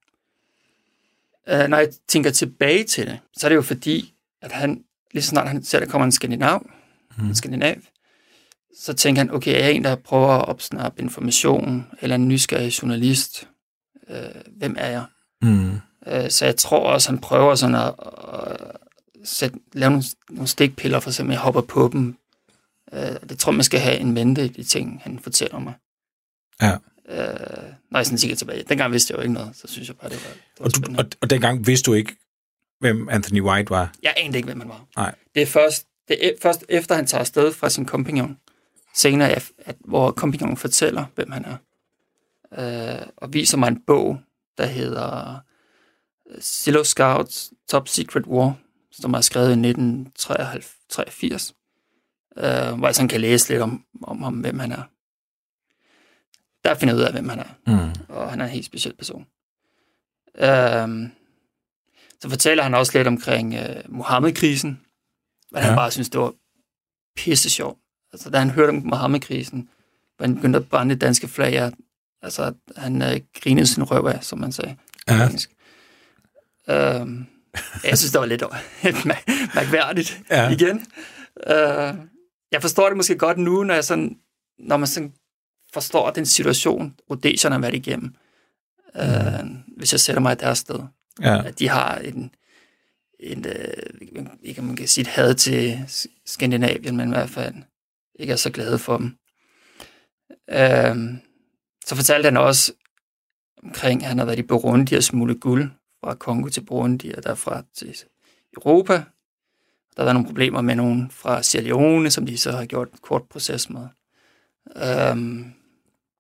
Øh, 1.50 1.68
når 1.68 1.78
jeg 1.78 1.90
tænker 2.08 2.32
tilbage 2.32 2.84
til 2.84 3.08
det, 3.08 3.20
så 3.38 3.48
er 3.48 3.50
det 3.50 3.56
jo 3.56 3.62
fordi, 3.62 4.14
at 4.42 4.52
han, 4.52 4.84
lige 5.12 5.24
så 5.24 5.30
snart 5.30 5.48
han 5.48 5.64
ser, 5.64 5.80
der 5.80 5.86
kommer 5.86 6.06
en 6.06 6.12
skandinav, 6.12 6.66
mm. 7.18 7.28
en 7.28 7.36
skandinav, 7.36 7.76
så 8.80 8.94
tænker 8.94 9.22
han, 9.22 9.32
okay, 9.32 9.54
er 9.54 9.58
jeg 9.66 9.74
en, 9.74 9.84
der 9.84 9.96
prøver 9.96 10.28
at 10.30 10.46
opsnappe 10.46 11.02
information, 11.02 11.88
eller 12.02 12.16
en 12.16 12.28
nysgerrig 12.28 12.82
journalist? 12.82 13.48
Øh, 14.10 14.18
hvem 14.58 14.76
er 14.80 14.88
jeg? 14.88 15.06
Mm. 15.42 15.72
Øh, 16.08 16.30
så 16.30 16.46
jeg 16.46 16.56
tror 16.56 16.80
også, 16.94 17.10
han 17.10 17.20
prøver 17.20 17.56
sådan 17.56 17.76
at, 17.76 17.94
at 18.34 18.58
sæt, 19.24 19.52
lave 19.74 19.90
nogle, 19.90 20.04
nogle 20.30 20.48
stikpiller, 20.48 21.00
for 21.00 21.10
eksempel, 21.10 21.34
jeg 21.34 21.42
hopper 21.42 21.62
på 21.62 21.90
dem. 21.94 22.16
Øh, 22.94 23.02
det 23.30 23.40
tror 23.40 23.52
man 23.52 23.64
skal 23.64 23.80
have 23.80 23.98
en 23.98 24.12
mente 24.12 24.46
i 24.46 24.48
de 24.48 24.64
ting, 24.64 25.02
han 25.04 25.20
fortæller 25.20 25.60
mig. 25.60 25.74
Ja. 26.62 26.74
Øh, 27.10 27.64
når 27.92 28.00
jeg 28.00 28.06
sådan 28.06 28.18
kigger 28.18 28.36
tilbage. 28.36 28.64
Dengang 28.70 28.92
vidste 28.92 29.12
jeg 29.12 29.18
jo 29.18 29.22
ikke 29.22 29.34
noget, 29.34 29.56
så 29.56 29.68
synes 29.68 29.88
jeg 29.88 29.96
bare, 29.98 30.10
det 30.10 30.18
var, 30.26 30.32
det 30.34 30.60
var 30.60 30.66
Og, 30.66 30.72
du, 30.72 30.78
spændende. 30.78 31.00
og, 31.00 31.06
og 31.22 31.30
dengang 31.30 31.68
vidste 31.68 31.86
du 31.86 31.94
ikke, 31.94 32.16
hvem 32.80 33.10
Anthony 33.10 33.42
White 33.42 33.70
var? 33.70 33.94
Jeg 34.04 34.14
anede 34.18 34.38
ikke, 34.38 34.48
hvem 34.48 34.60
han 34.60 34.70
var. 34.70 34.86
Nej. 34.98 35.16
Det 35.36 35.42
er 35.42 35.46
først, 35.48 35.88
det 36.08 36.28
er 36.28 36.32
først 36.42 36.66
efter, 36.70 36.96
han 36.96 37.06
tager 37.08 37.20
afsted 37.20 37.54
fra 37.54 37.70
sin 37.70 37.86
kompagnon, 37.86 38.38
senere, 38.94 39.30
at, 39.30 39.52
at, 39.58 39.76
hvor 39.86 40.12
kompagnonen 40.12 40.58
fortæller, 40.58 41.06
hvem 41.16 41.32
han 41.32 41.46
er, 41.46 41.58
øh, 43.02 43.08
og 43.18 43.34
viser 43.34 43.58
mig 43.58 43.68
en 43.68 43.82
bog, 43.88 44.20
der 44.58 44.66
hedder 44.66 45.36
øh, 46.30 46.42
Zillow 46.42 46.84
Scouts 46.84 47.54
Top 47.70 47.88
Secret 47.88 48.26
War, 48.26 48.54
som 48.92 49.14
er 49.14 49.22
skrevet 49.22 49.50
i 49.50 49.52
1983, 49.52 51.54
øh, 52.38 52.44
hvor 52.78 52.88
jeg 52.88 52.96
sådan 52.96 53.10
kan 53.10 53.22
læse 53.22 53.50
lidt 53.50 53.62
om, 53.62 53.86
om, 54.04 54.24
om, 54.24 54.34
hvem 54.34 54.60
han 54.60 54.72
er. 54.72 54.84
Der 56.64 56.76
finder 56.76 56.94
jeg 56.94 57.00
ud 57.00 57.06
af, 57.06 57.12
hvem 57.12 57.30
han 57.30 57.40
er 57.40 57.46
Mm. 57.68 57.94
og 58.10 58.30
han 58.30 58.42
er 58.42 58.46
en 58.46 58.52
helt 58.52 58.66
speciel 58.66 58.96
person. 58.96 59.26
Øhm, 60.38 61.12
så 62.22 62.30
fortæller 62.30 62.64
han 62.64 62.74
også 62.74 62.98
lidt 62.98 63.08
omkring 63.08 63.54
øh, 63.56 63.84
Mohammed-krisen, 63.90 64.82
hvad 65.52 65.62
ja. 65.62 65.68
han 65.68 65.78
bare 65.78 65.92
synes, 65.92 66.10
det 66.10 66.22
var 66.22 66.34
pisse 67.16 67.50
sjovt. 67.50 67.80
Altså, 68.14 68.30
da 68.30 68.38
han 68.40 68.50
hørte 68.50 68.70
om 68.70 68.76
Mohammed-krisen, 68.86 69.70
hvor 70.18 70.26
han 70.26 70.36
begyndte 70.36 70.60
at 70.60 70.70
brænde 70.70 70.94
det 70.96 71.02
danske 71.02 71.28
flag, 71.28 71.52
ja, 71.54 71.70
altså, 72.22 72.54
han 72.78 73.02
øh, 73.02 73.20
grinede 73.42 73.68
sin 73.68 73.84
røv 73.84 74.06
af, 74.06 74.24
som 74.24 74.40
man 74.40 74.52
sagde. 74.52 74.76
Ja. 75.08 75.30
Øhm, 76.70 77.26
jeg 77.84 77.98
synes, 77.98 78.12
det 78.12 78.20
var 78.20 78.26
lidt 78.26 78.44
mær- 79.10 79.56
mærkværdigt 79.56 80.22
Ja. 80.30 80.50
igen. 80.50 80.86
Øh, 81.48 81.94
jeg 82.52 82.62
forstår 82.62 82.88
det 82.88 82.98
måske 82.98 83.18
godt 83.18 83.38
nu, 83.38 83.64
når, 83.64 83.74
jeg 83.74 83.84
sådan, 83.84 84.18
når 84.60 84.78
man 84.78 84.88
sådan 84.88 85.14
forstår 85.74 86.10
den 86.12 86.26
situation, 86.26 86.96
Rhodesierne 87.10 87.56
har 87.56 87.62
været 87.62 87.76
igennem. 87.76 88.16
Øh, 88.96 89.46
hvis 89.78 89.92
jeg 89.92 90.00
sætter 90.00 90.22
mig 90.22 90.32
i 90.34 90.36
deres 90.40 90.58
sted. 90.58 90.80
Ja. 91.22 91.44
At 91.44 91.60
de 91.60 91.70
har 91.70 91.96
en, 91.98 92.32
en 93.20 93.46
øh, 93.48 93.84
ikke 94.44 94.62
man 94.62 94.76
kan 94.76 94.88
sige 94.88 95.02
et 95.02 95.08
had 95.08 95.36
til 95.36 95.80
Skandinavien, 96.26 96.98
men 96.98 97.08
i 97.10 97.12
hvert 97.12 97.30
fald 97.30 97.56
ikke 98.22 98.34
er 98.34 98.38
så 98.38 98.52
glade 98.52 98.80
for 98.80 98.98
dem. 98.98 99.16
Øh, 100.50 101.20
så 101.86 101.96
fortalte 101.96 102.28
han 102.28 102.38
også 102.38 102.74
omkring, 103.64 104.02
at 104.02 104.08
han 104.08 104.18
har 104.18 104.26
været 104.26 104.40
i 104.40 104.44
Burundi 104.44 104.96
og 104.96 105.04
smuglet 105.04 105.42
guld 105.42 105.70
fra 106.04 106.16
Kongo 106.16 106.50
til 106.50 106.66
Burundi 106.66 107.12
og 107.18 107.24
derfra 107.24 107.64
til 107.78 107.96
Europa. 108.56 108.94
Der 109.96 110.02
har 110.02 110.04
været 110.04 110.16
nogle 110.16 110.28
problemer 110.28 110.62
med 110.62 110.76
nogen 110.76 111.12
fra 111.12 111.44
Sierra 111.44 111.66
Leone, 111.66 112.12
som 112.12 112.26
de 112.26 112.38
så 112.38 112.52
har 112.52 112.66
gjort 112.66 112.92
en 112.92 113.00
kort 113.02 113.24
proces 113.30 113.70
med. 113.70 113.88
Øhm, 114.76 115.54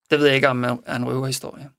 det 0.09 0.19
ved 0.19 0.25
jeg 0.25 0.35
ikke, 0.35 0.49
om 0.49 0.63
er 0.63 0.95
en 0.95 1.05
røverhistorie. 1.05 1.69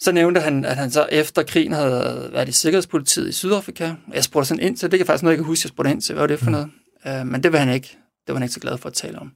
Så 0.00 0.12
nævnte 0.12 0.40
han, 0.40 0.64
at 0.64 0.76
han 0.76 0.90
så 0.90 1.08
efter 1.10 1.42
krigen 1.42 1.72
havde 1.72 2.28
været 2.32 2.48
i 2.48 2.52
Sikkerhedspolitiet 2.52 3.28
i 3.28 3.32
Sydafrika. 3.32 3.94
Jeg 4.14 4.24
spurgte 4.24 4.48
sådan 4.48 4.62
ind 4.62 4.76
til, 4.76 4.90
det 4.90 4.98
kan 4.98 5.06
faktisk 5.06 5.22
noget, 5.22 5.32
jeg 5.32 5.38
kan 5.38 5.46
huske, 5.46 5.66
jeg 5.66 5.68
spurgte 5.68 5.90
ind 5.90 6.02
til, 6.02 6.12
hvad 6.14 6.22
var 6.22 6.26
det 6.26 6.38
for 6.38 6.50
noget. 6.50 6.70
Øh, 7.06 7.26
men 7.26 7.42
det 7.42 7.52
var 7.52 7.58
han 7.58 7.74
ikke. 7.74 7.98
Det 8.26 8.32
var 8.32 8.34
han 8.34 8.42
ikke 8.42 8.54
så 8.54 8.60
glad 8.60 8.78
for 8.78 8.88
at 8.88 8.94
tale 8.94 9.18
om. 9.18 9.34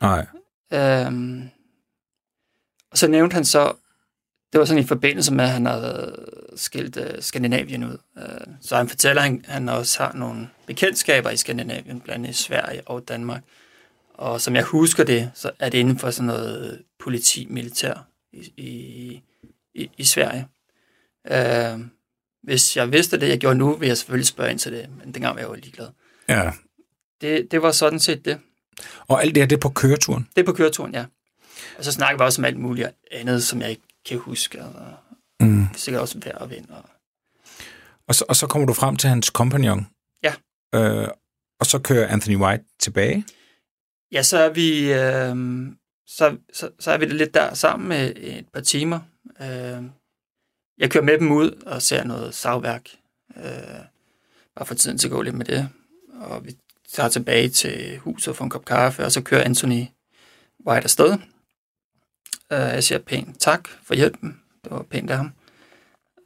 Nej. 0.00 0.26
Øhm, 0.72 1.48
og 2.90 2.98
så 2.98 3.08
nævnte 3.08 3.34
han 3.34 3.44
så, 3.44 3.72
det 4.52 4.58
var 4.58 4.64
sådan 4.64 4.82
i 4.82 4.86
forbindelse 4.86 5.34
med, 5.34 5.44
at 5.44 5.50
han 5.50 5.66
havde 5.66 6.26
skilt 6.56 6.96
uh, 6.96 7.04
Skandinavien 7.20 7.84
ud. 7.84 7.98
Uh, 8.16 8.54
så 8.60 8.76
han 8.76 8.88
fortæller, 8.88 9.22
at 9.22 9.28
han, 9.28 9.44
han 9.48 9.68
også 9.68 10.02
har 10.02 10.12
nogle 10.12 10.48
bekendtskaber 10.66 11.30
i 11.30 11.36
Skandinavien, 11.36 12.00
blandt 12.00 12.10
andet 12.10 12.30
i 12.30 12.42
Sverige 12.42 12.88
og 12.88 13.08
Danmark. 13.08 13.42
Og 14.14 14.40
som 14.40 14.56
jeg 14.56 14.64
husker 14.64 15.04
det, 15.04 15.30
så 15.34 15.50
er 15.58 15.68
det 15.68 15.78
inden 15.78 15.98
for 15.98 16.10
sådan 16.10 16.26
noget 16.26 16.82
politi, 16.98 17.46
militær 17.50 18.06
i, 18.32 18.52
i, 18.56 19.22
i, 19.74 19.90
i 19.96 20.04
Sverige. 20.04 20.48
Uh, 21.30 21.86
hvis 22.42 22.76
jeg 22.76 22.92
vidste 22.92 23.20
det, 23.20 23.28
jeg 23.28 23.38
gjorde 23.38 23.58
nu, 23.58 23.76
vil 23.76 23.86
jeg 23.86 23.96
selvfølgelig 23.96 24.26
spørge 24.26 24.50
ind 24.50 24.58
til 24.58 24.72
det, 24.72 24.88
men 24.98 25.14
dengang 25.14 25.34
var 25.34 25.40
jeg 25.40 25.48
jo 25.48 25.54
ligeglad. 25.54 25.88
Ja. 26.28 26.52
Det, 27.20 27.50
det 27.50 27.62
var 27.62 27.72
sådan 27.72 28.00
set 28.00 28.24
det. 28.24 28.40
Og 29.08 29.22
alt 29.22 29.34
det 29.34 29.42
her, 29.42 29.48
det 29.48 29.56
er 29.56 29.60
på 29.60 29.68
køreturen? 29.68 30.28
Det 30.36 30.42
er 30.42 30.46
på 30.46 30.52
køreturen, 30.52 30.94
ja. 30.94 31.04
Og 31.78 31.84
så 31.84 31.92
snakker 31.92 32.18
vi 32.18 32.24
også 32.24 32.40
om 32.40 32.44
alt 32.44 32.58
muligt 32.58 32.88
andet, 33.12 33.44
som 33.44 33.60
jeg 33.60 33.70
ikke 33.70 33.82
kan 34.06 34.18
huske. 34.18 34.58
Altså, 34.62 34.80
Mm. 35.40 35.66
sikkert 35.76 36.00
også 36.02 36.18
vejr 36.24 36.38
og 36.38 36.50
vind. 36.50 36.70
Og... 36.70 36.84
Og, 38.08 38.14
så, 38.14 38.24
og 38.28 38.36
så 38.36 38.46
kommer 38.46 38.66
du 38.66 38.72
frem 38.72 38.96
til 38.96 39.08
hans 39.08 39.30
kompagnon? 39.30 39.86
Ja. 40.22 40.34
Øh, 40.74 41.08
og 41.60 41.66
så 41.66 41.78
kører 41.78 42.06
Anthony 42.08 42.36
White 42.36 42.64
tilbage? 42.78 43.24
Ja, 44.12 44.22
så 44.22 44.38
er 44.38 44.48
vi, 44.48 44.92
øh, 44.92 45.36
så, 46.06 46.36
så, 46.52 46.70
så 46.80 46.90
er 46.90 46.98
vi 46.98 47.04
lidt 47.04 47.34
der 47.34 47.54
sammen 47.54 47.88
med 47.88 48.12
et 48.16 48.48
par 48.52 48.60
timer. 48.60 49.00
Øh, 49.40 49.82
jeg 50.78 50.90
kører 50.90 51.04
med 51.04 51.18
dem 51.18 51.32
ud 51.32 51.62
og 51.66 51.82
ser 51.82 52.04
noget 52.04 52.34
savværk. 52.34 52.88
Øh, 53.36 53.44
bare 54.56 54.66
for 54.66 54.74
tiden 54.74 54.98
til 54.98 55.08
at 55.08 55.12
gå 55.12 55.22
lidt 55.22 55.34
med 55.34 55.44
det. 55.46 55.68
Og 56.20 56.44
vi 56.46 56.56
tager 56.94 57.08
tilbage 57.08 57.48
til 57.48 57.98
huset 57.98 58.36
for 58.36 58.44
en 58.44 58.50
kop 58.50 58.64
kaffe, 58.64 59.04
og 59.04 59.12
så 59.12 59.22
kører 59.22 59.44
Anthony 59.44 59.84
White 60.66 60.84
afsted. 60.84 61.12
Øh, 62.52 62.58
jeg 62.58 62.84
siger 62.84 62.98
pænt 62.98 63.40
tak 63.40 63.68
for 63.68 63.94
hjælpen. 63.94 64.40
Det 64.64 64.72
var 64.72 64.82
pænt 64.82 65.10
af 65.10 65.16
ham. 65.16 65.32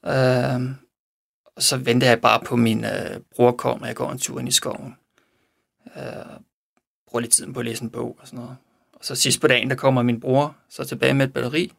Øh, 0.07 0.71
og 1.57 1.63
så 1.63 1.77
venter 1.77 2.07
jeg 2.07 2.21
bare 2.21 2.41
på 2.47 2.57
min 2.57 2.85
øh, 2.85 3.21
bror 3.35 3.53
kommer, 3.53 3.87
jeg 3.87 3.97
går 3.97 4.11
en 4.11 4.19
tur 4.19 4.41
ind 4.41 4.49
i 4.49 4.53
skoven. 4.53 4.97
Øh, 5.97 6.03
bruger 7.07 7.21
lidt 7.21 7.33
tiden 7.33 7.53
på 7.53 7.61
at 7.61 7.67
læse 7.67 7.83
en 7.83 7.91
bog 7.91 8.17
og 8.21 8.27
sådan 8.27 8.39
noget. 8.39 8.57
Og 8.93 9.05
så 9.05 9.15
sidst 9.15 9.41
på 9.41 9.47
dagen, 9.47 9.71
der 9.71 9.77
kommer 9.77 10.03
min 10.03 10.21
bror 10.21 10.57
så 10.69 10.85
tilbage 10.85 11.15
med 11.15 11.27
et 11.27 11.33
batteri, 11.33 11.73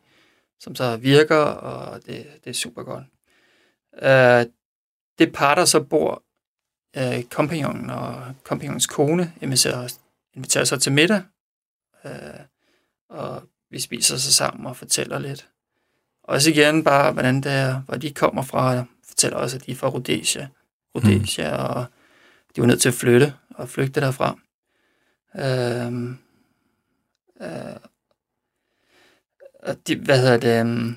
som 0.59 0.75
så 0.75 0.97
virker, 0.97 1.37
og 1.43 2.05
det, 2.05 2.27
det 2.43 2.49
er 2.49 2.53
super 2.53 2.83
godt. 2.83 3.03
Øh, 4.01 4.45
det 5.19 5.33
par, 5.33 5.55
der 5.55 5.65
så 5.65 5.83
bor, 5.83 6.23
øh, 6.97 7.23
kompagnonen 7.23 7.89
og 7.89 8.23
kompagnons 8.43 8.87
kone, 8.87 9.33
inviterer, 9.41 9.93
inviterer 10.35 10.63
så 10.63 10.77
til 10.77 10.91
middag, 10.91 11.21
øh, 12.05 12.11
og 13.09 13.43
vi 13.71 13.79
spiser 13.79 14.17
så 14.17 14.33
sammen 14.33 14.65
og 14.65 14.77
fortæller 14.77 15.19
lidt. 15.19 15.49
Også 16.23 16.49
igen 16.49 16.83
bare, 16.83 17.11
hvordan 17.11 17.35
det 17.35 17.51
er, 17.51 17.81
hvor 17.81 17.95
de 17.95 18.13
kommer 18.13 18.41
fra. 18.41 18.69
Jeg 18.69 18.85
fortæller 19.07 19.37
også, 19.37 19.57
at 19.57 19.65
de 19.65 19.71
er 19.71 19.75
fra 19.75 19.89
Rhodesia. 19.89 20.47
Rhodesia, 20.95 21.57
mm. 21.57 21.63
og 21.63 21.85
de 22.55 22.61
var 22.61 22.67
nødt 22.67 22.81
til 22.81 22.89
at 22.89 22.95
flytte 22.95 23.33
og 23.55 23.69
flygte 23.69 24.01
derfra. 24.01 24.39
Øhm, 25.35 26.17
øh, 27.41 27.75
og 29.63 29.87
de, 29.87 29.95
hvad 29.95 30.21
hedder 30.21 30.37
det? 30.37 30.95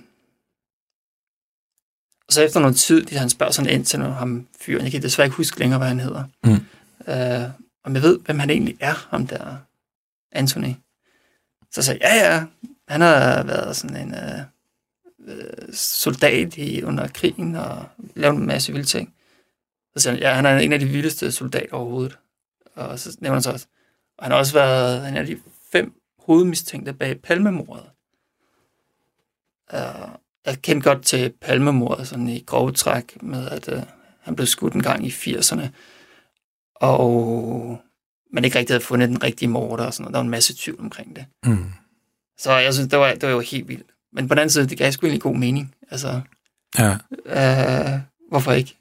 Og 2.32 2.34
så 2.34 2.42
efter 2.42 2.60
noget 2.60 2.76
tid, 2.76 3.06
han 3.08 3.30
spørger 3.30 3.52
sådan 3.52 3.70
ind 3.70 3.84
til 3.84 3.98
noget, 3.98 4.14
ham 4.14 4.46
fyren, 4.60 4.82
jeg 4.82 4.92
kan 4.92 5.02
desværre 5.02 5.26
ikke 5.26 5.36
huske 5.36 5.58
længere, 5.58 5.78
hvad 5.78 5.88
han 5.88 6.00
hedder. 6.00 6.24
Mm. 6.44 6.52
Øh, 7.12 7.50
om 7.84 7.94
jeg 7.94 8.02
ved, 8.02 8.18
hvem 8.18 8.38
han 8.38 8.50
egentlig 8.50 8.76
er, 8.80 9.08
ham 9.10 9.26
der 9.26 9.56
Anthony. 10.32 10.74
Så 11.70 11.82
sagde 11.82 12.00
jeg, 12.02 12.10
ja, 12.14 12.34
ja, 12.34 12.44
han 12.88 13.00
har 13.00 13.42
været 13.42 13.76
sådan 13.76 13.96
en 13.96 14.14
øh, 14.14 14.40
øh, 15.28 15.72
soldat 15.72 16.56
i, 16.56 16.82
under 16.82 17.08
krigen 17.08 17.54
og 17.54 17.84
lavet 18.14 18.36
en 18.36 18.46
masse 18.46 18.72
vilde 18.72 18.86
ting. 18.86 19.14
Så 19.96 20.02
siger 20.02 20.12
han, 20.12 20.22
ja, 20.22 20.34
han 20.34 20.46
er 20.46 20.58
en 20.58 20.72
af 20.72 20.78
de 20.80 20.86
vildeste 20.86 21.32
soldater 21.32 21.76
overhovedet. 21.76 22.18
Og 22.74 22.98
så 22.98 23.16
nævner 23.20 23.34
han 23.34 23.42
så 23.42 23.52
også, 23.52 23.66
og 24.18 24.24
han 24.24 24.32
har 24.32 24.38
også 24.38 24.52
været 24.52 25.08
en 25.08 25.16
af 25.16 25.26
de 25.26 25.38
fem 25.72 25.92
hovedmistænkte 26.18 26.92
bag 26.92 27.22
palmemordet. 27.22 27.86
Uh, 29.72 30.14
jeg 30.46 30.62
kendte 30.62 30.90
godt 30.90 31.04
til 31.04 31.32
palmemordet 31.40 32.08
sådan 32.08 32.28
i 32.28 32.44
grove 32.46 32.72
træk 32.72 33.22
med, 33.22 33.48
at 33.48 33.68
uh, 33.68 33.82
han 34.20 34.36
blev 34.36 34.46
skudt 34.46 34.74
en 34.74 34.82
gang 34.82 35.06
i 35.06 35.10
80'erne, 35.10 35.66
og 36.74 37.78
man 38.32 38.44
ikke 38.44 38.58
rigtig 38.58 38.74
havde 38.74 38.84
fundet 38.84 39.08
den 39.08 39.22
rigtige 39.22 39.48
morder 39.48 39.84
og 39.84 39.94
sådan 39.94 40.02
noget. 40.04 40.12
Der 40.12 40.18
var 40.18 40.24
en 40.24 40.30
masse 40.30 40.54
tvivl 40.56 40.80
omkring 40.80 41.16
det. 41.16 41.24
Mm. 41.46 41.72
Så 42.38 42.52
jeg 42.52 42.74
synes, 42.74 42.90
det 42.90 42.98
var, 42.98 43.10
det 43.14 43.22
var 43.22 43.30
jo 43.30 43.40
helt 43.40 43.68
vildt. 43.68 43.86
Men 44.12 44.28
på 44.28 44.34
den 44.34 44.38
anden 44.38 44.50
side, 44.50 44.68
det 44.68 44.78
gav 44.78 44.92
sgu 44.92 45.06
egentlig 45.06 45.22
god 45.22 45.36
mening. 45.36 45.74
Altså, 45.90 46.20
Ja. 46.78 46.92
Uh, 47.10 48.00
hvorfor 48.28 48.52
ikke? 48.52 48.76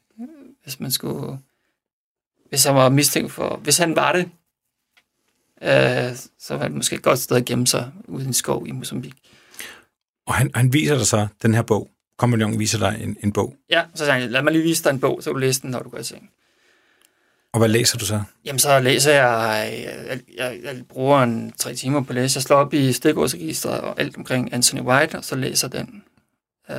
Hvis 0.63 0.79
man 0.79 0.91
skulle... 0.91 1.39
Hvis 2.49 2.63
han 2.63 2.75
var 2.75 2.89
mistænkt 2.89 3.31
for... 3.31 3.55
Hvis 3.57 3.77
han 3.77 3.95
var 3.95 4.11
det, 4.11 4.25
uh, 5.61 6.17
så 6.39 6.57
var 6.57 6.63
det 6.63 6.71
måske 6.71 6.95
et 6.95 7.01
godt 7.01 7.19
sted 7.19 7.37
at 7.37 7.45
gemme 7.45 7.67
sig 7.67 7.91
ude 8.07 8.23
i 8.23 8.27
en 8.27 8.33
skov 8.33 8.67
i 8.67 8.71
Mozambique. 8.71 9.19
Og 10.27 10.33
han, 10.33 10.51
han 10.55 10.73
viser 10.73 10.97
dig 10.97 11.07
så 11.07 11.27
den 11.41 11.53
her 11.53 11.61
bog. 11.61 11.89
Kompagnon 12.17 12.59
viser 12.59 12.79
dig 12.79 12.99
en, 13.03 13.17
en 13.23 13.31
bog. 13.33 13.55
Ja, 13.69 13.83
så 13.95 14.05
sagde 14.05 14.21
han, 14.21 14.31
lad 14.31 14.43
mig 14.43 14.53
lige 14.53 14.63
vise 14.63 14.83
dig 14.83 14.89
en 14.89 14.99
bog, 14.99 15.23
så 15.23 15.29
kan 15.29 15.33
du 15.33 15.39
læse 15.39 15.61
den, 15.61 15.69
når 15.71 15.79
du 15.79 15.89
går 15.89 15.97
i 15.97 16.03
seng. 16.03 16.31
Og 17.53 17.59
hvad 17.59 17.69
læser 17.69 17.97
du 17.97 18.05
så? 18.05 18.23
Jamen, 18.45 18.59
så 18.59 18.79
læser 18.79 19.11
jeg... 19.11 19.73
Jeg, 20.07 20.19
jeg, 20.37 20.59
jeg 20.63 20.83
bruger 20.89 21.23
en 21.23 21.51
tre 21.51 21.75
timer 21.75 22.01
på 22.01 22.09
at 22.09 22.15
læse. 22.15 22.37
Jeg 22.37 22.43
slår 22.43 22.57
op 22.57 22.73
i 22.73 22.93
stikordsregistret 22.93 23.81
og 23.81 23.99
alt 23.99 24.17
omkring 24.17 24.53
Anthony 24.53 24.81
White, 24.81 25.17
og 25.17 25.23
så 25.23 25.35
læser 25.35 25.67
den. 25.67 26.03
Uh, 26.69 26.75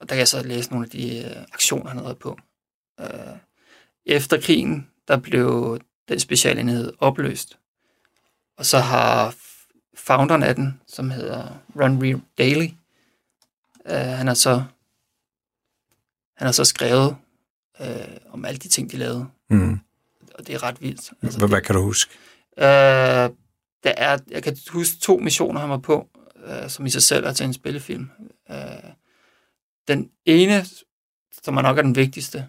og 0.00 0.08
der 0.08 0.14
kan 0.14 0.18
jeg 0.18 0.28
så 0.28 0.42
læse 0.42 0.70
nogle 0.70 0.86
af 0.86 0.90
de 0.90 1.32
uh, 1.36 1.42
aktioner, 1.52 1.88
han 1.88 1.96
har 1.96 2.04
været 2.04 2.18
på. 2.18 2.38
Uh, 3.02 3.36
efter 4.06 4.40
krigen, 4.40 4.88
der 5.08 5.16
blev 5.16 5.80
den 6.08 6.20
specialenhed 6.20 6.92
opløst. 6.98 7.58
Og 8.58 8.66
så 8.66 8.78
har 8.78 9.34
founderen 9.96 10.42
af 10.42 10.54
den, 10.54 10.80
som 10.86 11.10
hedder 11.10 11.48
Ron 11.80 12.02
Reed 12.02 12.18
Daly, 12.38 12.68
øh, 13.86 13.92
han 13.92 14.26
har 14.26 14.34
så 14.34 14.64
han 16.36 16.46
har 16.46 16.52
så 16.52 16.64
skrevet 16.64 17.16
øh, 17.80 17.86
om 18.30 18.44
alle 18.44 18.58
de 18.58 18.68
ting, 18.68 18.92
de 18.92 18.96
lavede. 18.96 19.26
Mm. 19.50 19.80
Og 20.34 20.46
det 20.46 20.54
er 20.54 20.62
ret 20.62 20.80
vildt. 20.80 21.12
Altså, 21.22 21.38
Hvad, 21.38 21.48
hvad 21.48 21.60
kan 21.60 21.74
du 21.74 21.82
huske? 21.82 22.12
Øh, 22.58 22.64
der 23.84 23.92
er, 23.96 24.18
jeg 24.30 24.42
kan 24.42 24.56
huske 24.70 25.00
to 25.00 25.18
missioner, 25.18 25.60
han 25.60 25.70
var 25.70 25.78
på, 25.78 26.08
øh, 26.46 26.68
som 26.68 26.86
i 26.86 26.90
sig 26.90 27.02
selv 27.02 27.24
er 27.24 27.32
til 27.32 27.46
en 27.46 27.52
spillefilm. 27.52 28.10
Øh, 28.50 28.56
den 29.88 30.10
ene, 30.24 30.64
som 31.42 31.56
er 31.56 31.62
nok 31.62 31.78
er 31.78 31.82
den 31.82 31.96
vigtigste, 31.96 32.48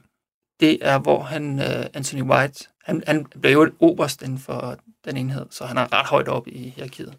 det 0.60 0.78
er, 0.82 1.00
hvor 1.00 1.24
han, 1.24 1.60
øh, 1.60 1.86
Anthony 1.94 2.22
White, 2.22 2.68
han, 2.84 3.04
han 3.08 3.26
blev 3.26 3.52
jo 3.52 3.64
et 3.64 3.74
oberst 3.80 4.22
inden 4.22 4.40
for 4.40 4.78
den 5.06 5.18
enhed, 5.18 5.46
så 5.50 5.66
han 5.66 5.78
er 5.78 5.94
ret 5.94 6.06
højt 6.06 6.28
op 6.28 6.48
i 6.48 6.70
hierarkiet 6.70 7.18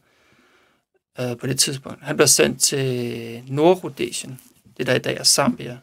øh, 1.20 1.36
på 1.38 1.46
det 1.46 1.58
tidspunkt. 1.60 2.02
Han 2.02 2.16
blev 2.16 2.28
sendt 2.28 2.60
til 2.60 3.42
Nordrhodesien, 3.48 4.40
det 4.76 4.86
der 4.86 4.94
i 4.94 4.98
dag 4.98 5.16
er 5.16 5.24
Zambia, 5.24 5.78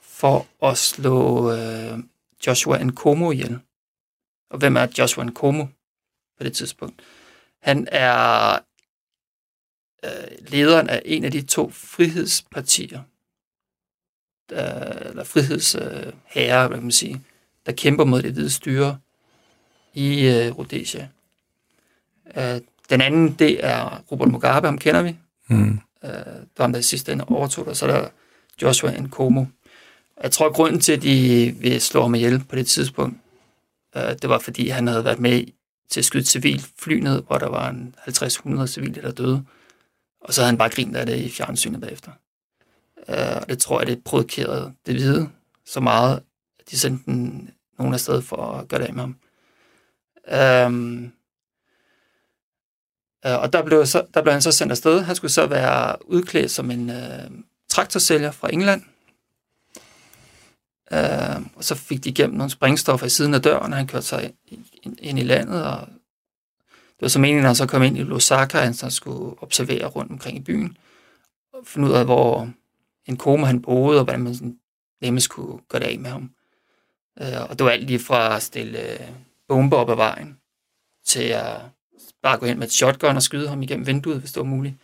for 0.00 0.46
at 0.62 0.78
slå 0.78 1.52
øh, 1.52 1.98
Joshua 2.46 2.82
Nkomo 2.82 3.30
ihjel. 3.30 3.58
Og 4.50 4.58
hvem 4.58 4.76
er 4.76 4.86
Joshua 4.98 5.24
Nkomo 5.24 5.66
på 6.38 6.44
det 6.44 6.52
tidspunkt? 6.52 7.02
Han 7.60 7.88
er 7.92 8.58
øh, 10.04 10.48
lederen 10.48 10.90
af 10.90 11.02
en 11.04 11.24
af 11.24 11.30
de 11.30 11.42
to 11.42 11.70
frihedspartier, 11.70 13.02
der, 14.50 14.84
eller 15.08 15.24
frihedsherrer, 15.24 16.62
øh, 16.62 16.68
hvad 16.68 16.78
kan 16.78 16.82
man 16.82 16.92
sige, 16.92 17.24
der 17.66 17.72
kæmper 17.72 18.04
mod 18.04 18.22
det 18.22 18.32
hvide 18.32 18.50
styre 18.50 18.98
i 19.94 20.26
øh, 20.26 20.58
Rhodesia. 20.58 21.08
Øh, 22.36 22.60
den 22.90 23.00
anden, 23.00 23.32
det 23.32 23.64
er 23.64 24.04
Robert 24.12 24.28
Mugabe, 24.28 24.66
ham 24.66 24.78
kender 24.78 25.02
vi. 25.02 25.16
Mm. 25.48 25.80
Øh, 26.04 26.10
det 26.10 26.58
var 26.58 26.64
ham, 26.64 26.72
der 26.72 26.78
i 26.78 26.82
sidste 26.82 27.12
ende 27.12 27.24
overtog 27.24 27.66
det, 27.66 27.76
så 27.76 27.86
er 27.86 27.90
der 27.90 28.08
Joshua 28.62 29.00
Nkomo. 29.00 29.44
Jeg 30.22 30.32
tror, 30.32 30.46
at 30.46 30.54
grunden 30.54 30.80
til, 30.80 30.92
at 30.92 31.02
de 31.02 31.54
vil 31.58 31.80
slå 31.80 32.02
ham 32.02 32.14
ihjel 32.14 32.44
på 32.48 32.56
det 32.56 32.66
tidspunkt, 32.66 33.16
øh, 33.96 34.02
det 34.22 34.28
var, 34.28 34.38
fordi 34.38 34.68
han 34.68 34.86
havde 34.86 35.04
været 35.04 35.20
med 35.20 35.44
til 35.90 36.00
at 36.00 36.04
skyde 36.04 36.26
civil 36.26 36.66
fly 36.78 36.92
ned, 36.92 37.22
hvor 37.22 37.38
der 37.38 37.48
var 37.48 37.70
en 37.70 37.94
50-100 38.08 38.66
civile, 38.66 39.02
der 39.02 39.12
døde. 39.12 39.44
Og 40.20 40.34
så 40.34 40.40
havde 40.40 40.50
han 40.50 40.58
bare 40.58 40.68
grint 40.68 40.96
af 40.96 41.06
det 41.06 41.16
i 41.16 41.30
fjernsynet 41.30 41.80
bagefter. 41.80 42.10
Øh, 43.08 43.36
og 43.42 43.48
det 43.48 43.58
tror 43.58 43.80
jeg, 43.80 43.86
det 43.86 44.04
provokerede 44.04 44.72
det 44.86 44.94
hvide 44.94 45.28
så 45.66 45.80
meget, 45.80 46.22
at 46.58 46.70
de 46.70 46.78
sendte 46.78 47.04
den, 47.06 47.50
nogen 47.78 47.94
afsted 47.94 48.22
for 48.22 48.36
at 48.36 48.68
gøre 48.68 48.80
det 48.80 48.86
af 48.86 48.94
med 48.94 49.02
ham. 49.02 49.16
Øh, 50.28 51.10
Øh, 53.26 53.40
og 53.40 53.52
der 53.52 53.62
blev, 53.62 53.86
så, 53.86 54.06
der 54.14 54.22
blev 54.22 54.32
han 54.32 54.42
så 54.42 54.52
sendt 54.52 54.70
afsted. 54.70 55.00
Han 55.00 55.16
skulle 55.16 55.30
så 55.30 55.46
være 55.46 55.96
udklædt 56.06 56.50
som 56.50 56.70
en 56.70 56.90
øh, 56.90 57.30
traktorsælger 57.68 58.30
fra 58.30 58.52
England. 58.52 58.82
Øh, 60.92 61.46
og 61.56 61.64
så 61.64 61.74
fik 61.74 62.04
de 62.04 62.08
igennem 62.08 62.36
nogle 62.36 62.50
sprængstoffer 62.50 63.06
i 63.06 63.10
siden 63.10 63.34
af 63.34 63.42
døren, 63.42 63.72
og 63.72 63.78
han 63.78 63.86
kørte 63.86 64.06
sig 64.06 64.32
ind, 64.82 64.96
ind 64.98 65.18
i 65.18 65.22
landet. 65.22 65.64
Og 65.64 65.86
det 66.68 67.02
var 67.02 67.08
så 67.08 67.18
meningen, 67.18 67.44
at 67.44 67.48
han 67.48 67.56
så 67.56 67.66
kom 67.66 67.82
ind 67.82 67.98
i 67.98 68.02
Lusaka, 68.02 68.58
og 68.58 68.64
han 68.64 68.74
så 68.74 68.90
skulle 68.90 69.42
observere 69.42 69.86
rundt 69.86 70.12
omkring 70.12 70.36
i 70.36 70.40
byen, 70.40 70.76
og 71.52 71.66
finde 71.66 71.88
ud 71.88 71.92
af, 71.92 72.04
hvor 72.04 72.50
en 73.06 73.16
koma 73.16 73.46
han 73.46 73.62
boede, 73.62 73.98
og 73.98 74.04
hvordan 74.04 74.20
man 74.20 74.34
sådan 74.34 74.58
nemmest 75.00 75.30
kunne 75.30 75.58
gøre 75.68 75.80
det 75.80 75.86
af 75.86 75.98
med 75.98 76.10
ham. 76.10 76.30
Øh, 77.20 77.50
og 77.50 77.58
det 77.58 77.64
var 77.64 77.70
alt 77.70 77.86
lige 77.86 77.98
fra 77.98 78.36
at 78.36 78.42
stille 78.42 78.92
øh, 78.92 79.08
bomber 79.48 79.76
op 79.76 79.90
ad 79.90 79.96
vejen, 79.96 80.38
til 81.04 81.22
at 81.22 81.56
bare 82.22 82.38
gå 82.38 82.46
hen 82.46 82.58
med 82.58 82.66
et 82.66 82.72
shotgun 82.72 83.16
og 83.16 83.22
skyde 83.22 83.48
ham 83.48 83.62
igennem 83.62 83.86
vinduet, 83.86 84.20
hvis 84.20 84.32
det 84.32 84.40
var 84.40 84.46
muligt. 84.46 84.74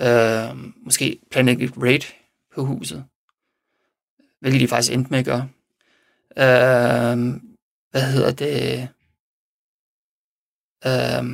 Øh, 0.00 0.56
måske 0.84 1.18
planlægge 1.30 1.64
et 1.64 1.72
raid 1.76 2.00
på 2.54 2.64
huset, 2.64 3.04
hvilket 4.40 4.60
de 4.60 4.68
faktisk 4.68 4.92
endte 4.92 5.10
med 5.10 5.18
at 5.18 5.24
gøre. 5.24 5.48
Øh, 6.36 7.40
hvad 7.90 8.12
hedder 8.12 8.32
det? 8.32 8.88
Øh, 10.86 11.24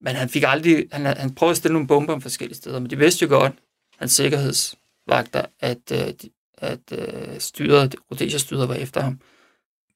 men 0.00 0.16
han 0.16 0.28
fik 0.28 0.44
aldrig, 0.46 0.88
han, 0.92 1.06
han 1.06 1.34
prøvede 1.34 1.50
at 1.50 1.56
stille 1.56 1.72
nogle 1.72 1.88
bomber 1.88 2.12
om 2.12 2.20
forskellige 2.20 2.56
steder, 2.56 2.78
men 2.78 2.90
de 2.90 2.98
vidste 2.98 3.22
jo 3.22 3.28
godt, 3.28 3.52
hans 3.98 4.12
sikkerhedsvagter, 4.12 5.44
at, 5.60 5.92
øh, 5.92 6.14
at 6.58 6.92
øh, 6.92 7.40
styret, 7.40 7.96
Rhodesia 8.10 8.38
styret 8.38 8.68
var 8.68 8.74
efter 8.74 9.00
ham. 9.00 9.20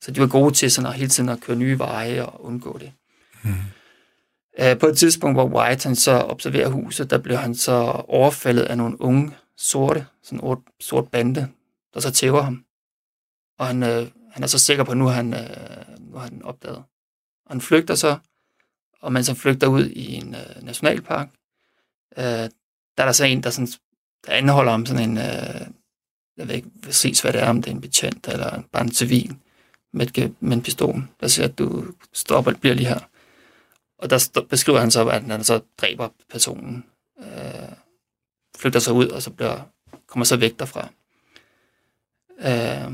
Så 0.00 0.10
de 0.10 0.20
var 0.20 0.26
gode 0.26 0.54
til 0.54 0.70
sådan 0.70 0.90
at 0.90 0.94
hele 0.94 1.08
tiden 1.08 1.28
at 1.28 1.40
køre 1.40 1.56
nye 1.56 1.78
veje 1.78 2.26
og 2.26 2.44
undgå 2.44 2.78
det. 2.78 2.92
Mm. 3.42 3.54
Øh, 4.60 4.78
på 4.78 4.86
et 4.86 4.98
tidspunkt, 4.98 5.36
hvor 5.36 5.48
White 5.48 5.86
han 5.86 5.96
så 5.96 6.12
observerer 6.12 6.68
huset, 6.68 7.10
der 7.10 7.18
blev 7.18 7.36
han 7.36 7.54
så 7.54 7.72
overfaldet 8.08 8.62
af 8.62 8.76
nogle 8.76 9.00
unge 9.00 9.36
sorte, 9.56 10.06
sådan 10.22 10.48
en 10.48 10.56
sort 10.80 11.08
bande, 11.08 11.48
der 11.94 12.00
så 12.00 12.10
tæver 12.10 12.42
ham. 12.42 12.64
Og 13.58 13.66
han, 13.66 13.82
øh, 13.82 14.06
han 14.30 14.42
er 14.42 14.46
så 14.46 14.58
sikker 14.58 14.84
på, 14.84 14.90
at 14.90 14.98
nu 14.98 15.04
har 15.04 15.12
han, 15.12 15.34
øh, 15.34 16.00
nu 16.00 16.16
har 16.16 16.24
han 16.24 16.42
opdaget. 16.42 16.76
Og 17.46 17.50
han 17.50 17.60
flygter 17.60 17.94
så, 17.94 18.18
og 19.00 19.12
mens 19.12 19.26
han 19.26 19.36
flygter 19.36 19.66
ud 19.66 19.86
i 19.86 20.14
en 20.14 20.34
øh, 20.34 20.62
nationalpark, 20.64 21.28
øh, 22.18 22.24
der 22.96 23.02
er 23.02 23.04
der 23.04 23.12
så 23.12 23.24
en, 23.24 23.42
der, 23.42 23.50
sådan, 23.50 23.68
der 24.26 24.32
anholder 24.32 24.72
ham 24.72 24.86
sådan 24.86 25.10
en, 25.10 25.18
øh, 25.18 25.66
jeg 26.36 26.48
ved 26.48 26.54
ikke 26.54 26.70
præcis, 26.82 27.20
hvad 27.20 27.32
det 27.32 27.42
er, 27.42 27.48
om 27.48 27.62
det 27.62 27.70
er 27.70 27.74
en 27.74 27.80
betjent 27.80 28.28
eller 28.28 28.62
bare 28.72 28.82
en 28.82 28.92
civil 28.92 29.36
med, 29.92 30.30
med 30.40 30.56
en 30.56 30.62
pistol, 30.62 31.02
der 31.20 31.28
siger, 31.28 31.48
at 31.48 31.58
du 31.58 31.84
stopper, 32.12 32.52
bliver 32.54 32.74
lige 32.74 32.88
her. 32.88 33.00
Og 34.02 34.10
der 34.10 34.46
beskriver 34.50 34.80
han 34.80 34.90
så, 34.90 35.08
at 35.08 35.22
han 35.22 35.44
så 35.44 35.60
dræber 35.78 36.08
personen, 36.30 36.84
øh, 37.18 37.72
flygter 38.56 38.80
sig 38.80 38.92
ud, 38.92 39.08
og 39.08 39.22
så 39.22 39.30
bliver, 39.30 39.60
kommer 40.06 40.24
så 40.24 40.36
væk 40.36 40.58
derfra. 40.58 40.88
Øh, 42.38 42.92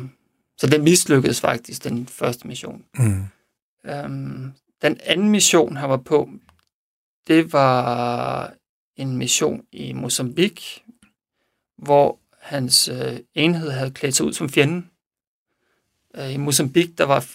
så 0.56 0.66
den 0.66 0.84
mislykkedes 0.84 1.40
faktisk, 1.40 1.84
den 1.84 2.06
første 2.06 2.48
mission. 2.48 2.84
Mm. 2.98 3.24
Øh, 3.84 4.08
den 4.82 5.00
anden 5.04 5.28
mission, 5.28 5.76
han 5.76 5.90
var 5.90 5.96
på, 5.96 6.30
det 7.26 7.52
var 7.52 8.52
en 8.96 9.16
mission 9.16 9.64
i 9.72 9.92
Mozambique, 9.92 10.82
hvor 11.78 12.18
hans 12.40 12.88
øh, 12.88 13.18
enhed 13.34 13.70
havde 13.70 13.90
klædt 13.90 14.14
sig 14.14 14.26
ud 14.26 14.32
som 14.32 14.48
fjenden. 14.48 14.90
Øh, 16.16 16.34
I 16.34 16.36
Mozambique, 16.36 16.94
der 16.98 17.04
var 17.04 17.26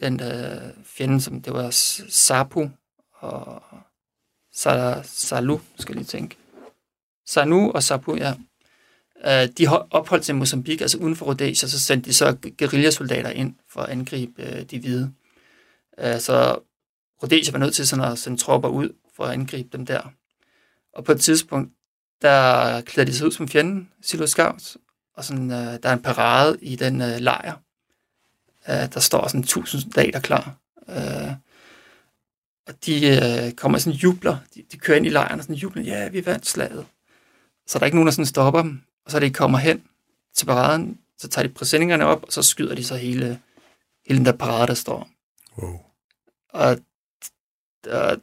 den 0.00 0.20
øh, 0.20 0.84
fjende, 0.84 1.20
som 1.20 1.42
det 1.42 1.52
var 1.52 1.70
Sapu 2.08 2.68
og 3.26 3.62
Salu, 5.04 5.58
skal 5.78 5.92
jeg 5.92 5.96
lige 5.96 6.04
tænke. 6.04 6.36
Sanu 7.26 7.70
og 7.70 7.82
Sapu, 7.82 8.16
ja. 8.16 8.34
Øh, 9.26 9.48
de 9.58 9.68
opholdt 9.90 10.24
sig 10.24 10.32
i 10.32 10.36
Mozambique, 10.36 10.82
altså 10.82 10.98
uden 10.98 11.16
for 11.16 11.26
Rhodesia, 11.26 11.68
så 11.68 11.80
sendte 11.80 12.08
de 12.08 12.14
så 12.14 12.36
guerillasoldater 12.58 13.30
ind 13.30 13.54
for 13.68 13.80
at 13.80 13.88
angribe 13.88 14.42
øh, 14.42 14.62
de 14.62 14.78
hvide. 14.78 15.12
Øh, 15.98 16.20
så 16.20 16.58
Rhodesia 17.22 17.52
var 17.52 17.58
nødt 17.58 17.74
til 17.74 17.88
sådan 17.88 18.12
at 18.12 18.18
sende 18.18 18.38
tropper 18.38 18.68
ud 18.68 18.88
for 19.16 19.24
at 19.24 19.32
angribe 19.32 19.68
dem 19.72 19.86
der. 19.86 20.00
Og 20.92 21.04
på 21.04 21.12
et 21.12 21.20
tidspunkt, 21.20 21.72
der 22.22 22.80
klæder 22.80 23.10
de 23.10 23.16
sig 23.16 23.26
ud 23.26 23.32
som 23.32 23.48
fjenden, 23.48 23.90
Silo 24.02 24.26
Scouts, 24.26 24.76
og 25.14 25.24
sådan, 25.24 25.50
øh, 25.50 25.82
der 25.82 25.88
er 25.88 25.92
en 25.92 26.02
parade 26.02 26.58
i 26.62 26.76
den 26.76 27.00
øh, 27.00 27.18
lejr. 27.18 27.54
Øh, 28.68 28.94
der 28.94 29.00
står 29.00 29.28
sådan 29.28 29.40
1000 29.40 29.80
soldater 29.80 30.20
klar. 30.20 30.56
Øh, 30.88 31.32
og 32.66 32.86
de 32.86 33.06
øh, 33.06 33.52
kommer 33.52 33.78
sådan 33.78 33.98
jubler. 33.98 34.36
De, 34.54 34.64
de 34.72 34.76
kører 34.76 34.96
ind 34.96 35.06
i 35.06 35.08
lejren 35.08 35.38
og 35.38 35.44
sådan 35.44 35.56
jubler. 35.56 35.82
Ja, 35.82 36.08
vi 36.08 36.26
vandt 36.26 36.46
slaget. 36.46 36.86
Så 37.66 37.78
der 37.78 37.82
er 37.82 37.86
ikke 37.86 37.96
nogen, 37.96 38.06
der 38.06 38.12
sådan 38.12 38.26
stopper 38.26 38.62
dem. 38.62 38.82
Og 39.04 39.10
så 39.10 39.16
er 39.16 39.20
de 39.20 39.30
kommer 39.30 39.58
hen 39.58 39.82
til 40.34 40.46
paraden, 40.46 40.98
så 41.18 41.28
tager 41.28 41.48
de 41.48 41.54
præsendingerne 41.54 42.06
op, 42.06 42.22
og 42.22 42.32
så 42.32 42.42
skyder 42.42 42.74
de 42.74 42.84
så 42.84 42.96
hele, 42.96 43.40
hele 44.06 44.18
den 44.18 44.26
der 44.26 44.32
parade, 44.32 44.66
der 44.66 44.74
står. 44.74 45.08
Wow. 45.58 45.80
Og 46.48 46.78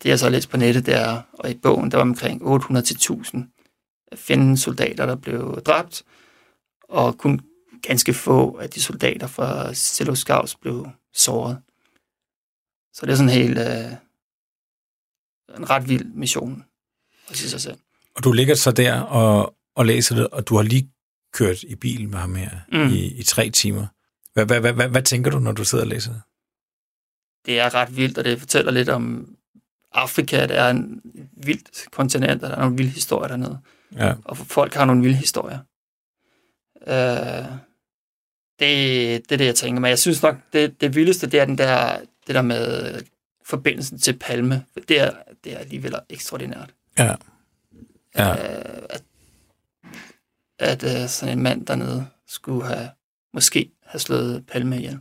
det 0.03 0.05
jeg 0.05 0.19
så 0.19 0.29
læst 0.29 0.49
på 0.49 0.57
nettet 0.57 0.85
der, 0.85 1.21
og 1.33 1.49
i 1.49 1.53
bogen, 1.53 1.91
der 1.91 1.97
var 1.97 2.01
omkring 2.01 2.41
800-1000 2.41 3.37
fjendens 4.15 4.61
soldater, 4.61 5.05
der 5.05 5.15
blev 5.15 5.61
dræbt, 5.61 6.03
og 6.89 7.17
kun 7.17 7.41
ganske 7.81 8.13
få 8.13 8.57
af 8.57 8.69
de 8.69 8.81
soldater 8.81 9.27
fra 9.27 9.73
Cello 9.73 10.15
Scouts 10.15 10.55
blev 10.55 10.87
såret. 11.13 11.61
Så 12.93 13.05
det 13.05 13.11
er 13.11 13.15
sådan 13.15 13.29
helt 13.29 13.57
øh, 13.57 13.91
en 15.57 15.69
ret 15.69 15.89
vild 15.89 16.05
mission 16.05 16.63
sige 17.31 17.49
sig 17.49 17.61
selv. 17.61 17.77
Og 18.15 18.23
du 18.23 18.31
ligger 18.31 18.55
så 18.55 18.71
der 18.71 18.99
og, 18.99 19.55
og 19.75 19.85
læser 19.85 20.15
det, 20.15 20.27
og 20.27 20.47
du 20.47 20.55
har 20.55 20.63
lige 20.63 20.89
kørt 21.33 21.63
i 21.63 21.75
bil 21.75 22.09
med 22.09 22.17
ham 22.17 22.35
her 22.35 22.49
mm. 22.71 22.93
i, 22.93 23.05
i 23.05 23.23
tre 23.23 23.49
timer. 23.49 23.87
Hvad, 24.33 24.45
hvad, 24.45 24.59
hvad, 24.59 24.73
hvad, 24.73 24.89
hvad 24.89 25.01
tænker 25.01 25.31
du, 25.31 25.39
når 25.39 25.51
du 25.51 25.65
sidder 25.65 25.83
og 25.83 25.87
læser 25.87 26.11
det? 26.11 26.21
Det 27.45 27.59
er 27.59 27.73
ret 27.73 27.97
vildt, 27.97 28.17
og 28.17 28.23
det 28.23 28.39
fortæller 28.39 28.71
lidt 28.71 28.89
om 28.89 29.35
Afrika. 29.93 30.47
Det 30.47 30.57
er 30.57 30.69
en 30.69 31.01
vildt 31.43 31.91
kontinent, 31.91 32.43
og 32.43 32.49
der 32.49 32.55
er 32.55 32.59
nogle 32.59 32.77
vilde 32.77 32.91
historier 32.91 33.27
dernede. 33.27 33.59
Ja. 33.95 34.13
Og 34.25 34.37
folk 34.37 34.73
har 34.73 34.85
nogle 34.85 35.01
vilde 35.01 35.17
historier. 35.17 35.59
Uh, 36.87 37.57
Det, 38.59 39.29
det 39.29 39.31
er 39.31 39.37
det, 39.37 39.45
jeg 39.45 39.55
tænker. 39.55 39.81
Men 39.81 39.89
jeg 39.89 39.99
synes 39.99 40.21
nok, 40.21 40.35
det, 40.53 40.81
det 40.81 40.95
vildeste, 40.95 41.27
det 41.27 41.39
er 41.39 41.45
den 41.45 41.57
der, 41.57 41.99
det 42.27 42.35
der 42.35 42.41
med 42.41 43.01
forbindelsen 43.45 43.99
til 43.99 44.19
Palme. 44.19 44.65
Det 44.87 44.99
er, 44.99 45.11
det 45.43 45.53
er 45.53 45.57
alligevel 45.57 45.95
ekstraordinært. 46.09 46.73
Ja. 46.97 47.15
Ja. 48.15 48.29
Øh, 48.29 48.83
at, 48.89 49.03
at 50.59 50.83
øh, 50.83 51.09
sådan 51.09 51.37
en 51.37 51.43
mand 51.43 51.65
dernede 51.65 52.07
skulle 52.27 52.65
have, 52.65 52.89
måske 53.33 53.71
have 53.85 53.99
slået 53.99 54.45
Palme 54.47 54.77
ihjel. 54.77 54.99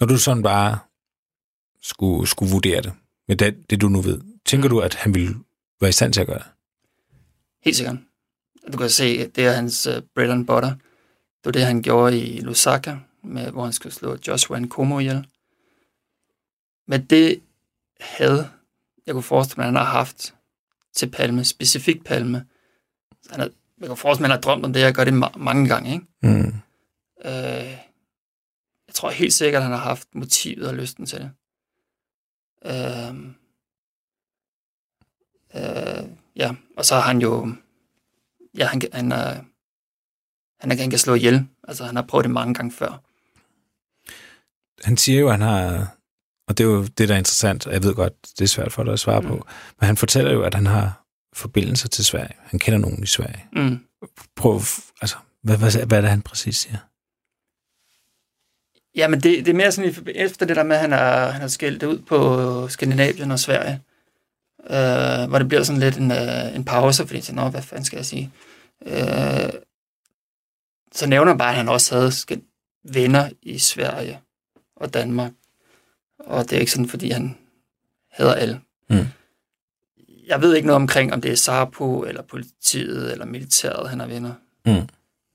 Når 0.00 0.06
du 0.06 0.16
sådan 0.16 0.42
bare 0.42 0.78
skulle, 1.82 2.28
skulle 2.28 2.52
vurdere 2.52 2.82
det, 2.82 2.92
med 3.28 3.36
det, 3.36 3.70
det 3.70 3.80
du 3.80 3.88
nu 3.88 4.00
ved, 4.00 4.20
tænker 4.44 4.68
du, 4.68 4.80
at 4.80 4.94
han 4.94 5.14
ville 5.14 5.34
være 5.80 5.88
i 5.88 5.92
stand 5.92 6.12
til 6.12 6.20
at 6.20 6.26
gøre 6.26 6.38
det? 6.38 6.46
Helt 7.64 7.76
sikkert. 7.76 7.96
Du 8.72 8.78
kan 8.78 8.90
se, 8.90 9.04
at 9.04 9.36
det 9.36 9.46
er 9.46 9.52
hans 9.52 9.86
uh, 9.86 9.94
bread 10.14 10.30
and 10.30 10.46
butter. 10.46 10.70
Det 10.70 11.44
var 11.44 11.52
det, 11.52 11.62
han 11.62 11.82
gjorde 11.82 12.20
i 12.20 12.40
Lusaka, 12.40 12.96
med, 13.22 13.50
hvor 13.50 13.64
han 13.64 13.72
skulle 13.72 13.94
slå 13.94 14.18
Joshua 14.28 14.58
Nkomo 14.58 14.98
ihjel. 14.98 15.26
Men 16.86 17.04
det 17.04 17.40
havde, 18.00 18.50
jeg 19.06 19.14
kunne 19.14 19.22
forestille 19.22 19.56
mig, 19.56 19.64
at 19.64 19.72
han 19.72 19.86
har 19.86 19.92
haft 19.92 20.34
til 20.94 21.10
Palme, 21.10 21.44
specifikt 21.44 22.04
Palme. 22.04 22.46
Så 23.22 23.30
han 23.30 23.40
har, 23.40 23.50
jeg 23.80 23.88
kan 23.88 23.96
forestille 23.96 24.22
mig, 24.22 24.30
han 24.30 24.36
har 24.36 24.40
drømt 24.40 24.64
om 24.64 24.72
det, 24.72 24.80
jeg 24.80 24.94
gør 24.94 25.04
det 25.04 25.22
ma- 25.22 25.38
mange 25.38 25.68
gange. 25.68 25.92
Ikke? 25.92 26.06
Mm. 26.22 26.54
Øh, 27.24 27.70
jeg 28.86 28.94
tror 28.94 29.10
helt 29.10 29.32
sikkert, 29.32 29.60
at 29.60 29.64
han 29.68 29.72
har 29.72 29.84
haft 29.84 30.14
motivet 30.14 30.68
og 30.68 30.74
lysten 30.74 31.06
til 31.06 31.18
det. 31.18 31.30
Øh, 32.64 33.14
øh, 35.54 36.08
ja, 36.36 36.54
og 36.76 36.84
så 36.84 36.94
har 36.94 37.02
han 37.02 37.20
jo... 37.20 37.54
Ja, 38.58 38.66
han, 38.66 38.82
han, 38.92 39.12
er, 39.12 39.44
han, 40.60 40.78
han 40.78 40.90
kan 40.90 40.98
slå 40.98 41.14
ihjel. 41.14 41.48
Altså, 41.68 41.84
han 41.84 41.96
har 41.96 42.02
prøvet 42.02 42.24
det 42.24 42.30
mange 42.30 42.54
gange 42.54 42.72
før. 42.72 43.02
Han 44.84 44.96
siger 44.96 45.20
jo, 45.20 45.26
at 45.26 45.32
han 45.32 45.40
har, 45.40 45.96
og 46.50 46.58
det 46.58 46.64
er 46.64 46.68
jo 46.68 46.82
det, 46.82 47.08
der 47.08 47.14
er 47.14 47.18
interessant, 47.18 47.66
jeg 47.66 47.82
ved 47.82 47.94
godt, 47.94 48.12
det 48.38 48.40
er 48.40 48.48
svært 48.48 48.72
for 48.72 48.84
dig 48.84 48.92
at 48.92 48.98
svare 48.98 49.20
mm. 49.20 49.28
på, 49.28 49.46
men 49.80 49.86
han 49.86 49.96
fortæller 49.96 50.32
jo, 50.32 50.42
at 50.42 50.54
han 50.54 50.66
har 50.66 51.06
forbindelser 51.32 51.88
til 51.88 52.04
Sverige. 52.04 52.34
Han 52.42 52.58
kender 52.58 52.78
nogen 52.78 53.02
i 53.02 53.06
Sverige. 53.06 53.44
Mm. 53.52 53.78
Prøv, 54.36 54.60
altså, 55.00 55.16
hvad, 55.42 55.56
hvad, 55.56 55.86
hvad 55.86 55.98
er 55.98 56.00
det, 56.00 56.10
han 56.10 56.22
præcis 56.22 56.56
siger? 56.56 56.76
Ja, 58.96 59.08
men 59.08 59.20
det, 59.20 59.46
det 59.46 59.48
er 59.48 59.56
mere 59.56 59.72
sådan, 59.72 59.94
efter 60.14 60.46
det 60.46 60.56
der 60.56 60.62
med, 60.62 60.76
at 60.76 60.82
han 60.82 60.92
har, 60.92 61.30
han 61.30 61.40
har 61.40 61.48
skældt 61.48 61.82
ud 61.82 61.98
på 61.98 62.68
Skandinavien 62.68 63.30
og 63.30 63.38
Sverige, 63.38 63.80
øh, 64.70 65.28
hvor 65.28 65.38
det 65.38 65.48
bliver 65.48 65.62
sådan 65.62 65.80
lidt 65.80 65.96
en, 65.96 66.10
øh, 66.10 66.56
en 66.56 66.64
pause, 66.64 67.06
fordi 67.06 67.20
så, 67.20 67.34
nå, 67.34 67.48
hvad 67.48 67.62
fanden 67.62 67.84
skal 67.84 67.96
jeg 67.96 68.06
sige? 68.06 68.32
Øh, 68.86 69.50
så 70.92 71.06
nævner 71.06 71.32
han 71.32 71.38
bare, 71.38 71.50
at 71.50 71.56
han 71.56 71.68
også 71.68 71.94
havde 71.94 72.42
venner 72.84 73.30
i 73.42 73.58
Sverige 73.58 74.20
og 74.76 74.94
Danmark. 74.94 75.32
Og 76.20 76.44
det 76.50 76.56
er 76.56 76.60
ikke 76.60 76.72
sådan, 76.72 76.88
fordi 76.88 77.10
han 77.10 77.38
hader 78.10 78.34
alle. 78.34 78.60
Mm. 78.90 79.06
Jeg 80.26 80.42
ved 80.42 80.54
ikke 80.54 80.66
noget 80.66 80.76
omkring, 80.82 81.12
om 81.12 81.20
det 81.20 81.30
er 81.30 81.34
SAPO, 81.36 82.02
eller 82.04 82.22
politiet, 82.22 83.12
eller 83.12 83.24
militæret, 83.26 83.90
han 83.90 84.00
har 84.00 84.06
venner. 84.06 84.32
Mm. 84.66 84.72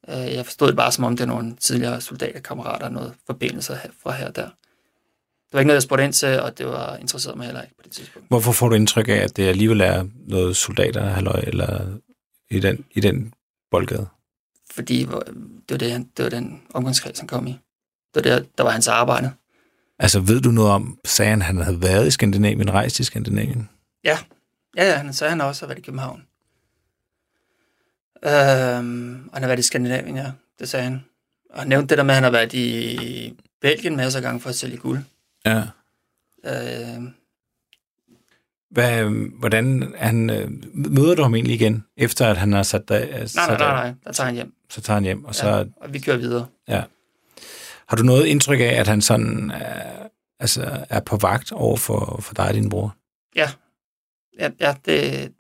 Øh, 0.10 0.34
Jeg 0.34 0.46
forstod 0.46 0.68
det 0.68 0.76
bare, 0.76 0.92
som 0.92 1.04
om 1.04 1.18
det 1.18 1.24
er 1.24 1.28
nogle 1.28 1.56
tidligere 1.56 2.02
soldaterkammerater, 2.02 2.90
noget 2.90 3.14
forbindelser 3.26 3.76
her- 3.76 3.90
fra 4.04 4.12
her 4.12 4.28
og 4.28 4.36
der. 4.36 4.46
Det 4.46 5.54
var 5.54 5.60
ikke 5.60 5.68
noget, 5.68 5.76
jeg 5.76 5.84
spurgte 5.84 6.04
ind 6.06 6.14
til, 6.14 6.40
og 6.42 6.58
det 6.58 6.66
var 6.66 6.96
interesseret 6.98 7.38
mig 7.38 7.46
heller 7.46 7.62
ikke 7.62 7.76
på 7.76 7.82
det 7.84 7.92
tidspunkt. 7.92 8.28
Hvorfor 8.28 8.52
får 8.52 8.70
du 8.70 8.76
indtryk 8.76 9.08
af, 9.08 9.14
at 9.14 9.38
det 9.38 9.48
alligevel 9.48 9.82
er 9.82 10.06
noget 10.28 10.58
soldater, 10.58 11.04
halløj, 11.06 11.40
eller 11.48 11.98
i 12.50 12.60
den, 12.60 12.86
i 12.92 13.00
den 13.00 13.34
boldgade? 13.72 14.08
Fordi 14.72 15.00
det 15.00 15.12
var, 15.70 15.78
det, 15.78 15.92
han- 15.92 16.10
det 16.18 16.24
var 16.24 16.30
den 16.30 16.62
omgangskreds, 16.74 17.20
han 17.20 17.28
kom 17.28 17.48
i. 17.48 17.52
Det 17.52 17.60
var 18.16 18.22
der, 18.22 18.44
der 18.58 18.64
var 18.64 18.72
hans 18.72 18.88
arbejde. 18.88 19.32
Altså, 20.00 20.20
ved 20.20 20.42
du 20.42 20.52
noget 20.52 20.72
om, 20.72 21.00
sagde 21.06 21.30
han, 21.30 21.42
han 21.42 21.58
havde 21.58 21.82
været 21.82 22.08
i 22.08 22.12
Skandinavien, 22.12 22.74
rejst 22.74 23.00
i 23.00 23.04
Skandinavien? 23.04 23.70
Ja, 24.04 24.18
ja, 24.78 24.96
han 24.98 25.14
sagde, 25.14 25.30
han 25.30 25.42
også 25.42 25.62
har 25.62 25.68
været 25.68 25.80
i 25.80 25.82
København. 25.82 26.22
Øhm, 28.26 29.28
og 29.28 29.34
han 29.34 29.44
har 29.44 29.48
været 29.48 29.60
i 29.60 29.64
Skandinavien, 29.64 30.16
ja. 30.16 30.32
Det 30.60 30.70
sagde 30.70 30.84
han. 30.84 31.04
Og 31.50 31.60
han 31.60 31.68
nævnte 31.68 31.88
det 31.90 31.98
der 31.98 32.04
med, 32.04 32.12
at 32.12 32.16
han 32.16 32.24
har 32.24 32.32
været 32.32 32.54
i 32.54 33.34
Belgien 33.62 33.96
masser 33.96 34.20
af 34.20 34.24
gange 34.24 34.40
for 34.40 34.50
at 34.50 34.56
sælge 34.56 34.78
guld. 34.78 35.00
Ja. 35.46 35.62
Øh, 36.46 37.04
Hvad, 38.72 39.04
hvordan 39.40 39.94
er 39.96 40.06
han, 40.06 40.30
øh, 40.30 40.52
møder 40.74 41.16
du 41.16 41.22
ham 41.22 41.36
egentlig 41.36 41.56
igen, 41.56 41.84
efter 41.98 42.28
at 42.28 42.38
han 42.38 42.54
har 42.54 42.64
sat 42.64 42.90
dig, 42.90 43.08
nej, 43.12 43.26
sat 43.26 43.36
nej, 43.36 43.58
dig- 43.58 43.68
nej, 43.68 43.84
nej, 43.90 43.94
der 44.04 44.12
tager 44.12 44.26
han 44.26 44.36
hjem. 44.36 44.54
så 44.70 44.82
tager 44.82 44.96
han 44.96 45.04
hjem, 45.04 45.26
og 45.26 45.36
så 45.36 45.48
Ja, 45.50 45.64
og 45.78 45.94
vi 45.94 46.00
kører 46.00 46.18
videre. 46.18 46.46
Har 47.88 47.98
du 47.98 48.04
noget 48.04 48.26
indtryk 48.26 48.60
af, 48.60 48.74
at 48.80 48.88
han 48.88 49.02
sådan 49.02 49.52
er, 49.52 50.08
altså, 50.40 50.86
er 50.90 51.00
på 51.00 51.18
vagt 51.18 51.52
over 51.52 51.78
for, 51.78 52.22
for 52.22 52.34
dig 52.34 52.48
og 52.48 52.54
din 52.54 52.70
bror? 52.70 52.96
Ja, 53.36 53.52
ja 54.60 54.76
det 54.86 55.34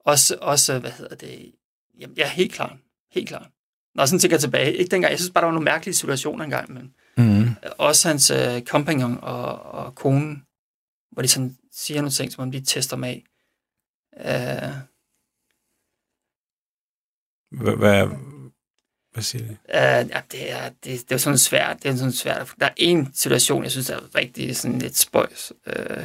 også, 0.00 0.38
også, 0.40 0.78
hvad 0.78 0.90
hedder 0.90 1.16
det, 1.16 1.52
jamen, 2.00 2.16
ja, 2.16 2.28
helt 2.28 2.52
klart, 2.52 2.76
helt 3.10 3.28
klart. 3.28 3.48
Når 3.94 4.02
jeg 4.02 4.08
sådan 4.08 4.20
tænker 4.20 4.38
tilbage, 4.38 4.72
ikke 4.72 4.90
dengang, 4.90 5.10
jeg 5.10 5.18
synes 5.18 5.32
bare, 5.32 5.42
der 5.42 5.46
var 5.46 5.52
nogle 5.52 5.64
mærkelige 5.64 5.94
situationer 5.94 6.44
engang, 6.44 6.72
men 6.72 6.94
Mm. 7.18 7.46
også 7.78 8.08
hans 8.08 8.30
øh, 8.30 8.62
kompagnon 8.62 9.18
og, 9.22 9.62
og 9.62 9.94
konen, 9.94 10.42
hvor 11.12 11.22
de 11.22 11.28
sådan 11.28 11.56
siger 11.72 12.00
nogle 12.00 12.10
ting, 12.10 12.32
som 12.32 12.42
om 12.42 12.52
de 12.52 12.64
tester 12.64 12.96
mig 12.96 13.24
af. 14.12 14.62
Øh, 14.62 14.72
Hvad, 17.78 18.06
hvad, 19.16 19.22
siger 19.22 19.44
du? 19.46 19.50
Uh, 19.50 19.56
øh, 19.68 20.10
ja, 20.10 20.20
det 20.32 20.52
er, 20.52 20.68
det, 20.68 21.08
det 21.08 21.12
er 21.12 21.16
sådan 21.16 21.38
svært. 21.38 21.82
Det 21.82 21.90
er 21.90 21.96
sådan 21.96 22.12
svært. 22.12 22.52
Der 22.60 22.66
er 22.66 22.74
en 22.76 23.10
situation, 23.14 23.62
jeg 23.62 23.70
synes 23.70 23.90
er 23.90 24.14
rigtig 24.14 24.56
sådan 24.56 24.78
lidt 24.78 24.96
spøjs, 24.96 25.52
uh, 25.66 26.02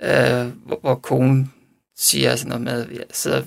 uh, 0.00 0.66
hvor, 0.66 0.78
hvor 0.80 0.94
konen 0.94 1.52
siger 1.96 2.36
sådan 2.36 2.48
noget 2.48 2.62
med, 2.62 2.86
at 2.86 2.98
jeg 2.98 3.04
sidder 3.10 3.42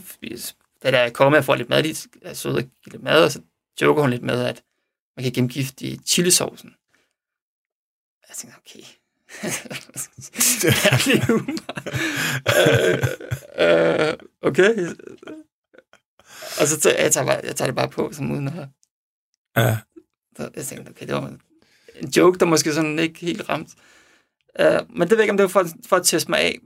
da 0.84 0.92
der 0.92 0.98
er 0.98 1.10
kommet, 1.10 1.38
jeg 1.38 1.46
får 1.46 1.56
lidt 1.56 1.70
mad, 1.70 1.84
lige 1.84 2.10
er 2.22 2.34
sød 2.34 2.56
og 2.56 2.62
give 2.62 2.92
lidt 2.92 3.04
mad, 3.04 3.24
og 3.24 3.32
så 3.32 3.42
joker 3.82 4.02
hun 4.02 4.10
lidt 4.10 4.24
med, 4.24 4.46
at 4.46 4.64
man 5.16 5.24
kan 5.24 5.34
gemme 5.34 5.50
gift 5.50 5.82
i 5.82 6.00
chilisovsen. 6.06 6.76
Jeg 8.30 8.36
tænker, 8.36 8.58
okay. 8.58 8.84
Ærlig 10.92 11.26
humor. 11.26 11.78
øh, 13.58 14.10
øh, 14.10 14.14
okay. 14.42 14.88
Og 16.62 16.68
så 16.68 16.80
tager 16.80 17.04
jeg, 17.04 17.12
tager 17.12 17.26
bare, 17.26 17.40
jeg 17.44 17.56
tager 17.56 17.68
det 17.68 17.76
bare 17.76 17.90
på, 17.90 18.12
som 18.14 18.32
uden 18.32 18.48
at... 18.48 18.68
Ja. 19.58 19.78
Så 20.38 20.50
jeg 20.56 20.66
tænkte, 20.66 20.90
okay, 20.90 21.08
det 21.08 21.16
var 21.16 21.28
en 22.02 22.10
joke, 22.10 22.40
der 22.40 22.46
måske 22.46 22.74
sådan 22.74 23.00
ikke 23.00 23.20
helt 23.20 23.50
ramt. 23.50 23.70
Uh, 24.60 24.66
men 24.98 25.02
det 25.02 25.12
ved 25.12 25.18
jeg 25.18 25.24
ikke, 25.24 25.32
om 25.32 25.38
det 25.38 25.44
var 25.44 25.48
for, 25.48 25.68
for 25.88 25.96
at 25.96 26.06
teste 26.06 26.32
mig 26.32 26.40
af. 26.40 26.60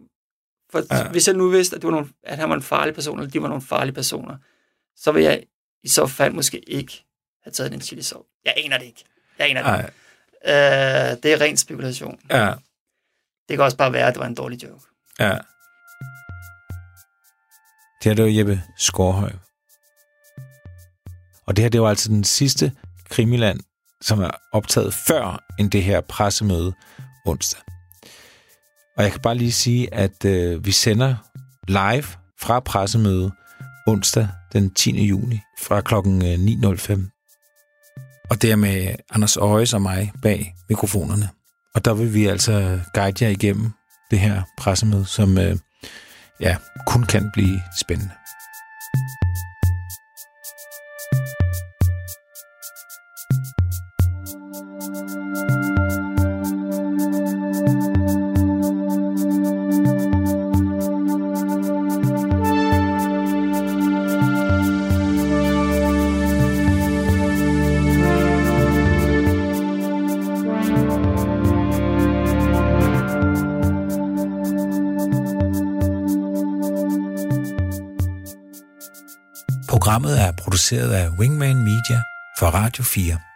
For 0.71 0.83
Ja. 0.95 1.09
hvis 1.09 1.27
jeg 1.27 1.35
nu 1.35 1.49
vidste, 1.49 1.75
at, 1.75 1.81
det 1.81 1.87
var 1.87 1.91
nogle, 1.91 2.09
at 2.23 2.37
han 2.37 2.49
var 2.49 2.55
en 2.55 2.61
farlig 2.61 2.93
person, 2.95 3.19
eller 3.19 3.31
de 3.31 3.41
var 3.41 3.47
nogle 3.47 3.61
farlige 3.61 3.93
personer, 3.93 4.37
så 4.95 5.11
vil 5.11 5.23
jeg 5.23 5.43
i 5.83 5.87
så 5.87 6.07
fald 6.07 6.33
måske 6.33 6.59
ikke 6.59 7.03
have 7.43 7.51
taget 7.51 7.71
den 7.71 7.81
chili 7.81 8.01
sov. 8.01 8.25
Jeg 8.45 8.53
aner 8.57 8.77
det 8.77 8.85
ikke. 8.85 9.03
Jeg 9.39 9.49
aner 9.49 9.61
det. 9.61 9.69
Ej, 9.69 9.91
Uh, 10.43 10.47
det 11.23 11.25
er 11.33 11.41
ren 11.41 11.57
spekulation. 11.57 12.19
ja, 12.29 12.53
Det 13.49 13.57
kan 13.57 13.61
også 13.61 13.77
bare 13.77 13.93
være, 13.93 14.07
at 14.07 14.13
det 14.13 14.19
var 14.19 14.25
en 14.27 14.35
dårlig 14.35 14.63
joke. 14.63 14.85
ja. 15.19 15.37
Det 18.03 18.17
det 18.17 18.25
var 18.25 18.31
Jeppe 18.31 18.61
Skorhøj. 18.77 19.31
Og 21.51 21.55
det 21.55 21.63
her, 21.63 21.69
det 21.69 21.81
var 21.81 21.89
altså 21.89 22.09
den 22.09 22.23
sidste 22.23 22.71
Krimiland, 23.09 23.59
som 24.01 24.21
er 24.21 24.29
optaget 24.53 24.93
før 24.93 25.43
end 25.59 25.71
det 25.71 25.83
her 25.83 26.01
pressemøde 26.01 26.73
onsdag. 27.25 27.59
Og 28.97 29.03
jeg 29.03 29.11
kan 29.11 29.21
bare 29.21 29.35
lige 29.35 29.51
sige, 29.51 29.93
at 29.93 30.25
øh, 30.25 30.65
vi 30.65 30.71
sender 30.71 31.15
live 31.67 32.03
fra 32.41 32.59
pressemødet 32.59 33.31
onsdag 33.87 34.27
den 34.53 34.73
10. 34.73 35.05
juni 35.05 35.39
fra 35.61 35.81
klokken 35.81 36.25
øh, 36.25 36.69
9.05. 36.69 38.27
Og 38.29 38.41
det 38.41 38.51
er 38.51 38.55
med 38.55 38.95
Anders 39.09 39.37
Øjes 39.37 39.73
og 39.73 39.81
mig 39.81 40.11
bag 40.21 40.55
mikrofonerne. 40.69 41.29
Og 41.75 41.85
der 41.85 41.93
vil 41.93 42.13
vi 42.13 42.25
altså 42.25 42.79
guide 42.93 43.25
jer 43.25 43.31
igennem 43.31 43.71
det 44.11 44.19
her 44.19 44.41
pressemøde, 44.57 45.05
som 45.05 45.37
øh, 45.37 45.57
ja, 46.39 46.57
kun 46.87 47.03
kan 47.03 47.31
blive 47.33 47.61
spændende. 47.79 48.11
Produceret 80.71 80.93
af 80.93 81.09
Wingman 81.09 81.57
Media 81.57 82.01
for 82.39 82.47
Radio 82.47 82.83
4. 82.83 83.30